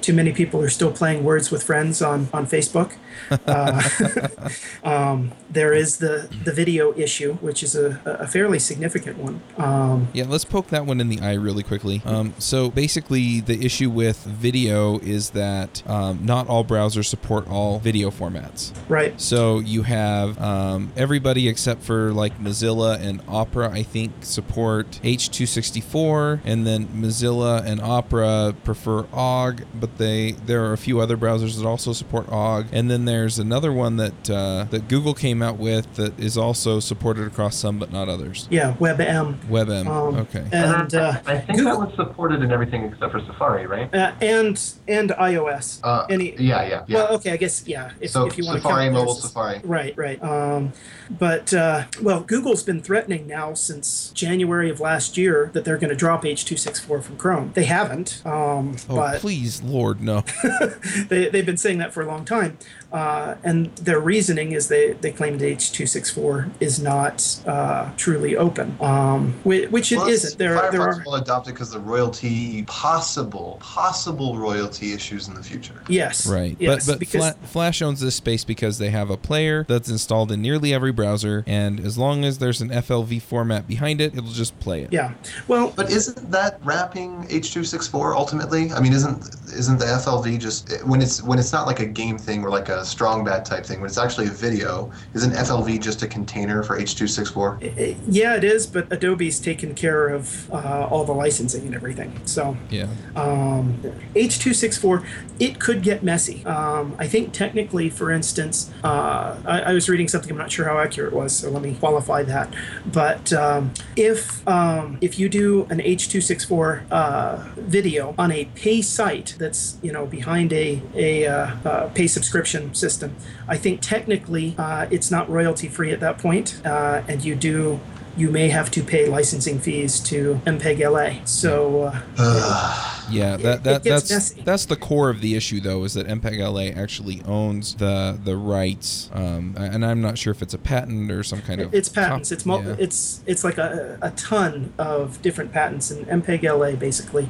too 0.00 0.12
many 0.12 0.32
people 0.32 0.60
are 0.60 0.68
still 0.68 0.92
playing 0.92 1.24
Words 1.24 1.50
with 1.50 1.62
Friends 1.62 2.02
on 2.02 2.28
on 2.32 2.46
Facebook. 2.46 2.96
Uh, 3.46 4.48
um, 4.84 5.32
there 5.50 5.72
is 5.72 5.98
the 5.98 6.28
the 6.44 6.52
video 6.52 6.92
issue, 6.96 7.34
which 7.34 7.62
is 7.62 7.76
a, 7.76 8.00
a 8.04 8.26
fairly 8.26 8.58
significant 8.58 9.18
one. 9.18 9.40
Um, 9.56 10.08
Yeah, 10.12 10.24
let's 10.26 10.44
poke 10.44 10.68
that 10.68 10.86
one 10.86 11.00
in 11.00 11.08
the 11.08 11.20
eye 11.20 11.34
really 11.34 11.62
quickly. 11.62 12.02
Um, 12.04 12.34
so 12.38 12.70
basically, 12.70 13.40
the 13.40 13.64
issue 13.64 13.90
with 13.90 14.24
video 14.24 14.98
is 14.98 15.30
that 15.30 15.82
um, 15.88 16.24
not 16.24 16.48
all 16.48 16.64
browsers 16.64 17.06
support 17.06 17.48
all 17.48 17.78
video 17.78 18.10
formats. 18.10 18.72
right. 18.88 19.20
So 19.20 19.58
you 19.58 19.82
have 19.82 20.40
um, 20.40 20.92
everybody 20.96 21.48
except 21.48 21.82
for 21.82 22.12
like 22.12 22.38
Mozilla 22.38 23.00
and 23.00 23.22
Opera, 23.28 23.70
I 23.70 23.82
think, 23.82 24.12
support 24.20 25.00
H264, 25.02 26.40
and 26.44 26.66
then 26.66 26.88
Mozilla 26.88 27.64
and 27.64 27.80
Opera 27.80 28.54
prefer 28.64 29.06
OGG, 29.12 29.64
but 29.74 29.89
they 29.98 30.32
there 30.32 30.64
are 30.64 30.72
a 30.72 30.78
few 30.78 31.00
other 31.00 31.16
browsers 31.16 31.56
that 31.58 31.66
also 31.66 31.92
support 31.92 32.28
OGG, 32.30 32.66
and 32.72 32.90
then 32.90 33.04
there's 33.04 33.38
another 33.38 33.72
one 33.72 33.96
that 33.96 34.30
uh, 34.30 34.64
that 34.70 34.88
Google 34.88 35.14
came 35.14 35.42
out 35.42 35.58
with 35.58 35.94
that 35.96 36.18
is 36.18 36.36
also 36.38 36.80
supported 36.80 37.26
across 37.26 37.56
some 37.56 37.78
but 37.78 37.92
not 37.92 38.08
others. 38.08 38.46
Yeah, 38.50 38.74
WebM. 38.80 39.38
WebM. 39.46 39.86
Um, 39.86 40.16
okay. 40.16 40.44
And 40.52 40.94
uh, 40.94 41.20
I 41.26 41.38
think 41.38 41.58
Google- 41.58 41.80
that 41.80 41.86
was 41.88 41.96
supported 41.96 42.42
in 42.42 42.50
everything 42.52 42.84
except 42.84 43.12
for 43.12 43.20
Safari, 43.26 43.66
right? 43.66 43.92
uh, 43.94 44.12
and 44.20 44.60
and 44.88 45.10
iOS. 45.10 45.80
Uh, 45.82 46.06
Any, 46.10 46.34
yeah, 46.38 46.62
yeah, 46.62 46.84
yeah. 46.86 46.96
Well, 46.96 47.14
okay, 47.16 47.32
I 47.32 47.36
guess 47.36 47.66
yeah. 47.66 47.92
If, 48.00 48.10
so 48.10 48.26
if 48.26 48.36
you 48.38 48.44
want 48.46 48.62
Safari, 48.62 48.86
to 48.86 48.90
count 48.90 48.94
mobile 48.94 49.14
those 49.14 49.24
as- 49.24 49.30
Safari. 49.30 49.60
Right, 49.64 49.96
right. 49.96 50.22
Um, 50.22 50.72
but 51.10 51.52
uh, 51.52 51.84
well, 52.02 52.20
Google's 52.20 52.62
been 52.62 52.80
threatening 52.82 53.26
now 53.26 53.54
since 53.54 54.10
January 54.10 54.70
of 54.70 54.78
last 54.80 55.16
year 55.16 55.50
that 55.54 55.64
they're 55.64 55.78
going 55.78 55.90
to 55.90 55.96
drop 55.96 56.22
H264 56.22 57.02
from 57.02 57.16
Chrome. 57.16 57.50
They 57.54 57.64
haven't, 57.64 58.22
um, 58.24 58.76
Oh, 58.88 58.96
but 58.96 59.20
please, 59.20 59.62
Lord, 59.62 59.79
no. 60.00 60.24
they, 61.08 61.28
they've 61.28 61.46
been 61.46 61.56
saying 61.56 61.78
that 61.78 61.92
for 61.92 62.02
a 62.02 62.06
long 62.06 62.24
time. 62.24 62.58
Uh, 62.92 63.36
and 63.44 63.74
their 63.76 64.00
reasoning 64.00 64.50
is 64.52 64.66
they, 64.66 64.94
they 64.94 65.12
claim 65.12 65.38
that 65.38 65.44
H264 65.58 66.50
is 66.58 66.80
not 66.82 67.40
uh, 67.46 67.88
truly 67.96 68.36
open, 68.36 68.76
um, 68.80 69.32
which, 69.44 69.70
which 69.70 69.92
it 69.92 69.96
Plus, 69.96 70.10
isn't. 70.10 70.38
There, 70.38 70.56
Firefox 70.56 70.70
there 70.72 70.80
are 70.82 71.02
will 71.06 71.14
adopt 71.14 71.46
it 71.46 71.52
because 71.52 71.70
the 71.70 71.78
royalty, 71.78 72.64
possible, 72.64 73.58
possible 73.60 74.36
royalty 74.36 74.92
issues 74.92 75.28
in 75.28 75.34
the 75.34 75.42
future. 75.42 75.80
yes, 75.88 76.26
Right. 76.26 76.56
yes, 76.58 76.84
but 76.86 76.92
but 76.94 76.98
because 76.98 77.32
Fla- 77.34 77.46
Flash 77.46 77.80
owns 77.80 78.00
this 78.00 78.16
space 78.16 78.44
because 78.44 78.78
they 78.78 78.90
have 78.90 79.08
a 79.08 79.16
player 79.16 79.64
that's 79.68 79.88
installed 79.88 80.32
in 80.32 80.42
nearly 80.42 80.74
every 80.74 80.90
browser, 80.92 81.44
and 81.46 81.78
as 81.78 81.96
long 81.96 82.24
as 82.24 82.38
there's 82.38 82.60
an 82.60 82.70
FLV 82.70 83.22
format 83.22 83.68
behind 83.68 84.00
it, 84.00 84.16
it'll 84.16 84.30
just 84.32 84.58
play 84.58 84.82
it. 84.82 84.92
yeah, 84.92 85.14
well, 85.46 85.72
But 85.76 85.90
isn't 85.92 86.30
that 86.32 86.58
wrapping 86.64 87.22
H264 87.28 88.16
ultimately? 88.16 88.72
I 88.72 88.80
mean, 88.80 88.92
isn't 88.92 89.39
isn't 89.52 89.78
the 89.78 89.84
FLV 89.86 90.38
just 90.38 90.84
when 90.84 91.00
it's 91.02 91.22
when 91.22 91.38
it's 91.38 91.52
not 91.52 91.66
like 91.66 91.80
a 91.80 91.86
game 91.86 92.18
thing 92.18 92.42
or 92.44 92.50
like 92.50 92.68
a 92.68 92.84
strong 92.84 93.24
bad 93.24 93.44
type 93.44 93.64
thing, 93.64 93.80
when 93.80 93.88
it's 93.88 93.98
actually 93.98 94.26
a 94.26 94.30
video, 94.30 94.90
isn't 95.14 95.32
FLV 95.32 95.80
just 95.80 96.02
a 96.02 96.06
container 96.06 96.62
for 96.62 96.78
H264? 96.78 97.62
i- 97.78 97.96
yeah, 98.08 98.36
it 98.36 98.44
is. 98.44 98.66
But 98.66 98.92
Adobe's 98.92 99.40
taken 99.40 99.74
care 99.74 100.08
of 100.08 100.50
uh, 100.52 100.86
all 100.90 101.04
the 101.04 101.12
licensing 101.12 101.66
and 101.66 101.74
everything, 101.74 102.20
so. 102.24 102.56
Yeah. 102.70 102.86
um, 103.16 103.80
H264, 104.14 105.04
it 105.38 105.58
could 105.60 105.82
get 105.82 106.02
messy. 106.02 106.44
Um, 106.44 106.94
I 106.98 107.06
think 107.06 107.32
technically, 107.32 107.88
for 107.90 108.10
instance, 108.12 108.70
uh, 108.84 109.36
I, 109.46 109.60
I 109.62 109.72
was 109.72 109.88
reading 109.88 110.08
something. 110.08 110.30
I'm 110.30 110.38
not 110.38 110.50
sure 110.52 110.64
how 110.66 110.78
accurate 110.78 111.12
it 111.12 111.16
was, 111.16 111.34
so 111.34 111.50
let 111.50 111.62
me 111.62 111.74
qualify 111.74 112.22
that. 112.24 112.52
But 112.86 113.32
um, 113.32 113.72
if 113.96 114.46
um, 114.48 114.98
if 115.00 115.18
you 115.18 115.28
do 115.28 115.66
an 115.70 115.78
H264 115.78 116.82
uh, 116.90 117.48
video 117.56 118.14
on 118.18 118.30
a 118.32 118.44
pay 118.54 118.82
site 118.82 119.36
that's 119.40 119.76
you 119.82 119.90
know 119.90 120.06
behind 120.06 120.52
a 120.52 120.80
a 120.94 121.26
uh, 121.26 121.56
uh, 121.64 121.88
pay 121.88 122.06
subscription 122.06 122.72
system, 122.74 123.16
I 123.48 123.56
think 123.56 123.80
technically 123.80 124.54
uh, 124.56 124.86
it's 124.90 125.10
not 125.10 125.28
royalty 125.28 125.66
free 125.66 125.90
at 125.90 125.98
that 126.00 126.18
point, 126.18 126.60
uh, 126.64 127.02
and 127.08 127.24
you 127.24 127.34
do. 127.34 127.80
You 128.16 128.30
may 128.30 128.48
have 128.48 128.70
to 128.72 128.82
pay 128.82 129.06
licensing 129.08 129.60
fees 129.60 130.00
to 130.00 130.40
MPEG 130.44 130.80
LA. 130.80 131.24
So 131.24 131.92
uh. 132.18 132.86
Yeah, 133.10 133.36
that, 133.38 133.64
that 133.64 133.82
that's 133.82 134.10
messy. 134.10 134.42
that's 134.42 134.66
the 134.66 134.76
core 134.76 135.10
of 135.10 135.20
the 135.20 135.34
issue, 135.34 135.60
though, 135.60 135.82
is 135.84 135.94
that 135.94 136.06
MPEG 136.06 136.38
LA 136.38 136.80
actually 136.80 137.22
owns 137.26 137.74
the 137.74 138.18
the 138.22 138.36
rights, 138.36 139.10
um, 139.12 139.54
and 139.58 139.84
I'm 139.84 140.00
not 140.00 140.16
sure 140.16 140.30
if 140.30 140.42
it's 140.42 140.54
a 140.54 140.58
patent 140.58 141.10
or 141.10 141.24
some 141.24 141.42
kind 141.42 141.60
of. 141.60 141.74
It's 141.74 141.88
patents. 141.88 142.28
top- 142.28 142.36
It's 142.36 142.46
mul- 142.46 142.62
yeah. 142.62 142.76
it's 142.78 143.22
it's 143.26 143.42
like 143.42 143.58
a, 143.58 143.98
a 144.00 144.10
ton 144.12 144.72
of 144.78 145.20
different 145.22 145.52
patents, 145.52 145.90
and 145.90 146.06
MPEG 146.06 146.44
LA 146.44 146.76
basically 146.76 147.28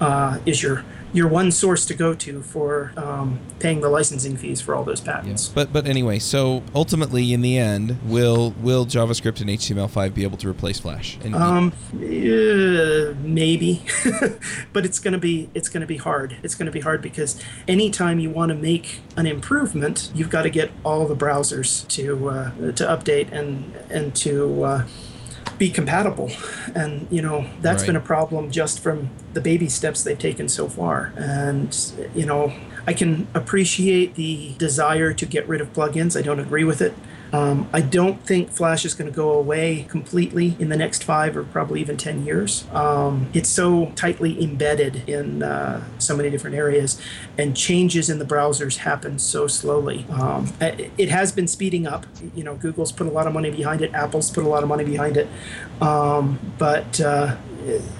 uh, 0.00 0.38
is 0.46 0.62
your 0.62 0.84
your 1.16 1.28
one 1.28 1.50
source 1.50 1.86
to 1.86 1.94
go 1.94 2.14
to 2.14 2.42
for 2.42 2.92
um, 2.96 3.38
paying 3.58 3.80
the 3.80 3.88
licensing 3.88 4.36
fees 4.36 4.60
for 4.60 4.74
all 4.74 4.84
those 4.84 5.00
Yeah. 5.04 5.14
patents. 5.20 5.48
But 5.48 5.72
but 5.72 5.86
anyway, 5.86 6.18
so 6.18 6.62
ultimately, 6.74 7.32
in 7.32 7.40
the 7.40 7.56
end, 7.58 7.96
will 8.04 8.52
will 8.60 8.84
JavaScript 8.86 9.40
and 9.40 9.48
HTML5 9.50 10.12
be 10.14 10.22
able 10.24 10.36
to 10.38 10.48
replace 10.48 10.78
Flash? 10.78 11.18
And 11.24 11.34
Um, 11.34 11.72
uh, 11.94 13.14
maybe, 13.22 13.82
but 14.72 14.84
it's 14.84 14.98
gonna 14.98 15.18
be 15.18 15.48
it's 15.54 15.68
gonna 15.68 15.86
be 15.86 15.96
hard. 15.96 16.36
It's 16.42 16.54
gonna 16.54 16.70
be 16.70 16.80
hard 16.80 17.00
because 17.02 17.40
anytime 17.66 18.18
you 18.18 18.30
want 18.30 18.50
to 18.50 18.54
make 18.56 19.00
an 19.16 19.26
improvement, 19.26 20.10
you've 20.14 20.30
got 20.30 20.42
to 20.42 20.50
get 20.50 20.70
all 20.84 21.06
the 21.06 21.16
browsers 21.16 21.86
to 21.88 22.28
uh, 22.28 22.50
to 22.72 22.84
update 22.84 23.32
and 23.32 23.74
and 23.90 24.14
to 24.16 24.64
uh, 24.64 24.84
be 25.58 25.70
compatible. 25.70 26.30
And 26.74 27.06
you 27.10 27.22
know 27.22 27.46
that's 27.62 27.82
Right. 27.82 27.88
been 27.88 27.96
a 27.96 28.00
problem 28.00 28.50
just 28.50 28.80
from 28.80 29.10
the 29.34 29.40
baby 29.40 29.68
steps 29.68 30.02
they've 30.02 30.18
taken 30.18 30.48
so 30.48 30.68
far. 30.68 31.12
And 31.16 31.76
you 32.14 32.26
know 32.26 32.52
I 32.86 32.92
can 32.92 33.26
appreciate 33.34 34.14
the 34.14 34.54
desire 34.58 35.12
to 35.12 35.26
get 35.26 35.48
rid 35.48 35.60
of 35.60 35.72
plugins. 35.72 36.16
I 36.18 36.22
don't 36.22 36.40
agree 36.40 36.64
with 36.64 36.80
it. 36.80 36.94
Um, 37.32 37.68
I 37.72 37.80
don't 37.80 38.24
think 38.24 38.50
Flash 38.50 38.84
is 38.84 38.94
going 38.94 39.10
to 39.10 39.16
go 39.16 39.30
away 39.32 39.86
completely 39.88 40.56
in 40.58 40.68
the 40.68 40.76
next 40.76 41.04
five 41.04 41.36
or 41.36 41.44
probably 41.44 41.80
even 41.80 41.96
10 41.96 42.24
years. 42.24 42.66
Um, 42.72 43.28
it's 43.34 43.48
so 43.48 43.92
tightly 43.96 44.42
embedded 44.42 45.08
in 45.08 45.42
uh, 45.42 45.84
so 45.98 46.16
many 46.16 46.30
different 46.30 46.56
areas, 46.56 47.00
and 47.36 47.56
changes 47.56 48.08
in 48.08 48.18
the 48.18 48.24
browsers 48.24 48.78
happen 48.78 49.18
so 49.18 49.46
slowly. 49.46 50.06
Um, 50.10 50.52
it 50.60 51.08
has 51.08 51.32
been 51.32 51.48
speeding 51.48 51.86
up. 51.86 52.06
You 52.34 52.44
know, 52.44 52.56
Google's 52.56 52.92
put 52.92 53.06
a 53.06 53.10
lot 53.10 53.26
of 53.26 53.32
money 53.32 53.50
behind 53.50 53.82
it, 53.82 53.92
Apple's 53.94 54.30
put 54.30 54.44
a 54.44 54.48
lot 54.48 54.62
of 54.62 54.68
money 54.68 54.84
behind 54.84 55.16
it, 55.16 55.28
um, 55.80 56.38
but 56.58 57.00
uh, 57.00 57.36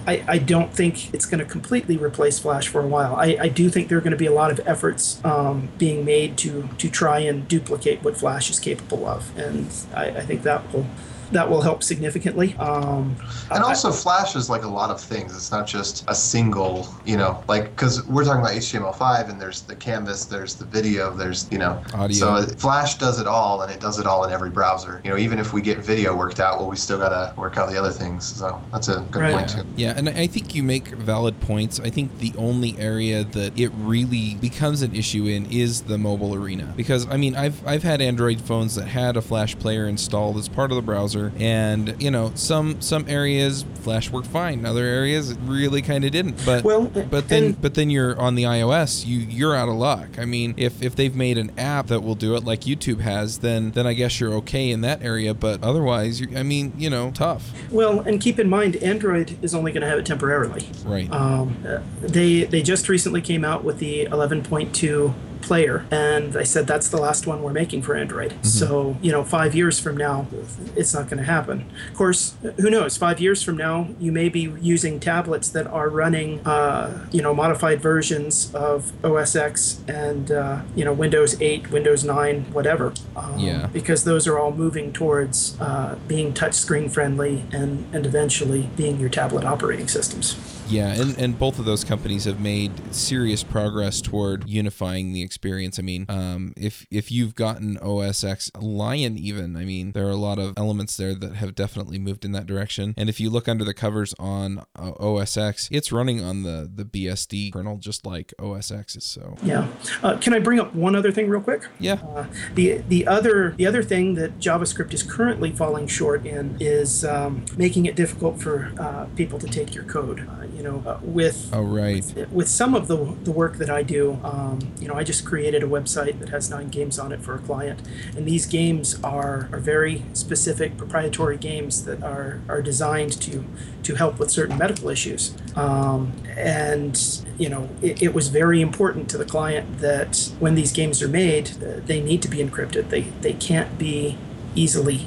I, 0.06 0.24
I 0.28 0.38
don't 0.38 0.72
think 0.72 1.12
it's 1.14 1.26
going 1.26 1.40
to 1.40 1.44
completely 1.44 1.96
replace 1.96 2.38
Flash 2.38 2.68
for 2.68 2.80
a 2.80 2.86
while. 2.86 3.16
I, 3.16 3.36
I 3.40 3.48
do 3.48 3.68
think 3.68 3.88
there 3.88 3.98
are 3.98 4.02
going 4.02 4.12
to 4.12 4.16
be 4.16 4.26
a 4.26 4.32
lot 4.32 4.50
of 4.50 4.60
efforts 4.66 5.24
um, 5.24 5.68
being 5.78 6.04
made 6.04 6.36
to 6.38 6.68
to 6.78 6.88
try 6.88 7.20
and 7.20 7.46
duplicate 7.48 8.02
what 8.02 8.16
Flash 8.16 8.50
is 8.50 8.58
capable 8.58 9.06
of, 9.06 9.36
and 9.38 9.68
I, 9.94 10.06
I 10.08 10.20
think 10.22 10.42
that 10.42 10.72
will 10.72 10.86
that 11.32 11.48
will 11.48 11.60
help 11.60 11.82
significantly. 11.82 12.54
Um, 12.58 13.16
And 13.50 13.62
I- 13.64 13.68
also, 13.68 13.90
Flash 13.92 14.36
is 14.36 14.48
like 14.50 14.64
a 14.64 14.68
lot 14.68 14.90
of 14.90 15.00
things. 15.00 15.34
It's 15.34 15.50
not 15.50 15.66
just 15.66 16.04
a 16.08 16.14
single, 16.14 16.88
you 17.04 17.16
know, 17.16 17.42
like 17.48 17.64
because 17.76 18.04
we're 18.06 18.24
talking 18.24 18.40
about 18.40 18.52
HTML5 18.54 19.28
and 19.30 19.40
there's 19.40 19.62
the 19.62 19.74
canvas, 19.76 20.24
there's 20.24 20.54
the 20.54 20.64
video, 20.64 21.12
there's 21.14 21.46
you 21.50 21.58
know, 21.58 21.80
Audio. 21.94 22.16
So 22.16 22.42
Flash 22.56 22.96
does 22.98 23.20
it 23.20 23.26
all, 23.26 23.62
and 23.62 23.70
it 23.72 23.80
does 23.80 23.98
it 23.98 24.06
all 24.06 24.24
in 24.24 24.32
every 24.32 24.50
browser. 24.50 25.00
You 25.04 25.10
know, 25.10 25.16
even 25.16 25.38
if 25.38 25.52
we 25.52 25.60
get 25.62 25.78
video 25.78 26.14
worked 26.16 26.40
out, 26.40 26.58
well, 26.58 26.68
we 26.68 26.76
still 26.76 26.98
gotta 26.98 27.32
work 27.36 27.56
out 27.56 27.70
the 27.70 27.78
other 27.78 27.90
things. 27.92 28.24
So 28.24 28.60
that's 28.72 28.88
a 28.88 29.04
good 29.10 29.22
Right. 29.22 29.34
point 29.34 29.50
Yeah, 29.50 29.62
too. 29.62 29.68
yeah, 29.76 29.94
and 29.96 30.08
I 30.08 30.26
think 30.26 30.54
you 30.54 30.62
make 30.62 30.88
valid 30.88 31.40
points. 31.40 31.80
I 31.82 31.90
think 31.90 32.18
the 32.18 32.32
only 32.36 32.76
area 32.78 33.24
that 33.24 33.58
it 33.58 33.70
really 33.78 34.34
becomes 34.40 34.82
an 34.82 34.94
issue 34.94 35.26
in 35.26 35.46
is 35.46 35.82
the 35.82 35.98
mobile 35.98 36.34
arena. 36.34 36.72
Because 36.76 37.06
I 37.10 37.16
mean, 37.16 37.34
I've 37.36 37.66
I've 37.66 37.82
had 37.82 38.00
Android 38.00 38.40
phones 38.40 38.74
that 38.74 38.88
had 38.88 39.16
a 39.16 39.22
Flash 39.22 39.58
player 39.58 39.86
installed 39.86 40.36
as 40.36 40.48
part 40.48 40.70
of 40.70 40.76
the 40.76 40.82
browser, 40.82 41.15
and 41.38 42.00
you 42.00 42.10
know, 42.10 42.32
some 42.34 42.80
some 42.80 43.06
areas 43.08 43.64
Flash 43.86 44.10
worked 44.10 44.26
fine, 44.26 44.66
other 44.66 44.84
areas 44.84 45.30
it 45.30 45.38
really 45.42 45.80
kind 45.80 46.04
of 46.04 46.10
didn't. 46.10 46.44
But 46.44 46.64
Well, 46.64 46.86
but 46.86 47.28
then 47.28 47.52
but 47.52 47.74
then 47.74 47.88
you're 47.90 48.18
on 48.18 48.34
the 48.34 48.42
iOS, 48.44 49.06
you 49.06 49.18
you're 49.18 49.54
out 49.54 49.68
of 49.68 49.76
luck. 49.76 50.18
I 50.18 50.24
mean, 50.24 50.54
if 50.56 50.82
if 50.82 50.96
they've 50.96 51.14
made 51.14 51.38
an 51.38 51.52
app 51.58 51.86
that 51.88 52.02
will 52.02 52.16
do 52.16 52.34
it 52.34 52.44
like 52.44 52.62
YouTube 52.62 53.00
has, 53.00 53.38
then 53.38 53.70
then 53.70 53.86
I 53.86 53.92
guess 53.92 54.18
you're 54.18 54.34
okay 54.34 54.70
in 54.70 54.80
that 54.80 55.02
area. 55.02 55.34
But 55.34 55.62
otherwise, 55.62 56.20
I 56.34 56.42
mean, 56.42 56.72
you 56.76 56.90
know, 56.90 57.12
tough, 57.12 57.52
well, 57.70 58.00
and 58.00 58.20
keep 58.20 58.38
in 58.38 58.48
mind, 58.48 58.76
Android 58.76 59.38
is 59.42 59.54
only 59.54 59.70
going 59.72 59.82
to 59.82 59.88
have 59.88 59.98
it 59.98 60.06
temporarily. 60.06 60.68
right? 60.84 61.10
Um, 61.12 61.56
uh, 61.66 61.78
they 62.00 62.44
they 62.44 62.62
just 62.62 62.88
recently 62.88 63.20
came 63.20 63.44
out 63.44 63.62
with 63.62 63.78
the 63.78 64.06
11.2 64.06 65.14
player, 65.46 65.86
and 65.90 66.32
they 66.32 66.44
said 66.44 66.66
that's 66.66 66.88
the 66.88 66.96
last 66.98 67.26
one 67.26 67.42
we're 67.42 67.52
making 67.52 67.82
for 67.82 67.94
Android. 67.96 68.34
So 68.44 68.96
you 69.00 69.12
know, 69.12 69.24
five 69.24 69.54
years 69.54 69.78
from 69.78 69.96
now, 69.96 70.26
it's 70.74 70.92
not 70.92 71.04
going 71.08 71.18
to 71.18 71.24
happen. 71.24 71.70
Of 71.90 71.96
course, 71.96 72.34
who 72.60 72.70
knows? 72.70 72.96
Five 72.96 73.20
years 73.20 73.42
from 73.42 73.56
now, 73.56 73.88
you 73.98 74.12
may 74.12 74.28
be 74.28 74.52
using 74.60 75.00
tablets 75.00 75.48
that 75.50 75.66
are 75.66 75.88
running, 75.88 76.46
uh, 76.46 77.06
you 77.12 77.22
know, 77.22 77.34
modified 77.34 77.80
versions 77.80 78.54
of 78.54 78.92
OS 79.04 79.36
X 79.36 79.80
and 79.88 80.30
uh, 80.30 80.62
you 80.74 80.84
know 80.84 80.92
Windows 80.92 81.40
8, 81.40 81.70
Windows 81.70 82.04
9, 82.04 82.52
whatever. 82.52 82.92
Um, 83.14 83.38
Yeah. 83.38 83.66
Because 83.72 84.04
those 84.04 84.26
are 84.26 84.38
all 84.38 84.52
moving 84.52 84.92
towards 84.92 85.56
uh, 85.60 85.96
being 86.08 86.32
touchscreen 86.32 86.90
friendly 86.90 87.44
and 87.52 87.86
and 87.94 88.06
eventually 88.06 88.70
being 88.76 88.98
your 88.98 89.10
tablet 89.10 89.44
operating 89.44 89.88
systems. 89.88 90.36
Yeah, 90.68 91.00
and, 91.00 91.16
and 91.16 91.38
both 91.38 91.58
of 91.58 91.64
those 91.64 91.84
companies 91.84 92.24
have 92.24 92.40
made 92.40 92.72
serious 92.92 93.44
progress 93.44 94.00
toward 94.00 94.48
unifying 94.48 95.12
the 95.12 95.22
experience. 95.22 95.35
I 95.44 95.82
mean, 95.82 96.06
um, 96.08 96.52
if 96.56 96.86
if 96.90 97.10
you've 97.10 97.34
gotten 97.34 97.78
OS 97.78 98.24
X 98.24 98.50
Lion, 98.58 99.16
even 99.18 99.56
I 99.56 99.64
mean, 99.64 99.92
there 99.92 100.06
are 100.06 100.10
a 100.10 100.16
lot 100.16 100.38
of 100.38 100.54
elements 100.56 100.96
there 100.96 101.14
that 101.14 101.36
have 101.36 101.54
definitely 101.54 101.98
moved 101.98 102.24
in 102.24 102.32
that 102.32 102.46
direction. 102.46 102.94
And 102.96 103.08
if 103.08 103.20
you 103.20 103.30
look 103.30 103.48
under 103.48 103.64
the 103.64 103.74
covers 103.74 104.14
on 104.18 104.64
uh, 104.78 104.92
OS 104.98 105.36
X, 105.36 105.68
it's 105.70 105.92
running 105.92 106.22
on 106.22 106.42
the 106.42 106.70
the 106.72 106.84
BSD 106.84 107.52
kernel 107.52 107.78
just 107.78 108.06
like 108.06 108.34
OS 108.38 108.70
X 108.70 108.96
is. 108.96 109.04
So 109.04 109.36
Yeah. 109.42 109.68
Uh, 110.02 110.16
can 110.18 110.34
I 110.34 110.38
bring 110.38 110.60
up 110.60 110.74
one 110.74 110.94
other 110.94 111.12
thing 111.12 111.28
real 111.28 111.40
quick? 111.40 111.66
yeah, 111.78 111.94
Uh, 111.94 112.26
the 112.54 112.82
the 112.88 113.06
other 113.06 113.54
the 113.56 113.66
other 113.66 113.82
thing 113.82 114.14
that 114.14 114.38
JavaScript 114.38 114.92
is 114.92 115.02
currently 115.02 115.52
falling 115.52 115.86
short 115.86 116.26
in 116.26 116.56
is 116.60 117.04
um, 117.04 117.44
making 117.56 117.86
it 117.86 117.96
difficult 117.96 118.40
for 118.40 118.72
uh, 118.78 119.06
people 119.16 119.38
to 119.38 119.46
take 119.46 119.74
your 119.74 119.84
code. 119.84 120.26
Uh, 120.28 120.46
you 120.54 120.62
know, 120.62 120.82
uh, 120.86 120.98
with 121.02 121.50
oh 121.52 121.62
right, 121.62 122.04
with 122.30 122.48
some 122.48 122.74
of 122.74 122.88
the 122.88 122.96
the 123.24 123.32
work 123.32 123.56
that 123.56 123.70
I 123.70 123.82
do, 123.82 124.18
um, 124.22 124.58
you 124.80 124.88
know, 124.88 124.94
I 124.94 125.04
just 125.04 125.15
created 125.20 125.62
a 125.62 125.66
website 125.66 126.18
that 126.20 126.28
has 126.30 126.50
nine 126.50 126.68
games 126.68 126.98
on 126.98 127.12
it 127.12 127.20
for 127.20 127.34
a 127.34 127.38
client, 127.38 127.80
and 128.16 128.26
these 128.26 128.46
games 128.46 128.98
are 129.02 129.48
are 129.52 129.60
very 129.60 130.02
specific 130.12 130.76
proprietary 130.76 131.36
games 131.36 131.84
that 131.84 132.02
are 132.02 132.40
are 132.48 132.62
designed 132.62 133.12
to 133.22 133.44
to 133.82 133.94
help 133.94 134.18
with 134.18 134.30
certain 134.30 134.58
medical 134.58 134.88
issues. 134.88 135.34
Um, 135.54 136.12
and 136.36 137.22
you 137.38 137.48
know, 137.48 137.68
it, 137.82 138.02
it 138.02 138.14
was 138.14 138.28
very 138.28 138.60
important 138.60 139.08
to 139.10 139.18
the 139.18 139.24
client 139.24 139.78
that 139.78 140.30
when 140.38 140.54
these 140.54 140.72
games 140.72 141.02
are 141.02 141.08
made, 141.08 141.50
uh, 141.62 141.80
they 141.84 142.00
need 142.00 142.22
to 142.22 142.28
be 142.28 142.38
encrypted. 142.38 142.90
They 142.90 143.02
they 143.20 143.32
can't 143.32 143.78
be 143.78 144.16
easily 144.54 145.06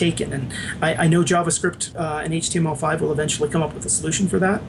taken. 0.00 0.32
And 0.32 0.52
I, 0.80 0.94
I 0.94 1.06
know 1.06 1.22
JavaScript 1.22 1.94
uh, 1.94 2.22
and 2.24 2.32
HTML5 2.32 3.00
will 3.00 3.12
eventually 3.12 3.48
come 3.48 3.62
up 3.62 3.74
with 3.74 3.84
a 3.84 3.90
solution 3.90 4.28
for 4.28 4.38
that. 4.38 4.62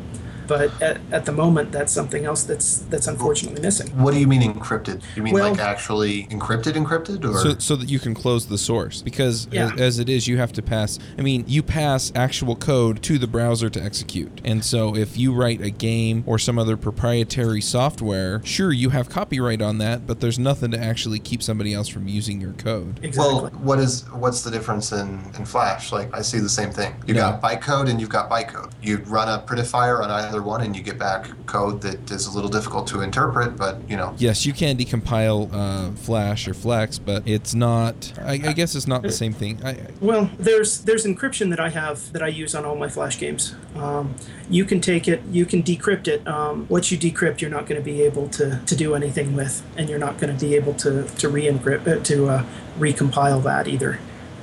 But 0.51 0.81
at, 0.81 0.99
at 1.13 1.23
the 1.25 1.31
moment, 1.31 1.71
that's 1.71 1.93
something 1.93 2.25
else 2.25 2.43
that's 2.43 2.79
that's 2.89 3.07
unfortunately 3.07 3.61
missing. 3.61 3.87
What 3.97 4.13
do 4.13 4.19
you 4.19 4.27
mean 4.27 4.41
encrypted? 4.41 5.01
You 5.15 5.23
mean 5.23 5.33
Well- 5.33 5.49
like 5.51 5.59
actually 5.61 6.25
encrypted, 6.25 6.73
encrypted, 6.73 7.23
or 7.23 7.37
so 7.39 7.57
so 7.57 7.77
that 7.77 7.87
you 7.89 7.99
can 7.99 8.13
close 8.13 8.47
the 8.47 8.57
source 8.57 9.01
because 9.01 9.47
Yeah. 9.49 9.71
as, 9.75 9.79
as 9.79 9.99
it 9.99 10.09
is, 10.09 10.27
you 10.27 10.37
have 10.39 10.51
to 10.53 10.61
pass. 10.61 10.99
I 11.17 11.21
mean, 11.21 11.45
you 11.47 11.63
pass 11.63 12.11
actual 12.15 12.57
code 12.57 13.01
to 13.03 13.17
the 13.17 13.27
browser 13.27 13.69
to 13.69 13.81
execute, 13.81 14.41
and 14.43 14.61
so 14.65 14.93
if 14.93 15.17
you 15.17 15.31
write 15.33 15.61
a 15.61 15.69
game 15.69 16.25
or 16.27 16.37
some 16.37 16.59
other 16.59 16.75
proprietary 16.75 17.61
software, 17.61 18.41
sure 18.43 18.73
you 18.73 18.89
have 18.89 19.07
copyright 19.09 19.61
on 19.61 19.77
that, 19.77 20.05
but 20.05 20.19
there's 20.19 20.37
nothing 20.37 20.71
to 20.71 20.77
actually 20.77 21.19
keep 21.19 21.41
somebody 21.41 21.73
else 21.73 21.87
from 21.87 22.09
using 22.09 22.41
your 22.41 22.51
code. 22.53 22.99
Exactly. 23.03 23.33
Well, 23.35 23.47
what 23.63 23.79
is 23.79 24.03
what's 24.11 24.41
the 24.41 24.51
difference 24.51 24.91
in, 24.91 25.21
in 25.37 25.45
Flash? 25.45 25.93
Like 25.93 26.13
I 26.13 26.21
see 26.21 26.39
the 26.39 26.49
same 26.49 26.71
thing. 26.71 26.93
You 27.07 27.15
Yeah. 27.15 27.39
got 27.39 27.41
bytecode 27.41 27.89
and 27.89 28.01
you've 28.01 28.09
got 28.09 28.29
bytecode. 28.29 28.71
You 28.81 28.97
run 29.07 29.29
a 29.29 29.39
prettifier 29.39 30.01
on 30.03 30.09
either 30.11 30.40
one, 30.41 30.61
and 30.61 30.75
you 30.75 30.83
get 30.83 30.97
back 30.99 31.29
code 31.45 31.81
that 31.81 32.11
is 32.11 32.27
a 32.27 32.31
little 32.31 32.49
difficult 32.49 32.87
to 32.87 33.01
interpret, 33.01 33.55
but 33.57 33.77
you 33.89 33.95
know. 33.97 34.13
Yes, 34.17 34.45
you 34.45 34.53
can 34.53 34.77
decompile 34.77 35.49
uh, 35.53 35.91
Flash 35.91 36.47
or 36.47 36.53
Flex, 36.53 36.99
but 36.99 37.27
it's 37.27 37.53
not. 37.53 38.13
I, 38.19 38.33
I 38.33 38.53
guess 38.53 38.75
it's 38.75 38.87
not 38.87 39.01
the 39.01 39.11
same 39.11 39.33
thing. 39.33 39.59
I, 39.63 39.69
I- 39.71 39.87
Well, 40.01 40.29
there's 40.37 40.81
there's 40.81 41.05
encryption 41.05 41.49
that 41.51 41.59
I 41.59 41.69
have 41.69 42.11
that 42.13 42.21
I 42.23 42.27
use 42.27 42.53
on 42.55 42.65
all 42.65 42.75
my 42.75 42.89
Flash 42.89 43.19
games. 43.19 43.55
Um, 43.75 44.15
you 44.49 44.65
can 44.65 44.81
take 44.81 45.07
it, 45.07 45.21
you 45.31 45.45
can 45.45 45.63
decrypt 45.63 46.07
it. 46.07 46.27
Um, 46.27 46.65
what 46.67 46.91
you 46.91 46.97
decrypt, 46.97 47.41
you're 47.41 47.49
not 47.51 47.65
going 47.67 47.79
to 47.79 47.85
be 47.85 48.01
able 48.01 48.27
to, 48.29 48.59
to 48.65 48.75
do 48.75 48.95
anything 48.95 49.35
with, 49.35 49.63
and 49.77 49.89
you're 49.89 49.99
not 49.99 50.19
going 50.19 50.35
to 50.37 50.45
be 50.45 50.55
able 50.55 50.73
to 50.75 51.03
to 51.07 51.29
re-encrypt 51.29 51.87
uh, 51.87 52.03
to 52.03 52.27
uh, 52.29 52.45
recompile 52.79 53.41
that 53.43 53.67
either. 53.67 53.99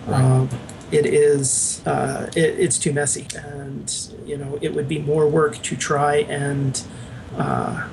Um, 0.07 0.49
it 0.91 1.07
is 1.07 1.83
uh, 1.87 2.31
it, 2.35 2.59
it's 2.59 2.79
too 2.79 2.93
messy, 2.93 3.27
and 3.37 4.11
you 4.25 4.37
know 4.37 4.59
it 4.61 4.75
would 4.75 4.89
be 4.89 4.99
more 4.99 5.29
work 5.29 5.63
to 5.63 5.77
try 5.77 6.17
and 6.17 6.83
uh, 7.37 7.89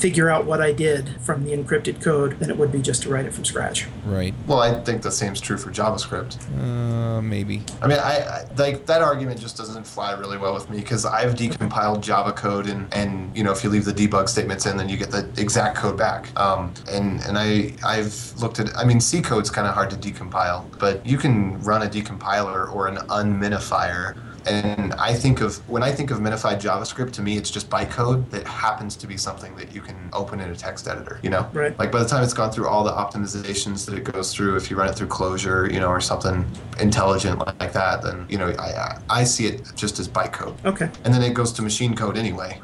figure 0.00 0.30
out 0.30 0.46
what 0.46 0.60
I 0.62 0.72
did 0.72 1.20
from 1.20 1.44
the 1.44 1.52
encrypted 1.52 2.02
code 2.02 2.38
than 2.38 2.48
it 2.48 2.56
would 2.56 2.72
be 2.72 2.80
just 2.80 3.02
to 3.02 3.10
write 3.10 3.26
it 3.26 3.34
from 3.34 3.44
scratch. 3.44 3.86
right? 4.06 4.34
Well, 4.46 4.60
I 4.60 4.80
think 4.80 5.02
the 5.02 5.10
same's 5.10 5.40
true 5.40 5.58
for 5.58 5.70
JavaScript. 5.70 6.38
Uh, 6.58 7.20
maybe. 7.20 7.62
I 7.82 7.86
mean, 7.86 7.98
I, 7.98 8.20
I 8.20 8.44
like 8.56 8.86
that 8.86 9.02
argument 9.02 9.40
just 9.40 9.56
doesn't 9.58 9.86
fly 9.86 10.12
really 10.12 10.38
well 10.38 10.54
with 10.54 10.70
me 10.70 10.78
because 10.78 11.04
I've 11.04 11.34
decompiled 11.34 12.00
Java 12.00 12.32
code 12.32 12.66
and 12.66 12.92
and 12.94 13.36
you 13.36 13.44
know 13.44 13.52
if 13.52 13.62
you 13.62 13.68
leave 13.70 13.84
the 13.84 13.92
debug 13.92 14.28
statements 14.28 14.64
in, 14.66 14.76
then 14.76 14.88
you 14.88 14.96
get 14.96 15.10
the 15.10 15.28
exact 15.36 15.76
code 15.76 15.98
back. 15.98 16.34
Um, 16.40 16.72
and 16.90 17.20
and 17.22 17.36
I 17.38 17.74
I've 17.84 18.34
looked 18.40 18.58
at 18.58 18.74
I 18.76 18.84
mean 18.84 19.00
C 19.00 19.20
code's 19.20 19.50
kind 19.50 19.66
of 19.68 19.74
hard 19.74 19.90
to 19.90 19.96
decompile, 19.96 20.64
but 20.78 21.04
you 21.04 21.18
can 21.18 21.60
run 21.62 21.82
a 21.82 21.86
decompiler 21.86 22.72
or 22.74 22.88
an 22.88 22.96
unminifier. 23.08 24.16
And 24.46 24.94
I 24.94 25.14
think 25.14 25.40
of 25.40 25.56
when 25.68 25.82
I 25.82 25.92
think 25.92 26.10
of 26.10 26.18
minified 26.18 26.60
JavaScript, 26.60 27.12
to 27.12 27.22
me 27.22 27.36
it's 27.36 27.50
just 27.50 27.68
bytecode 27.70 28.28
that 28.30 28.46
happens 28.46 28.96
to 28.96 29.06
be 29.06 29.16
something 29.16 29.54
that 29.56 29.74
you 29.74 29.80
can 29.80 29.96
open 30.12 30.40
in 30.40 30.50
a 30.50 30.56
text 30.56 30.88
editor. 30.88 31.18
You 31.22 31.30
know, 31.30 31.48
Right. 31.52 31.78
like 31.78 31.90
by 31.92 32.00
the 32.02 32.08
time 32.08 32.22
it's 32.22 32.34
gone 32.34 32.50
through 32.50 32.68
all 32.68 32.84
the 32.84 32.92
optimizations 32.92 33.84
that 33.86 33.94
it 33.96 34.04
goes 34.04 34.32
through, 34.34 34.56
if 34.56 34.70
you 34.70 34.76
run 34.76 34.88
it 34.88 34.94
through 34.94 35.08
Closure, 35.08 35.68
you 35.70 35.80
know, 35.80 35.88
or 35.88 36.00
something 36.00 36.44
intelligent 36.80 37.38
like 37.60 37.72
that, 37.72 38.02
then 38.02 38.26
you 38.28 38.38
know, 38.38 38.48
I 38.58 38.70
I, 38.70 38.98
I 39.20 39.24
see 39.24 39.46
it 39.46 39.62
just 39.76 39.98
as 39.98 40.08
bytecode, 40.08 40.54
Okay. 40.64 40.88
and 41.04 41.12
then 41.12 41.22
it 41.22 41.34
goes 41.34 41.52
to 41.52 41.62
machine 41.62 41.94
code 41.94 42.16
anyway. 42.16 42.60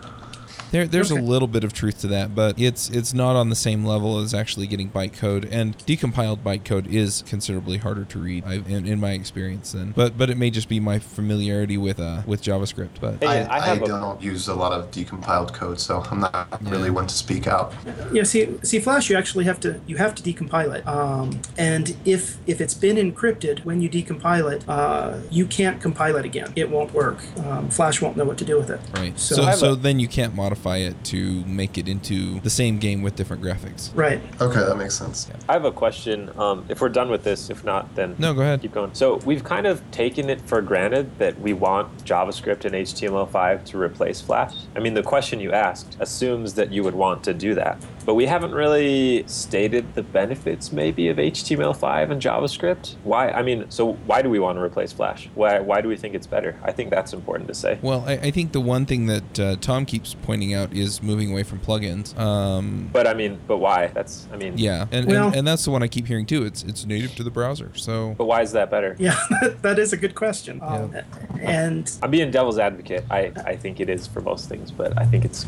There, 0.72 0.86
there's 0.86 1.12
Okay. 1.12 1.20
a 1.20 1.24
little 1.24 1.48
bit 1.48 1.62
of 1.64 1.72
truth 1.72 2.00
to 2.00 2.08
that, 2.08 2.34
but 2.34 2.58
it's 2.60 2.90
it's 2.90 3.14
not 3.14 3.36
on 3.36 3.50
the 3.50 3.56
same 3.56 3.84
level 3.84 4.18
as 4.18 4.34
actually 4.34 4.66
getting 4.66 4.90
bytecode. 4.90 5.48
And 5.50 5.78
decompiled 5.78 6.38
bytecode 6.38 6.88
is 6.92 7.22
considerably 7.26 7.78
harder 7.78 8.04
to 8.04 8.18
read, 8.18 8.44
I, 8.44 8.54
in, 8.54 8.86
in 8.86 9.00
my 9.00 9.12
experience. 9.12 9.72
Then, 9.72 9.92
but 9.96 10.18
but 10.18 10.28
it 10.28 10.36
may 10.36 10.50
just 10.50 10.68
be 10.68 10.80
my 10.80 10.98
familiarity 10.98 11.76
with 11.78 12.00
uh 12.00 12.22
with 12.26 12.42
JavaScript. 12.42 13.00
But 13.00 13.24
I, 13.24 13.42
I 13.42 13.72
I, 13.72 13.78
don't 13.78 14.20
use 14.20 14.48
a 14.48 14.54
lot 14.54 14.72
of 14.72 14.90
decompiled 14.90 15.52
code, 15.54 15.78
so 15.78 16.02
I'm 16.10 16.20
not 16.20 16.32
Yeah. 16.34 16.70
really 16.70 16.90
one 16.90 17.06
to 17.06 17.14
speak 17.14 17.46
out. 17.46 17.72
Yeah, 18.12 18.24
see, 18.24 18.48
see, 18.62 18.80
Flash, 18.80 19.08
you 19.08 19.16
actually 19.16 19.44
have 19.44 19.60
to 19.60 19.80
you 19.86 19.96
have 19.98 20.14
to 20.16 20.22
decompile 20.22 20.74
it, 20.74 20.86
um, 20.88 21.40
and 21.56 21.96
if 22.04 22.38
if 22.46 22.60
it's 22.60 22.74
been 22.74 22.96
encrypted 22.96 23.64
when 23.64 23.80
you 23.80 23.88
decompile 23.88 24.52
it, 24.52 24.64
uh, 24.68 25.18
you 25.30 25.46
can't 25.46 25.80
compile 25.80 26.16
it 26.16 26.24
again. 26.24 26.52
It 26.56 26.70
won't 26.70 26.92
work. 26.92 27.18
Um, 27.46 27.70
Flash 27.70 28.00
won't 28.02 28.16
know 28.16 28.24
what 28.24 28.38
to 28.38 28.44
do 28.44 28.56
with 28.58 28.70
it. 28.70 28.80
right, 28.94 29.16
So 29.18 29.36
so 29.36 29.50
so, 29.52 29.72
a- 29.72 29.76
then 29.76 30.00
you 30.00 30.08
can't 30.08 30.34
modify 30.34 30.55
it 30.64 31.04
to 31.04 31.44
make 31.44 31.78
it 31.78 31.88
into 31.88 32.40
the 32.40 32.50
same 32.50 32.78
game 32.78 33.02
with 33.02 33.14
different 33.16 33.42
graphics. 33.42 33.90
Right. 33.94 34.20
Okay, 34.40 34.61
that 34.61 34.76
makes 34.76 34.94
sense. 34.94 35.28
I 35.48 35.52
have 35.52 35.64
a 35.64 35.70
question. 35.72 36.30
Um, 36.38 36.64
if 36.68 36.80
we're 36.80 36.88
done 36.88 37.11
with 37.11 37.22
this, 37.24 37.50
if 37.50 37.64
not, 37.64 37.94
then 37.94 38.16
No, 38.18 38.34
go 38.34 38.40
ahead. 38.42 38.62
keep 38.62 38.72
going. 38.72 38.90
So 38.94 39.16
we've 39.24 39.44
kind 39.44 39.66
of 39.66 39.82
taken 39.90 40.28
it 40.30 40.40
for 40.42 40.61
granted 40.62 41.18
that 41.18 41.38
we 41.40 41.52
want 41.52 42.04
JavaScript 42.04 42.64
and 42.64 42.74
HTML5 42.74 43.64
to 43.66 43.78
replace 43.80 44.20
Flash. 44.20 44.54
I 44.74 44.80
mean, 44.80 44.94
the 44.94 45.02
question 45.02 45.40
you 45.40 45.52
asked 45.52 45.96
assumes 46.00 46.54
that 46.54 46.72
you 46.72 46.82
would 46.82 46.94
want 46.94 47.22
to 47.24 47.34
do 47.34 47.54
that, 47.54 47.78
but 48.07 48.14
we 48.14 48.24
haven't 48.24 48.52
really 48.52 49.24
stated 49.26 49.94
the 49.96 50.02
benefits 50.02 50.72
maybe 50.72 51.09
of 51.09 51.16
HTML5 51.16 52.12
and 52.12 52.22
JavaScript. 52.22 52.94
Why? 53.02 53.30
I 53.30 53.42
mean, 53.42 53.68
so 53.68 53.94
why 54.07 54.22
do 54.22 54.30
we 54.30 54.38
want 54.38 54.57
to 54.59 54.62
replace 54.62 54.92
Flash? 54.92 55.28
Why? 55.34 55.59
Why 55.59 55.80
do 55.80 55.88
we 55.88 55.96
think 55.96 56.14
it's 56.14 56.26
better? 56.26 56.57
I 56.62 56.70
think 56.70 56.90
that's 56.90 57.12
important 57.12 57.48
to 57.48 57.54
say. 57.54 57.78
Well, 57.82 58.04
I, 58.07 58.12
I 58.12 58.30
think 58.30 58.52
the 58.52 58.61
one 58.61 58.86
thing 58.86 59.07
that 59.07 59.40
uh, 59.40 59.57
Tom 59.61 59.84
keeps 59.84 60.14
pointing 60.14 60.54
out 60.54 60.72
is 60.72 61.02
moving 61.02 61.32
away 61.32 61.42
from 61.42 61.59
plugins. 61.59 62.16
Um, 62.16 62.88
But 62.92 63.09
I 63.09 63.14
mean, 63.14 63.40
but 63.48 63.59
why? 63.59 63.88
That's 63.88 64.28
I 64.32 64.36
mean, 64.36 64.57
yeah, 64.57 64.86
and, 64.92 65.07
Well- 65.07 65.26
and 65.28 65.36
and 65.36 65.46
that's 65.46 65.64
the 65.64 65.72
one 65.72 65.82
I 65.82 65.88
keep 65.88 66.07
hearing 66.07 66.26
too. 66.26 66.44
It's 66.44 66.62
it's 66.62 66.86
native 66.86 67.16
to 67.16 67.24
the 67.24 67.30
browser, 67.30 67.72
so 67.74 68.14
But 68.16 68.26
why 68.26 68.42
is 68.42 68.52
that 68.52 68.70
better? 68.70 68.94
Yeah, 68.98 69.18
that 69.62 69.80
is 69.80 69.92
a 69.92 69.96
good 69.96 70.14
question. 70.14 70.61
Um, 70.62 70.94
and 71.40 71.90
I'm 72.02 72.11
being 72.12 72.30
devil's 72.30 72.59
advocate. 72.59 73.04
I, 73.11 73.32
I 73.44 73.57
think 73.57 73.80
it 73.80 73.88
is 73.90 74.07
for 74.07 74.20
most 74.20 74.48
things, 74.48 74.70
but 74.70 74.96
I 74.96 75.04
think 75.04 75.24
it's 75.24 75.44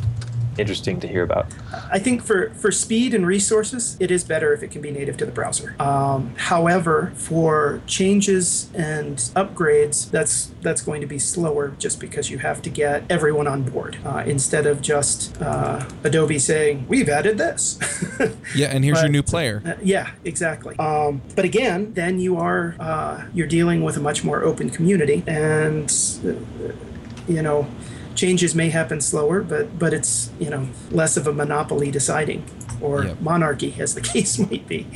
interesting 0.59 1.01
to 1.01 1.09
hear 1.09 1.23
about. 1.23 1.47
I 1.91 1.99
think 1.99 2.23
for, 2.23 2.51
for 2.51 2.71
speed 2.71 3.15
and 3.15 3.27
resources, 3.27 3.97
it 4.01 4.11
is 4.11 4.25
better 4.25 4.53
if 4.53 4.63
it 4.63 4.71
can 4.71 4.83
be 4.83 4.91
native 4.91 5.17
to 5.19 5.27
the 5.27 5.33
browser. 5.33 5.75
Um, 5.81 6.35
however, 6.37 7.13
for 7.15 7.81
changes 7.87 8.71
and 8.75 9.17
upgrades, 9.37 10.11
that's 10.11 10.51
that's 10.63 10.83
going 10.83 11.01
to 11.01 11.07
be 11.07 11.19
slower 11.19 11.75
just 11.79 12.01
because 12.01 12.31
you 12.31 12.39
have 12.39 12.61
to 12.63 12.71
get 12.71 13.05
everyone 13.09 13.47
on 13.47 13.63
board 13.63 13.99
uh, 14.05 14.25
instead 14.27 14.67
of 14.67 14.83
just 14.83 15.41
uh, 15.41 15.89
Adobe 16.05 16.39
saying 16.39 16.87
we've 16.89 17.09
added 17.09 17.39
this. 17.39 17.79
yeah. 18.55 18.69
And 18.69 18.85
here's 18.85 19.01
your 19.01 19.11
new 19.11 19.23
player. 19.23 19.63
Uh, 19.65 19.75
yeah, 19.83 20.11
exactly. 20.25 20.77
Um, 20.79 21.23
but 21.37 21.45
again, 21.45 21.95
then 21.95 22.19
you 22.19 22.37
are 22.37 22.75
uh, 22.79 23.25
you're 23.33 23.47
dealing 23.47 23.83
with 23.83 23.97
a 23.97 24.01
much 24.01 24.25
more 24.25 24.43
open 24.43 24.71
community, 24.71 25.23
and 25.27 25.91
uh, 26.25 26.33
you 27.29 27.43
know, 27.43 27.69
changes 28.19 28.55
may 28.55 28.69
happen 28.69 29.01
slower, 29.01 29.41
but 29.41 29.79
but 29.79 29.95
it's 29.95 30.31
you 30.39 30.51
know 30.51 30.69
less 30.91 31.17
of 31.17 31.27
a 31.27 31.33
monopoly 31.33 31.91
deciding 31.91 32.43
or 32.81 33.05
Yep. 33.05 33.21
monarchy, 33.21 33.75
as 33.79 33.95
the 33.95 34.01
case 34.13 34.39
might 34.39 34.67
be. 34.69 34.87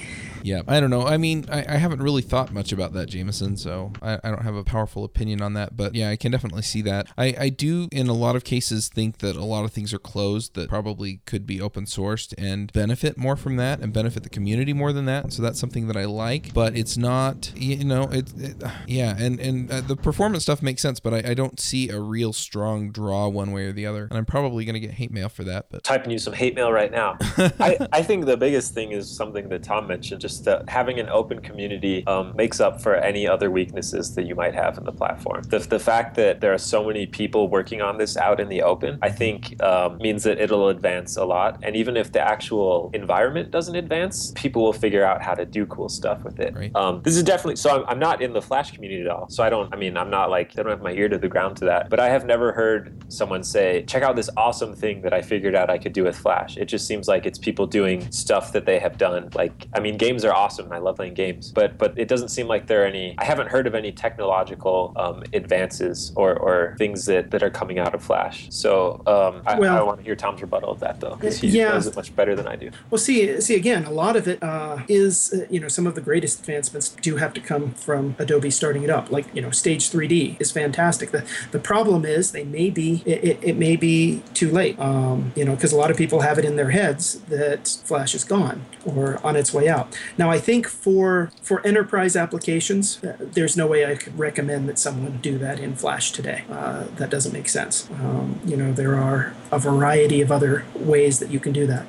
Yeah, 0.42 0.62
I 0.66 0.80
don't 0.80 0.90
know. 0.90 1.06
I 1.06 1.16
mean, 1.16 1.46
I, 1.50 1.64
I 1.68 1.76
haven't 1.76 2.02
really 2.02 2.22
thought 2.22 2.52
much 2.52 2.72
about 2.72 2.92
that, 2.94 3.08
Jamison, 3.08 3.56
so 3.56 3.92
I, 4.02 4.18
I 4.22 4.30
don't 4.30 4.42
have 4.42 4.54
a 4.54 4.64
powerful 4.64 5.04
opinion 5.04 5.40
on 5.40 5.54
that. 5.54 5.76
But 5.76 5.94
yeah, 5.94 6.10
I 6.10 6.16
can 6.16 6.32
definitely 6.32 6.62
see 6.62 6.82
that. 6.82 7.08
I, 7.16 7.34
I 7.38 7.48
do, 7.48 7.88
in 7.92 8.08
a 8.08 8.12
lot 8.12 8.36
of 8.36 8.44
cases, 8.44 8.88
think 8.88 9.18
that 9.18 9.36
a 9.36 9.44
lot 9.44 9.64
of 9.64 9.72
things 9.72 9.94
are 9.94 9.98
closed 9.98 10.54
that 10.54 10.68
probably 10.68 11.20
could 11.26 11.46
be 11.46 11.60
open 11.60 11.84
sourced 11.84 12.34
and 12.36 12.72
benefit 12.72 13.16
more 13.16 13.36
from 13.36 13.56
that 13.56 13.80
and 13.80 13.92
benefit 13.92 14.22
the 14.22 14.28
community 14.28 14.72
more 14.72 14.92
than 14.92 15.04
that. 15.06 15.32
So 15.32 15.42
that's 15.42 15.60
something 15.60 15.86
that 15.88 15.96
I 15.96 16.04
like, 16.04 16.52
but 16.52 16.76
it's 16.76 16.96
not, 16.96 17.52
you 17.54 17.84
know, 17.84 18.04
it, 18.10 18.32
it 18.36 18.62
yeah, 18.86 19.16
and, 19.18 19.40
and 19.40 19.70
uh, 19.70 19.80
the 19.80 19.96
performance 19.96 20.44
stuff 20.44 20.62
makes 20.62 20.82
sense, 20.82 21.00
but 21.00 21.14
I, 21.14 21.30
I 21.30 21.34
don't 21.34 21.60
see 21.60 21.88
a 21.88 22.00
real 22.00 22.32
strong 22.32 22.90
draw 22.90 23.28
one 23.28 23.52
way 23.52 23.66
or 23.66 23.72
the 23.72 23.86
other. 23.86 24.04
And 24.04 24.18
I'm 24.18 24.26
probably 24.26 24.64
going 24.64 24.74
to 24.74 24.80
get 24.80 24.92
hate 24.92 25.12
mail 25.12 25.28
for 25.28 25.44
that. 25.44 25.66
But 25.70 25.84
typing 25.84 26.10
you 26.10 26.18
some 26.18 26.32
hate 26.32 26.54
mail 26.54 26.72
right 26.72 26.90
now. 26.90 27.16
I, 27.60 27.86
I 27.92 28.02
think 28.02 28.26
the 28.26 28.36
biggest 28.36 28.74
thing 28.74 28.92
is 28.92 29.10
something 29.10 29.48
that 29.48 29.62
Tom 29.62 29.86
mentioned, 29.86 30.20
just 30.20 30.31
that 30.40 30.68
having 30.68 30.98
an 30.98 31.08
open 31.08 31.40
community 31.40 32.06
um, 32.06 32.34
makes 32.36 32.60
up 32.60 32.80
for 32.80 32.94
any 32.94 33.26
other 33.26 33.50
weaknesses 33.50 34.14
that 34.14 34.24
you 34.24 34.34
might 34.34 34.54
have 34.54 34.78
in 34.78 34.84
the 34.84 34.92
platform. 34.92 35.42
The, 35.44 35.58
the 35.58 35.78
fact 35.78 36.16
that 36.16 36.40
there 36.40 36.52
are 36.52 36.58
so 36.58 36.84
many 36.84 37.06
people 37.06 37.48
working 37.48 37.80
on 37.82 37.98
this 37.98 38.16
out 38.16 38.40
in 38.40 38.48
the 38.48 38.62
open, 38.62 38.98
I 39.02 39.10
think 39.10 39.62
um, 39.62 39.98
means 39.98 40.22
that 40.24 40.40
it'll 40.40 40.68
advance 40.68 41.16
a 41.16 41.24
lot. 41.24 41.58
And 41.62 41.76
even 41.76 41.96
if 41.96 42.12
the 42.12 42.20
actual 42.20 42.90
environment 42.94 43.50
doesn't 43.50 43.74
advance, 43.74 44.32
people 44.34 44.62
will 44.62 44.72
figure 44.72 45.04
out 45.04 45.22
how 45.22 45.34
to 45.34 45.44
do 45.44 45.66
cool 45.66 45.88
stuff 45.88 46.24
with 46.24 46.40
it. 46.40 46.54
Right. 46.54 46.74
Um, 46.74 47.02
this 47.02 47.16
is 47.16 47.22
definitely, 47.22 47.56
so 47.56 47.70
I'm, 47.70 47.88
I'm 47.88 47.98
not 47.98 48.22
in 48.22 48.32
the 48.32 48.42
Flash 48.42 48.72
community 48.72 49.02
at 49.02 49.08
all. 49.08 49.28
So 49.28 49.42
I 49.42 49.50
don't, 49.50 49.72
I 49.72 49.76
mean, 49.76 49.96
I'm 49.96 50.10
not 50.10 50.30
like, 50.30 50.52
I 50.58 50.62
don't 50.62 50.70
have 50.70 50.82
my 50.82 50.92
ear 50.92 51.08
to 51.08 51.18
the 51.18 51.28
ground 51.28 51.56
to 51.58 51.64
that. 51.66 51.90
But 51.90 52.00
I 52.00 52.08
have 52.08 52.24
never 52.24 52.52
heard 52.52 53.04
someone 53.08 53.42
say, 53.42 53.84
check 53.86 54.02
out 54.02 54.16
this 54.16 54.30
awesome 54.36 54.74
thing 54.74 55.02
that 55.02 55.12
I 55.12 55.22
figured 55.22 55.54
out 55.54 55.70
I 55.70 55.78
could 55.78 55.92
do 55.92 56.04
with 56.04 56.16
Flash. 56.16 56.56
It 56.56 56.66
just 56.66 56.86
seems 56.86 57.08
like 57.08 57.26
it's 57.26 57.38
people 57.38 57.66
doing 57.66 58.10
stuff 58.10 58.52
that 58.52 58.66
they 58.66 58.78
have 58.78 58.98
done. 58.98 59.30
Like, 59.34 59.68
I 59.74 59.80
mean, 59.80 59.96
games 59.96 60.21
are 60.24 60.32
awesome. 60.34 60.70
I 60.72 60.78
love 60.78 60.96
playing 60.96 61.14
games, 61.14 61.50
but 61.52 61.78
but 61.78 61.98
it 61.98 62.08
doesn't 62.08 62.28
seem 62.28 62.46
like 62.46 62.66
there 62.66 62.82
are 62.82 62.86
any. 62.86 63.14
I 63.18 63.24
haven't 63.24 63.48
heard 63.48 63.66
of 63.66 63.74
any 63.74 63.92
technological 63.92 64.92
um, 64.96 65.22
advances 65.32 66.12
or, 66.16 66.34
or 66.38 66.74
things 66.78 67.06
that, 67.06 67.30
that 67.30 67.42
are 67.42 67.50
coming 67.50 67.78
out 67.78 67.94
of 67.94 68.02
Flash. 68.02 68.46
So 68.50 69.02
um, 69.06 69.42
I, 69.46 69.58
Well- 69.58 69.76
I 69.78 69.82
want 69.82 69.98
to 69.98 70.04
hear 70.04 70.16
Tom's 70.16 70.40
rebuttal 70.40 70.70
of 70.70 70.80
that 70.80 71.00
though, 71.00 71.14
because 71.16 71.38
he 71.40 71.48
Yeah. 71.48 71.70
knows 71.72 71.86
it 71.86 71.96
much 71.96 72.14
better 72.14 72.34
than 72.34 72.46
I 72.46 72.56
do. 72.56 72.70
Well, 72.90 72.98
see, 72.98 73.40
see 73.40 73.54
again, 73.56 73.84
a 73.84 73.90
lot 73.90 74.16
of 74.16 74.26
it 74.28 74.42
uh, 74.42 74.78
is, 74.88 75.32
uh, 75.32 75.46
you 75.50 75.60
know, 75.60 75.68
some 75.68 75.86
of 75.86 75.94
the 75.94 76.00
greatest 76.00 76.40
advancements 76.40 76.90
do 76.90 77.16
have 77.16 77.32
to 77.34 77.40
come 77.40 77.72
from 77.74 78.16
Adobe 78.18 78.50
starting 78.50 78.82
it 78.82 78.90
up. 78.90 79.10
Like, 79.10 79.26
you 79.34 79.42
know, 79.42 79.50
Stage 79.50 79.90
3D 79.90 80.40
is 80.40 80.50
fantastic. 80.50 81.10
The 81.10 81.24
the 81.50 81.58
problem 81.58 82.04
is 82.04 82.32
they 82.32 82.44
may 82.44 82.70
be 82.70 83.02
it, 83.06 83.24
it, 83.24 83.38
it 83.42 83.56
may 83.56 83.76
be 83.76 84.22
too 84.34 84.50
late. 84.50 84.78
Um, 84.78 85.32
you 85.36 85.44
know, 85.44 85.54
because 85.54 85.72
a 85.72 85.76
lot 85.76 85.90
of 85.90 85.96
people 85.96 86.20
have 86.20 86.38
it 86.38 86.44
in 86.44 86.56
their 86.56 86.70
heads 86.70 87.20
that 87.28 87.68
Flash 87.84 88.14
is 88.14 88.24
gone 88.24 88.64
or 88.84 89.20
on 89.24 89.36
its 89.36 89.52
way 89.54 89.68
out. 89.68 89.96
Now, 90.18 90.30
I 90.30 90.38
think 90.38 90.66
for 90.66 91.30
for 91.42 91.64
enterprise 91.66 92.16
applications, 92.16 93.02
uh, 93.02 93.16
there's 93.18 93.56
no 93.56 93.66
way 93.66 93.86
I 93.86 93.96
could 93.96 94.18
recommend 94.18 94.68
that 94.68 94.78
someone 94.78 95.18
do 95.18 95.38
that 95.38 95.58
in 95.58 95.74
Flash 95.74 96.12
today. 96.12 96.44
Uh, 96.50 96.84
that 96.96 97.10
doesn't 97.10 97.32
make 97.32 97.48
sense. 97.48 97.88
Um, 97.90 98.40
you 98.44 98.56
know, 98.56 98.72
there 98.72 98.96
are 98.96 99.34
a 99.50 99.58
variety 99.58 100.20
of 100.20 100.30
other 100.30 100.64
ways 100.74 101.18
that 101.18 101.30
you 101.30 101.40
can 101.40 101.52
do 101.52 101.66
that 101.66 101.86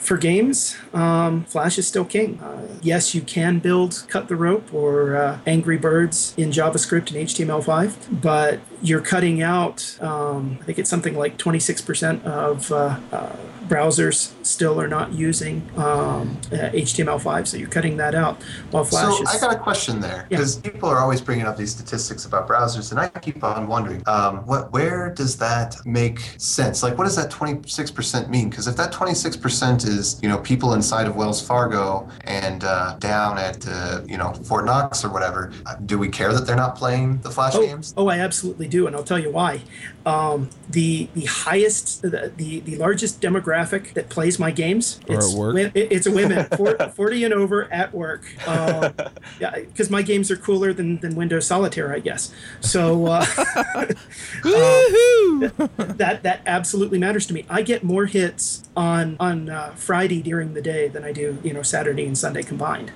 for 0.00 0.16
games, 0.16 0.76
um, 0.94 1.44
Flash 1.44 1.78
is 1.78 1.86
still 1.86 2.04
king. 2.04 2.40
Uh, 2.40 2.66
yes, 2.82 3.14
you 3.14 3.20
can 3.20 3.58
build 3.58 4.04
Cut 4.08 4.28
the 4.28 4.36
Rope 4.36 4.72
or 4.72 5.16
uh, 5.16 5.38
Angry 5.46 5.76
Birds 5.78 6.34
in 6.36 6.50
JavaScript 6.50 7.14
and 7.14 7.28
HTML5, 7.28 8.20
but 8.22 8.60
you're 8.82 9.00
cutting 9.02 9.42
out, 9.42 9.98
um, 10.00 10.58
I 10.60 10.64
think 10.64 10.78
it's 10.78 10.90
something 10.90 11.16
like 11.16 11.36
26% 11.36 12.24
of 12.24 12.72
uh, 12.72 12.98
uh, 13.12 13.36
browsers 13.68 14.32
still 14.44 14.80
are 14.80 14.88
not 14.88 15.12
using 15.12 15.62
um, 15.76 16.36
uh, 16.50 16.70
HTML5, 16.72 17.46
so 17.46 17.56
you're 17.56 17.68
cutting 17.68 17.98
that 17.98 18.14
out. 18.14 18.42
While 18.70 18.84
Flash 18.84 19.16
So 19.16 19.22
is. 19.22 19.28
I 19.28 19.38
got 19.38 19.54
a 19.54 19.58
question 19.58 20.00
there 20.00 20.26
Yeah. 20.30 20.38
because 20.38 20.56
people 20.56 20.88
are 20.88 20.98
always 20.98 21.20
bringing 21.20 21.46
up 21.46 21.56
these 21.56 21.70
statistics 21.70 22.24
about 22.24 22.48
browsers, 22.48 22.90
and 22.90 22.98
I 22.98 23.08
keep 23.08 23.44
on 23.44 23.68
wondering, 23.68 24.02
um, 24.06 24.38
what 24.46 24.72
where 24.72 25.12
does 25.14 25.36
that 25.38 25.76
make 25.84 26.18
sense? 26.38 26.82
Like, 26.82 26.96
what 26.98 27.04
does 27.04 27.16
that 27.16 27.30
26% 27.30 28.28
mean? 28.28 28.50
Because 28.50 28.66
if 28.66 28.76
that 28.76 28.92
26% 28.92 29.86
is 29.90 30.18
you 30.22 30.28
know 30.28 30.38
people 30.38 30.74
inside 30.74 31.06
of 31.06 31.16
Wells 31.16 31.44
Fargo 31.46 32.08
and 32.24 32.64
uh, 32.64 32.96
down 32.98 33.36
at 33.38 33.66
uh, 33.68 34.00
you 34.06 34.16
know 34.16 34.32
Fort 34.32 34.64
Knox 34.64 35.04
or 35.04 35.10
whatever, 35.10 35.52
uh, 35.66 35.74
do 35.86 35.98
we 35.98 36.08
care 36.08 36.32
that 36.32 36.46
they're 36.46 36.56
not 36.56 36.76
playing 36.76 37.18
the 37.20 37.30
Flash 37.30 37.54
Oh, 37.54 37.66
games? 37.66 37.92
oh, 37.96 38.08
I 38.08 38.18
absolutely 38.18 38.68
do, 38.68 38.86
and 38.86 38.96
I'll 38.96 39.04
tell 39.04 39.18
you 39.18 39.30
why. 39.30 39.60
Um, 40.06 40.48
the 40.70 41.08
the 41.14 41.26
highest, 41.26 42.00
the, 42.02 42.32
the 42.34 42.60
the 42.60 42.76
largest 42.76 43.20
demographic 43.20 43.92
that 43.92 44.08
plays 44.08 44.38
my 44.38 44.50
games, 44.50 44.98
Or 45.08 45.16
it's 45.16 45.32
at 45.32 45.38
work? 45.38 45.54
wi- 45.56 45.72
it- 45.74 45.92
it's 45.92 46.08
women, 46.08 46.46
for, 46.56 46.74
forty 46.96 47.22
and 47.24 47.34
over 47.34 47.70
at 47.72 47.92
work. 47.92 48.24
Um, 48.48 48.94
yeah, 49.38 49.56
because 49.56 49.90
my 49.90 50.00
games 50.02 50.30
are 50.30 50.36
cooler 50.36 50.72
than, 50.72 50.98
than 51.00 51.14
Windows 51.16 51.46
Solitaire, 51.46 51.92
I 51.94 51.98
guess. 51.98 52.32
So 52.60 53.06
uh, 53.06 53.24
Woohoo! 54.42 55.96
that 55.98 56.22
that 56.22 56.40
absolutely 56.46 56.98
matters 56.98 57.26
to 57.26 57.34
me. 57.34 57.44
I 57.50 57.62
get 57.62 57.84
more 57.84 58.06
hits 58.06 58.62
on 58.76 59.16
on 59.20 59.48
uh, 59.50 59.72
Friday 59.76 60.22
during 60.22 60.54
the 60.54 60.62
day 60.62 60.88
than 60.88 61.04
I 61.04 61.12
do, 61.12 61.38
you 61.42 61.52
know, 61.52 61.62
Saturday 61.62 62.06
and 62.06 62.16
Sunday 62.16 62.42
combined. 62.42 62.92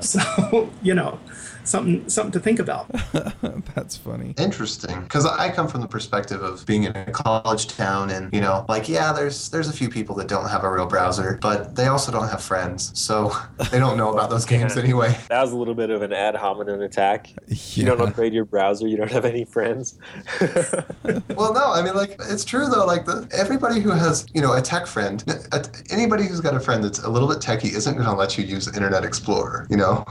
so 0.00 0.70
you 0.82 0.94
know, 0.94 1.20
something 1.64 2.08
something 2.08 2.32
to 2.32 2.40
think 2.40 2.58
about. 2.58 2.90
That's 3.74 3.96
funny. 3.96 4.34
Interesting, 4.38 5.00
because 5.02 5.26
I 5.26 5.50
come 5.50 5.68
from 5.68 5.80
the 5.80 5.88
perspective 5.88 6.42
of 6.42 6.64
being 6.66 6.84
in 6.84 6.96
a 6.96 7.10
college 7.10 7.68
town, 7.68 8.10
and 8.10 8.32
you 8.32 8.40
know, 8.40 8.64
like 8.68 8.88
yeah, 8.88 9.12
there's 9.12 9.48
there's 9.50 9.68
a 9.68 9.72
few 9.72 9.88
people 9.88 10.14
that 10.16 10.28
don't 10.28 10.48
have 10.48 10.64
a 10.64 10.70
real 10.70 10.86
browser, 10.86 11.38
but 11.40 11.74
they 11.76 11.86
also 11.86 12.10
don't 12.12 12.28
have 12.28 12.42
friends, 12.42 12.90
so 12.98 13.32
they 13.70 13.78
don't 13.78 13.96
know 13.96 14.12
about 14.12 14.30
those 14.30 14.44
games 14.54 14.76
Yeah. 14.76 14.82
anyway. 14.82 15.16
That 15.28 15.42
was 15.42 15.52
a 15.52 15.56
little 15.56 15.74
bit 15.74 15.90
of 15.90 16.02
an 16.02 16.12
ad 16.12 16.34
hominem 16.34 16.80
attack. 16.82 17.30
You 17.48 17.84
don't 17.84 18.00
upgrade 18.00 18.32
your 18.32 18.44
browser. 18.44 18.86
You 18.88 18.96
don't 18.96 19.10
have 19.10 19.24
any 19.24 19.44
friends. 19.44 19.98
Well, 21.36 21.52
no, 21.54 21.72
I 21.72 21.82
mean, 21.82 21.94
like 21.94 22.16
it's 22.28 22.44
true 22.44 22.66
though. 22.68 22.84
Like 22.84 23.04
the, 23.06 23.28
everybody 23.32 23.80
who 23.80 23.90
has 23.90 24.26
you 24.34 24.40
know 24.40 24.52
a 24.54 24.60
tech 24.62 24.86
friend, 24.86 25.22
a, 25.52 25.64
anybody 25.90 26.24
who's 26.26 26.40
got 26.40 26.54
a 26.54 26.60
friend 26.60 26.82
that's 26.84 26.98
a 27.00 27.08
little 27.08 27.28
bit 27.28 27.38
techie 27.38 27.72
isn't 27.74 27.94
going 27.94 28.06
to 28.06 28.14
let 28.14 28.36
you 28.38 28.44
use 28.44 28.68
Internet 28.68 29.04
Explorer. 29.04 29.66
You 29.70 29.76
know, 29.76 30.04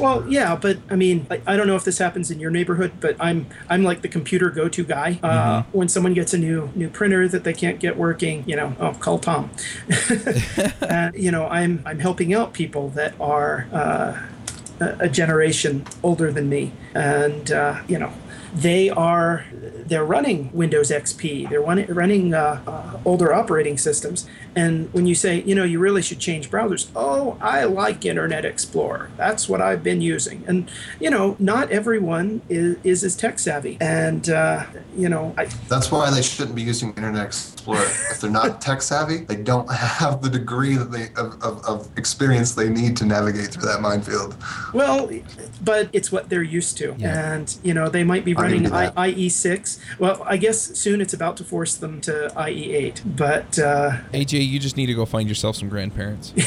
Well, 0.00 0.24
yeah, 0.28 0.56
but 0.56 0.78
I 0.88 0.96
mean, 0.96 1.26
I, 1.30 1.40
I 1.46 1.56
don't 1.56 1.66
know 1.66 1.76
if 1.76 1.84
this 1.84 1.98
happens 1.98 2.30
in 2.30 2.40
your 2.40 2.50
neighborhood, 2.50 2.92
but 3.00 3.16
I'm 3.20 3.46
I'm 3.68 3.82
like 3.82 4.02
the 4.02 4.08
computer 4.08 4.50
go-to 4.50 4.84
guy. 4.84 5.20
Uh, 5.22 5.62
When 5.72 5.88
someone 5.88 6.14
gets 6.14 6.34
a 6.34 6.38
new 6.38 6.70
new 6.74 6.88
printer 6.88 7.28
that 7.28 7.44
they 7.44 7.52
can't 7.52 7.78
get 7.78 7.96
working, 7.96 8.44
you 8.46 8.56
know, 8.56 8.74
oh, 8.80 8.94
call 8.94 9.18
Tom. 9.18 9.50
uh, 10.82 11.10
you 11.14 11.30
know, 11.30 11.46
I'm 11.46 11.82
I'm 11.84 11.98
helping 11.98 12.32
out 12.34 12.52
people 12.52 12.88
that 12.90 13.14
are 13.20 13.66
uh, 13.72 14.18
a, 14.80 15.08
generation 15.08 15.84
older 16.02 16.32
than 16.32 16.48
me, 16.48 16.72
and 16.94 17.52
uh, 17.52 17.82
you 17.86 17.98
know, 17.98 18.12
they 18.54 18.90
are 18.90 19.44
they're 19.52 20.04
running 20.04 20.50
Windows 20.52 20.90
XP. 20.90 21.48
They're 21.50 21.60
running 21.60 21.86
running 21.92 22.34
uh, 22.34 22.60
uh, 22.66 23.00
older 23.04 23.32
operating 23.32 23.76
systems. 23.76 24.26
And 24.56 24.92
when 24.92 25.06
you 25.06 25.14
say, 25.14 25.42
you 25.42 25.54
know, 25.54 25.64
you 25.64 25.78
really 25.78 26.02
should 26.02 26.18
change 26.18 26.50
browsers, 26.50 26.88
oh, 26.96 27.36
I 27.40 27.64
like 27.64 28.04
Internet 28.04 28.44
Explorer. 28.44 29.10
That's 29.16 29.48
what 29.48 29.60
I've 29.60 29.82
been 29.82 30.00
using. 30.00 30.44
And 30.46 30.70
you 30.98 31.10
know, 31.10 31.36
not 31.38 31.70
everyone 31.70 32.42
is, 32.48 32.76
is 32.84 33.04
as 33.04 33.16
tech 33.16 33.38
savvy. 33.38 33.78
And 33.80 34.28
uh, 34.28 34.64
you 34.96 35.08
know, 35.08 35.34
I, 35.38 35.46
that's 35.68 35.90
why 35.92 36.10
they 36.10 36.22
shouldn't 36.22 36.56
be 36.56 36.62
using 36.62 36.88
Internet 36.90 37.26
Explorer. 37.26 37.82
if 37.84 38.20
they're 38.20 38.30
not 38.30 38.60
tech 38.66 38.82
savvy, 38.82 39.18
they 39.18 39.36
don't 39.36 39.70
have 39.70 40.22
the 40.22 40.30
degree 40.30 40.74
that 40.76 40.90
they 40.90 41.08
of, 41.16 41.40
of, 41.42 41.64
of 41.64 41.88
experience 41.98 42.54
they 42.54 42.68
need 42.68 42.96
to 42.98 43.06
navigate 43.06 43.48
through 43.48 43.66
that 43.68 43.80
minefield. 43.80 44.36
Well, 44.72 45.10
but 45.62 45.88
it's 45.92 46.10
what 46.10 46.28
they're 46.28 46.42
used 46.42 46.76
to, 46.78 46.94
Yeah. 46.98 47.34
and 47.34 47.56
you 47.62 47.74
know 47.74 47.88
they 47.88 48.04
might 48.04 48.24
be 48.24 48.34
running 48.34 48.64
give 48.64 48.72
I. 48.74 49.12
IE6. 49.12 49.78
Well, 49.98 50.22
I 50.26 50.36
guess 50.36 50.58
soon 50.60 51.00
it's 51.00 51.14
about 51.14 51.36
to 51.38 51.44
force 51.44 51.74
them 51.76 52.00
to 52.02 52.32
IE8. 52.36 53.16
But 53.16 53.58
uh, 53.58 53.98
AJ, 54.40 54.48
you 54.50 54.58
just 54.58 54.76
need 54.76 54.86
to 54.86 54.94
go 54.94 55.04
find 55.04 55.28
yourself 55.28 55.56
some 55.56 55.68
grandparents. 55.68 56.32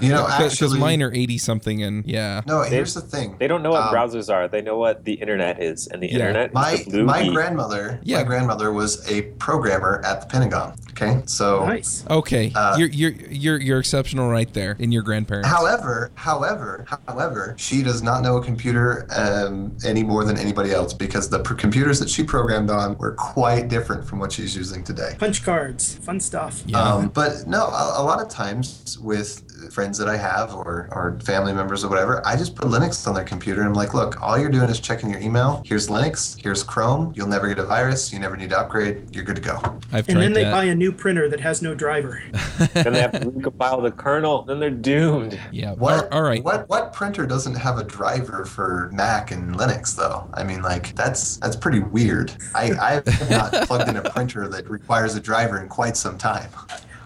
You 0.00 0.08
know, 0.08 0.26
Because 0.38 0.74
mine 0.76 1.02
are 1.02 1.12
80 1.12 1.38
something, 1.38 1.82
and 1.82 2.04
yeah. 2.04 2.42
no. 2.46 2.62
Here's 2.62 2.94
the 2.94 3.00
thing. 3.00 3.36
They 3.38 3.46
don't 3.46 3.62
know 3.62 3.70
what 3.70 3.82
Um, 3.84 3.94
browsers 3.94 4.32
are. 4.32 4.48
They 4.48 4.60
know 4.60 4.76
what 4.76 5.04
the 5.04 5.14
internet 5.14 5.62
is, 5.62 5.86
and 5.86 6.02
the 6.02 6.08
Yeah. 6.08 6.14
internet 6.18 6.52
My 6.52 6.76
the 6.76 6.90
blue 6.90 7.04
my 7.04 7.22
geek. 7.22 7.32
grandmother, 7.32 8.00
Yeah. 8.02 8.18
my 8.18 8.22
grandmother 8.24 8.72
was 8.72 9.08
a 9.10 9.22
programmer 9.38 10.02
at 10.04 10.20
the 10.20 10.26
Pentagon. 10.26 10.74
Okay, 10.90 11.22
so 11.26 11.64
nice. 11.64 12.04
Okay, 12.10 12.52
Uh, 12.54 12.76
you're 12.78 12.88
you're 12.88 13.12
you're 13.30 13.60
you're 13.60 13.78
exceptional 13.78 14.28
right 14.28 14.52
there 14.52 14.76
in 14.78 14.92
your 14.92 15.02
grandparents. 15.02 15.48
However, 15.48 16.10
however, 16.14 16.84
however, 17.08 17.54
she 17.56 17.82
does 17.82 18.02
not 18.02 18.22
know 18.22 18.36
a 18.36 18.42
computer 18.44 19.06
um, 19.16 19.72
any 19.84 20.02
more 20.02 20.24
than 20.24 20.36
anybody 20.36 20.72
else 20.72 20.92
because 20.92 21.28
the 21.30 21.38
pr- 21.38 21.54
computers 21.54 21.98
that 22.00 22.10
she 22.10 22.22
programmed 22.24 22.70
on 22.70 22.96
were 22.98 23.12
quite 23.12 23.68
different 23.68 24.04
from 24.04 24.18
what 24.18 24.32
she's 24.32 24.54
using 24.56 24.82
today. 24.84 25.14
Punch 25.18 25.44
cards, 25.44 25.94
fun 26.02 26.20
stuff. 26.20 26.41
Yeah. 26.66 26.80
Um, 26.80 27.08
but 27.08 27.46
no, 27.46 27.66
a, 27.66 28.00
a 28.00 28.02
lot 28.02 28.20
of 28.20 28.28
times 28.28 28.98
with 29.00 29.42
friends 29.70 29.98
that 29.98 30.08
I 30.08 30.16
have 30.16 30.54
or, 30.54 30.88
or 30.92 31.18
family 31.24 31.52
members 31.52 31.84
or 31.84 31.88
whatever, 31.88 32.22
I 32.26 32.36
just 32.36 32.54
put 32.54 32.68
Linux 32.68 33.06
on 33.06 33.14
their 33.14 33.24
computer 33.24 33.60
and 33.60 33.68
I'm 33.70 33.74
like, 33.74 33.94
look, 33.94 34.20
all 34.22 34.38
you're 34.38 34.50
doing 34.50 34.68
is 34.70 34.80
checking 34.80 35.10
your 35.10 35.20
email. 35.20 35.62
Here's 35.64 35.88
Linux. 35.88 36.40
Here's 36.40 36.62
Chrome. 36.62 37.12
You'll 37.16 37.28
never 37.28 37.48
get 37.48 37.58
a 37.58 37.64
virus. 37.64 38.12
You 38.12 38.18
never 38.18 38.36
need 38.36 38.50
to 38.50 38.58
upgrade. 38.58 39.14
You're 39.14 39.24
good 39.24 39.36
to 39.36 39.42
go. 39.42 39.58
I've 39.92 40.08
And 40.08 40.20
then 40.20 40.32
they 40.32 40.44
that. 40.44 40.52
buy 40.52 40.64
a 40.64 40.74
new 40.74 40.92
printer 40.92 41.28
that 41.28 41.40
has 41.40 41.62
no 41.62 41.74
driver. 41.74 42.22
then 42.72 42.92
they 42.92 43.00
have 43.00 43.12
to 43.12 43.20
recompile 43.20 43.82
the 43.82 43.90
kernel. 43.90 44.42
Then 44.42 44.60
they're 44.60 44.70
doomed. 44.70 45.38
yeah. 45.52 45.72
What? 45.72 46.12
All 46.12 46.22
right. 46.22 46.42
What 46.42 46.68
what 46.68 46.92
printer 46.92 47.26
doesn't 47.26 47.54
have 47.54 47.78
a 47.78 47.84
driver 47.84 48.44
for 48.44 48.90
Mac 48.92 49.30
and 49.30 49.54
Linux 49.56 49.96
though? 49.96 50.28
I 50.34 50.44
mean, 50.44 50.62
like 50.62 50.94
that's 50.94 51.36
that's 51.38 51.56
pretty 51.56 51.80
weird. 51.80 52.32
I 52.54 52.72
I've 52.80 53.30
not 53.30 53.52
plugged 53.66 53.88
in 53.88 53.96
a 53.96 54.10
printer 54.10 54.48
that 54.48 54.68
requires 54.70 55.14
a 55.16 55.20
driver 55.20 55.60
in 55.60 55.68
quite 55.68 55.96
some 55.96 56.18
time. 56.18 56.50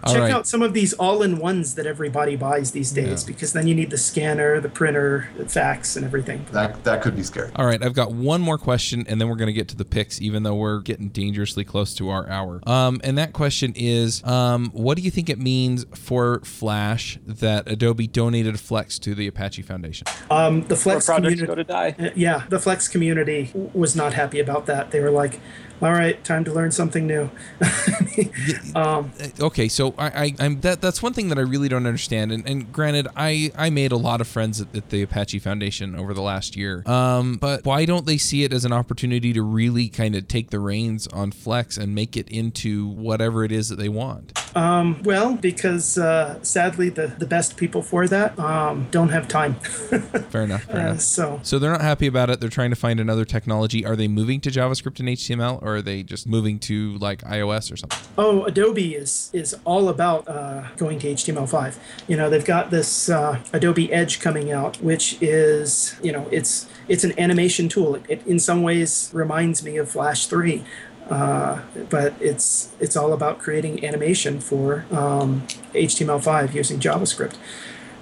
All 0.06 0.12
Check 0.12 0.22
right. 0.22 0.30
out 0.32 0.46
some 0.46 0.62
of 0.62 0.72
these 0.72 0.92
all-in-ones 0.94 1.74
that 1.74 1.86
everybody 1.86 2.36
buys 2.36 2.70
these 2.72 2.92
days 2.92 3.22
Yeah. 3.22 3.26
because 3.26 3.52
then 3.52 3.66
you 3.66 3.74
need 3.74 3.90
the 3.90 3.98
scanner, 3.98 4.60
the 4.60 4.68
printer, 4.68 5.28
the 5.36 5.48
fax, 5.48 5.96
and 5.96 6.04
everything. 6.04 6.46
That 6.52 6.84
that 6.84 7.02
could 7.02 7.16
be 7.16 7.22
scary. 7.22 7.50
All 7.56 7.66
right, 7.66 7.82
I've 7.82 7.94
got 7.94 8.12
one 8.12 8.40
more 8.40 8.58
question, 8.58 9.04
and 9.08 9.20
then 9.20 9.28
we're 9.28 9.36
going 9.36 9.46
to 9.48 9.52
get 9.52 9.68
to 9.68 9.76
the 9.76 9.84
picks, 9.84 10.20
even 10.20 10.42
though 10.42 10.54
we're 10.54 10.80
getting 10.80 11.08
dangerously 11.08 11.64
close 11.64 11.94
to 11.94 12.08
our 12.10 12.28
hour. 12.28 12.60
Um, 12.68 13.00
and 13.04 13.18
that 13.18 13.32
question 13.32 13.72
is, 13.76 14.22
um, 14.24 14.70
what 14.72 14.96
do 14.96 15.02
you 15.02 15.10
think 15.10 15.28
it 15.28 15.38
means 15.38 15.84
for 15.94 16.40
Flash 16.40 17.18
that 17.26 17.68
Adobe 17.70 18.06
donated 18.06 18.58
Flex 18.60 18.98
to 19.00 19.14
the 19.14 19.26
Apache 19.26 19.62
Foundation? 19.62 20.06
Um, 20.30 20.62
the 20.66 20.76
Flex 20.76 21.06
community. 21.06 21.46
go 21.46 21.54
to 21.54 21.64
die. 21.64 21.94
Uh, 21.98 22.10
yeah, 22.14 22.44
the 22.48 22.58
Flex 22.58 22.88
community 22.88 23.50
was 23.72 23.96
not 23.96 24.14
happy 24.14 24.40
about 24.40 24.66
that. 24.66 24.90
They 24.90 25.00
were 25.00 25.10
like, 25.10 25.40
"All 25.82 25.92
right, 25.92 26.22
time 26.24 26.44
to 26.44 26.52
learn 26.52 26.70
something 26.72 27.06
new." 27.06 27.30
um, 28.74 29.12
Okay, 29.40 29.68
so 29.68 29.94
I, 29.98 30.06
I, 30.06 30.34
I'm 30.38 30.60
that. 30.60 30.80
That's 30.80 31.02
one 31.02 31.12
thing 31.12 31.28
that 31.28 31.38
I 31.38 31.42
really 31.42 31.68
don't 31.68 31.86
understand. 31.86 32.32
And, 32.32 32.46
and 32.48 32.72
granted, 32.72 33.08
I, 33.16 33.52
I 33.56 33.70
made 33.70 33.92
a 33.92 33.96
lot 33.96 34.20
of 34.20 34.28
friends 34.28 34.60
at, 34.60 34.74
at 34.74 34.90
the 34.90 35.02
Apache 35.02 35.38
Foundation 35.40 35.94
over 35.94 36.14
the 36.14 36.22
last 36.22 36.56
year. 36.56 36.82
Um, 36.88 37.34
but 37.36 37.64
why 37.64 37.84
don't 37.84 38.06
they 38.06 38.16
see 38.18 38.44
it 38.44 38.52
as 38.52 38.64
an 38.64 38.72
opportunity 38.72 39.32
to 39.32 39.42
really 39.42 39.88
kind 39.88 40.14
of 40.14 40.28
take 40.28 40.50
the 40.50 40.58
reins 40.60 41.06
on 41.08 41.30
Flex 41.32 41.76
and 41.76 41.94
make 41.94 42.16
it 42.16 42.28
into 42.28 42.86
whatever 42.88 43.44
it 43.44 43.52
is 43.52 43.68
that 43.68 43.76
they 43.76 43.88
want? 43.88 44.32
um, 44.56 45.02
well, 45.02 45.34
because 45.36 45.98
uh, 45.98 46.42
sadly, 46.42 46.88
the 46.88 47.08
the 47.18 47.26
best 47.26 47.56
people 47.56 47.82
for 47.82 48.06
that 48.08 48.38
um, 48.38 48.86
don't 48.90 49.10
have 49.10 49.28
time. 49.28 49.54
Fair 50.30 50.44
enough. 50.44 50.64
Fair 50.64 50.76
Uh, 50.76 50.80
enough. 50.90 51.00
so 51.00 51.40
So 51.42 51.58
they're 51.58 51.70
not 51.72 51.80
happy 51.82 52.06
about 52.06 52.30
it. 52.30 52.40
They're 52.40 52.48
trying 52.48 52.70
to 52.70 52.76
find 52.76 52.98
another 53.00 53.24
technology. 53.24 53.84
Are 53.84 53.96
they 53.96 54.08
moving 54.08 54.40
to 54.42 54.50
JavaScript 54.50 54.98
and 55.00 55.08
HTML, 55.08 55.62
or 55.66 55.76
are 55.76 55.82
they 55.82 56.04
just 56.04 56.28
moving 56.28 56.60
to 56.60 56.96
like 56.98 57.22
iOS 57.22 57.72
or 57.72 57.76
something? 57.76 57.98
Oh, 58.16 58.44
Adobe 58.44 58.94
is 58.94 59.30
is 59.32 59.56
all 59.64 59.88
about 59.88 60.26
uh, 60.28 60.68
going 60.76 61.00
to 61.00 61.12
HTML5. 61.12 61.76
You 62.06 62.16
know, 62.16 62.30
they've 62.30 62.44
got 62.44 62.70
this 62.70 63.08
uh, 63.08 63.40
Adobe 63.52 63.92
Edge 63.92 64.20
coming 64.20 64.52
out, 64.52 64.80
which 64.80 65.20
is 65.20 65.96
you 66.02 66.12
know 66.12 66.28
it's 66.30 66.68
it's 66.86 67.02
an 67.02 67.18
animation 67.18 67.68
tool. 67.68 67.96
It, 67.96 68.04
it 68.08 68.26
in 68.26 68.38
some 68.38 68.62
ways 68.62 69.10
reminds 69.12 69.64
me 69.64 69.76
of 69.76 69.90
Flash 69.90 70.26
3. 70.26 70.64
Uh, 71.10 71.60
but 71.88 72.14
it's 72.20 72.72
it's 72.80 72.96
all 72.96 73.12
about 73.12 73.38
creating 73.38 73.84
animation 73.84 74.40
for 74.40 74.84
um, 74.90 75.46
HTML5 75.72 76.52
using 76.52 76.80
JavaScript. 76.80 77.36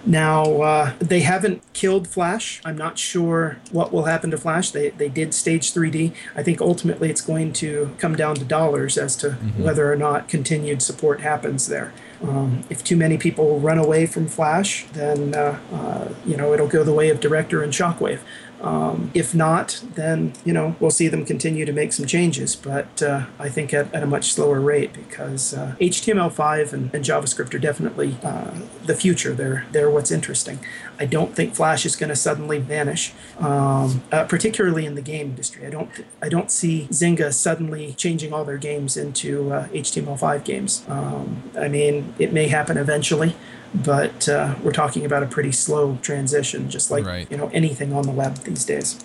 Now 0.06 0.60
uh, 0.62 0.92
they 0.98 1.20
haven't 1.20 1.62
killed 1.72 2.06
Flash. 2.06 2.60
I'm 2.64 2.76
not 2.76 2.98
sure 2.98 3.58
what 3.70 3.92
will 3.92 4.04
happen 4.04 4.30
to 4.30 4.38
Flash. 4.38 4.70
They 4.70 4.90
they 4.90 5.08
did 5.08 5.34
stage 5.34 5.72
3D. 5.72 6.12
I 6.36 6.42
think 6.42 6.60
ultimately 6.60 7.10
it's 7.10 7.22
going 7.22 7.52
to 7.54 7.94
come 7.98 8.14
down 8.14 8.34
to 8.36 8.44
dollars 8.44 8.98
as 8.98 9.16
to 9.16 9.32
whether 9.56 9.90
or 9.90 9.96
not 9.96 10.28
continued 10.28 10.82
support 10.82 11.20
happens 11.20 11.68
there. 11.68 11.92
Um, 12.22 12.64
if 12.70 12.82
too 12.82 12.96
many 12.96 13.18
people 13.18 13.60
run 13.60 13.78
away 13.78 14.06
from 14.06 14.26
Flash, 14.28 14.86
then 14.92 15.34
uh, 15.34 15.58
uh, 15.72 16.14
you 16.24 16.36
know 16.36 16.52
it'll 16.52 16.68
go 16.68 16.84
the 16.84 16.92
way 16.92 17.08
of 17.10 17.20
Director 17.20 17.62
and 17.62 17.72
Shockwave. 17.72 18.20
Um, 18.64 19.10
if 19.12 19.34
not, 19.34 19.84
then 19.94 20.32
you 20.42 20.54
know 20.54 20.74
we'll 20.80 20.90
see 20.90 21.08
them 21.08 21.26
continue 21.26 21.66
to 21.66 21.72
make 21.72 21.92
some 21.92 22.06
changes, 22.06 22.56
but 22.56 23.02
uh, 23.02 23.26
I 23.38 23.50
think 23.50 23.74
at, 23.74 23.92
at 23.92 24.02
a 24.02 24.06
much 24.06 24.32
slower 24.32 24.58
rate 24.58 24.94
because 24.94 25.52
uh, 25.52 25.76
HTML5 25.80 26.72
and, 26.72 26.94
and 26.94 27.04
JavaScript 27.04 27.52
are 27.52 27.58
definitely 27.58 28.16
uh, 28.22 28.52
the 28.86 28.94
future. 28.94 29.34
They're 29.34 29.66
they're 29.70 29.90
what's 29.90 30.10
interesting. 30.10 30.60
I 30.98 31.06
don't 31.06 31.34
think 31.34 31.54
Flash 31.54 31.84
is 31.84 31.96
going 31.96 32.10
to 32.10 32.16
suddenly 32.16 32.58
vanish, 32.58 33.12
um, 33.38 34.02
uh, 34.12 34.24
particularly 34.24 34.86
in 34.86 34.94
the 34.94 35.02
game 35.02 35.26
industry. 35.30 35.66
I 35.66 35.70
don't 35.70 35.90
I 36.22 36.28
don't 36.28 36.50
see 36.50 36.86
Zynga 36.90 37.32
suddenly 37.32 37.92
changing 37.94 38.32
all 38.32 38.44
their 38.44 38.58
games 38.58 38.96
into 38.96 39.52
uh, 39.52 39.68
HTML5 39.68 40.44
games. 40.44 40.84
Um, 40.88 41.50
I 41.58 41.68
mean, 41.68 42.14
it 42.18 42.32
may 42.32 42.48
happen 42.48 42.76
eventually. 42.76 43.34
But 43.74 44.28
uh, 44.28 44.54
we're 44.62 44.70
talking 44.70 45.04
about 45.04 45.24
a 45.24 45.26
pretty 45.26 45.50
slow 45.50 45.98
transition, 46.00 46.70
just 46.70 46.92
like 46.92 47.04
Right. 47.04 47.26
you 47.28 47.36
know 47.36 47.50
anything 47.52 47.92
on 47.92 48.04
the 48.04 48.12
web 48.12 48.36
these 48.44 48.64
days. 48.64 49.00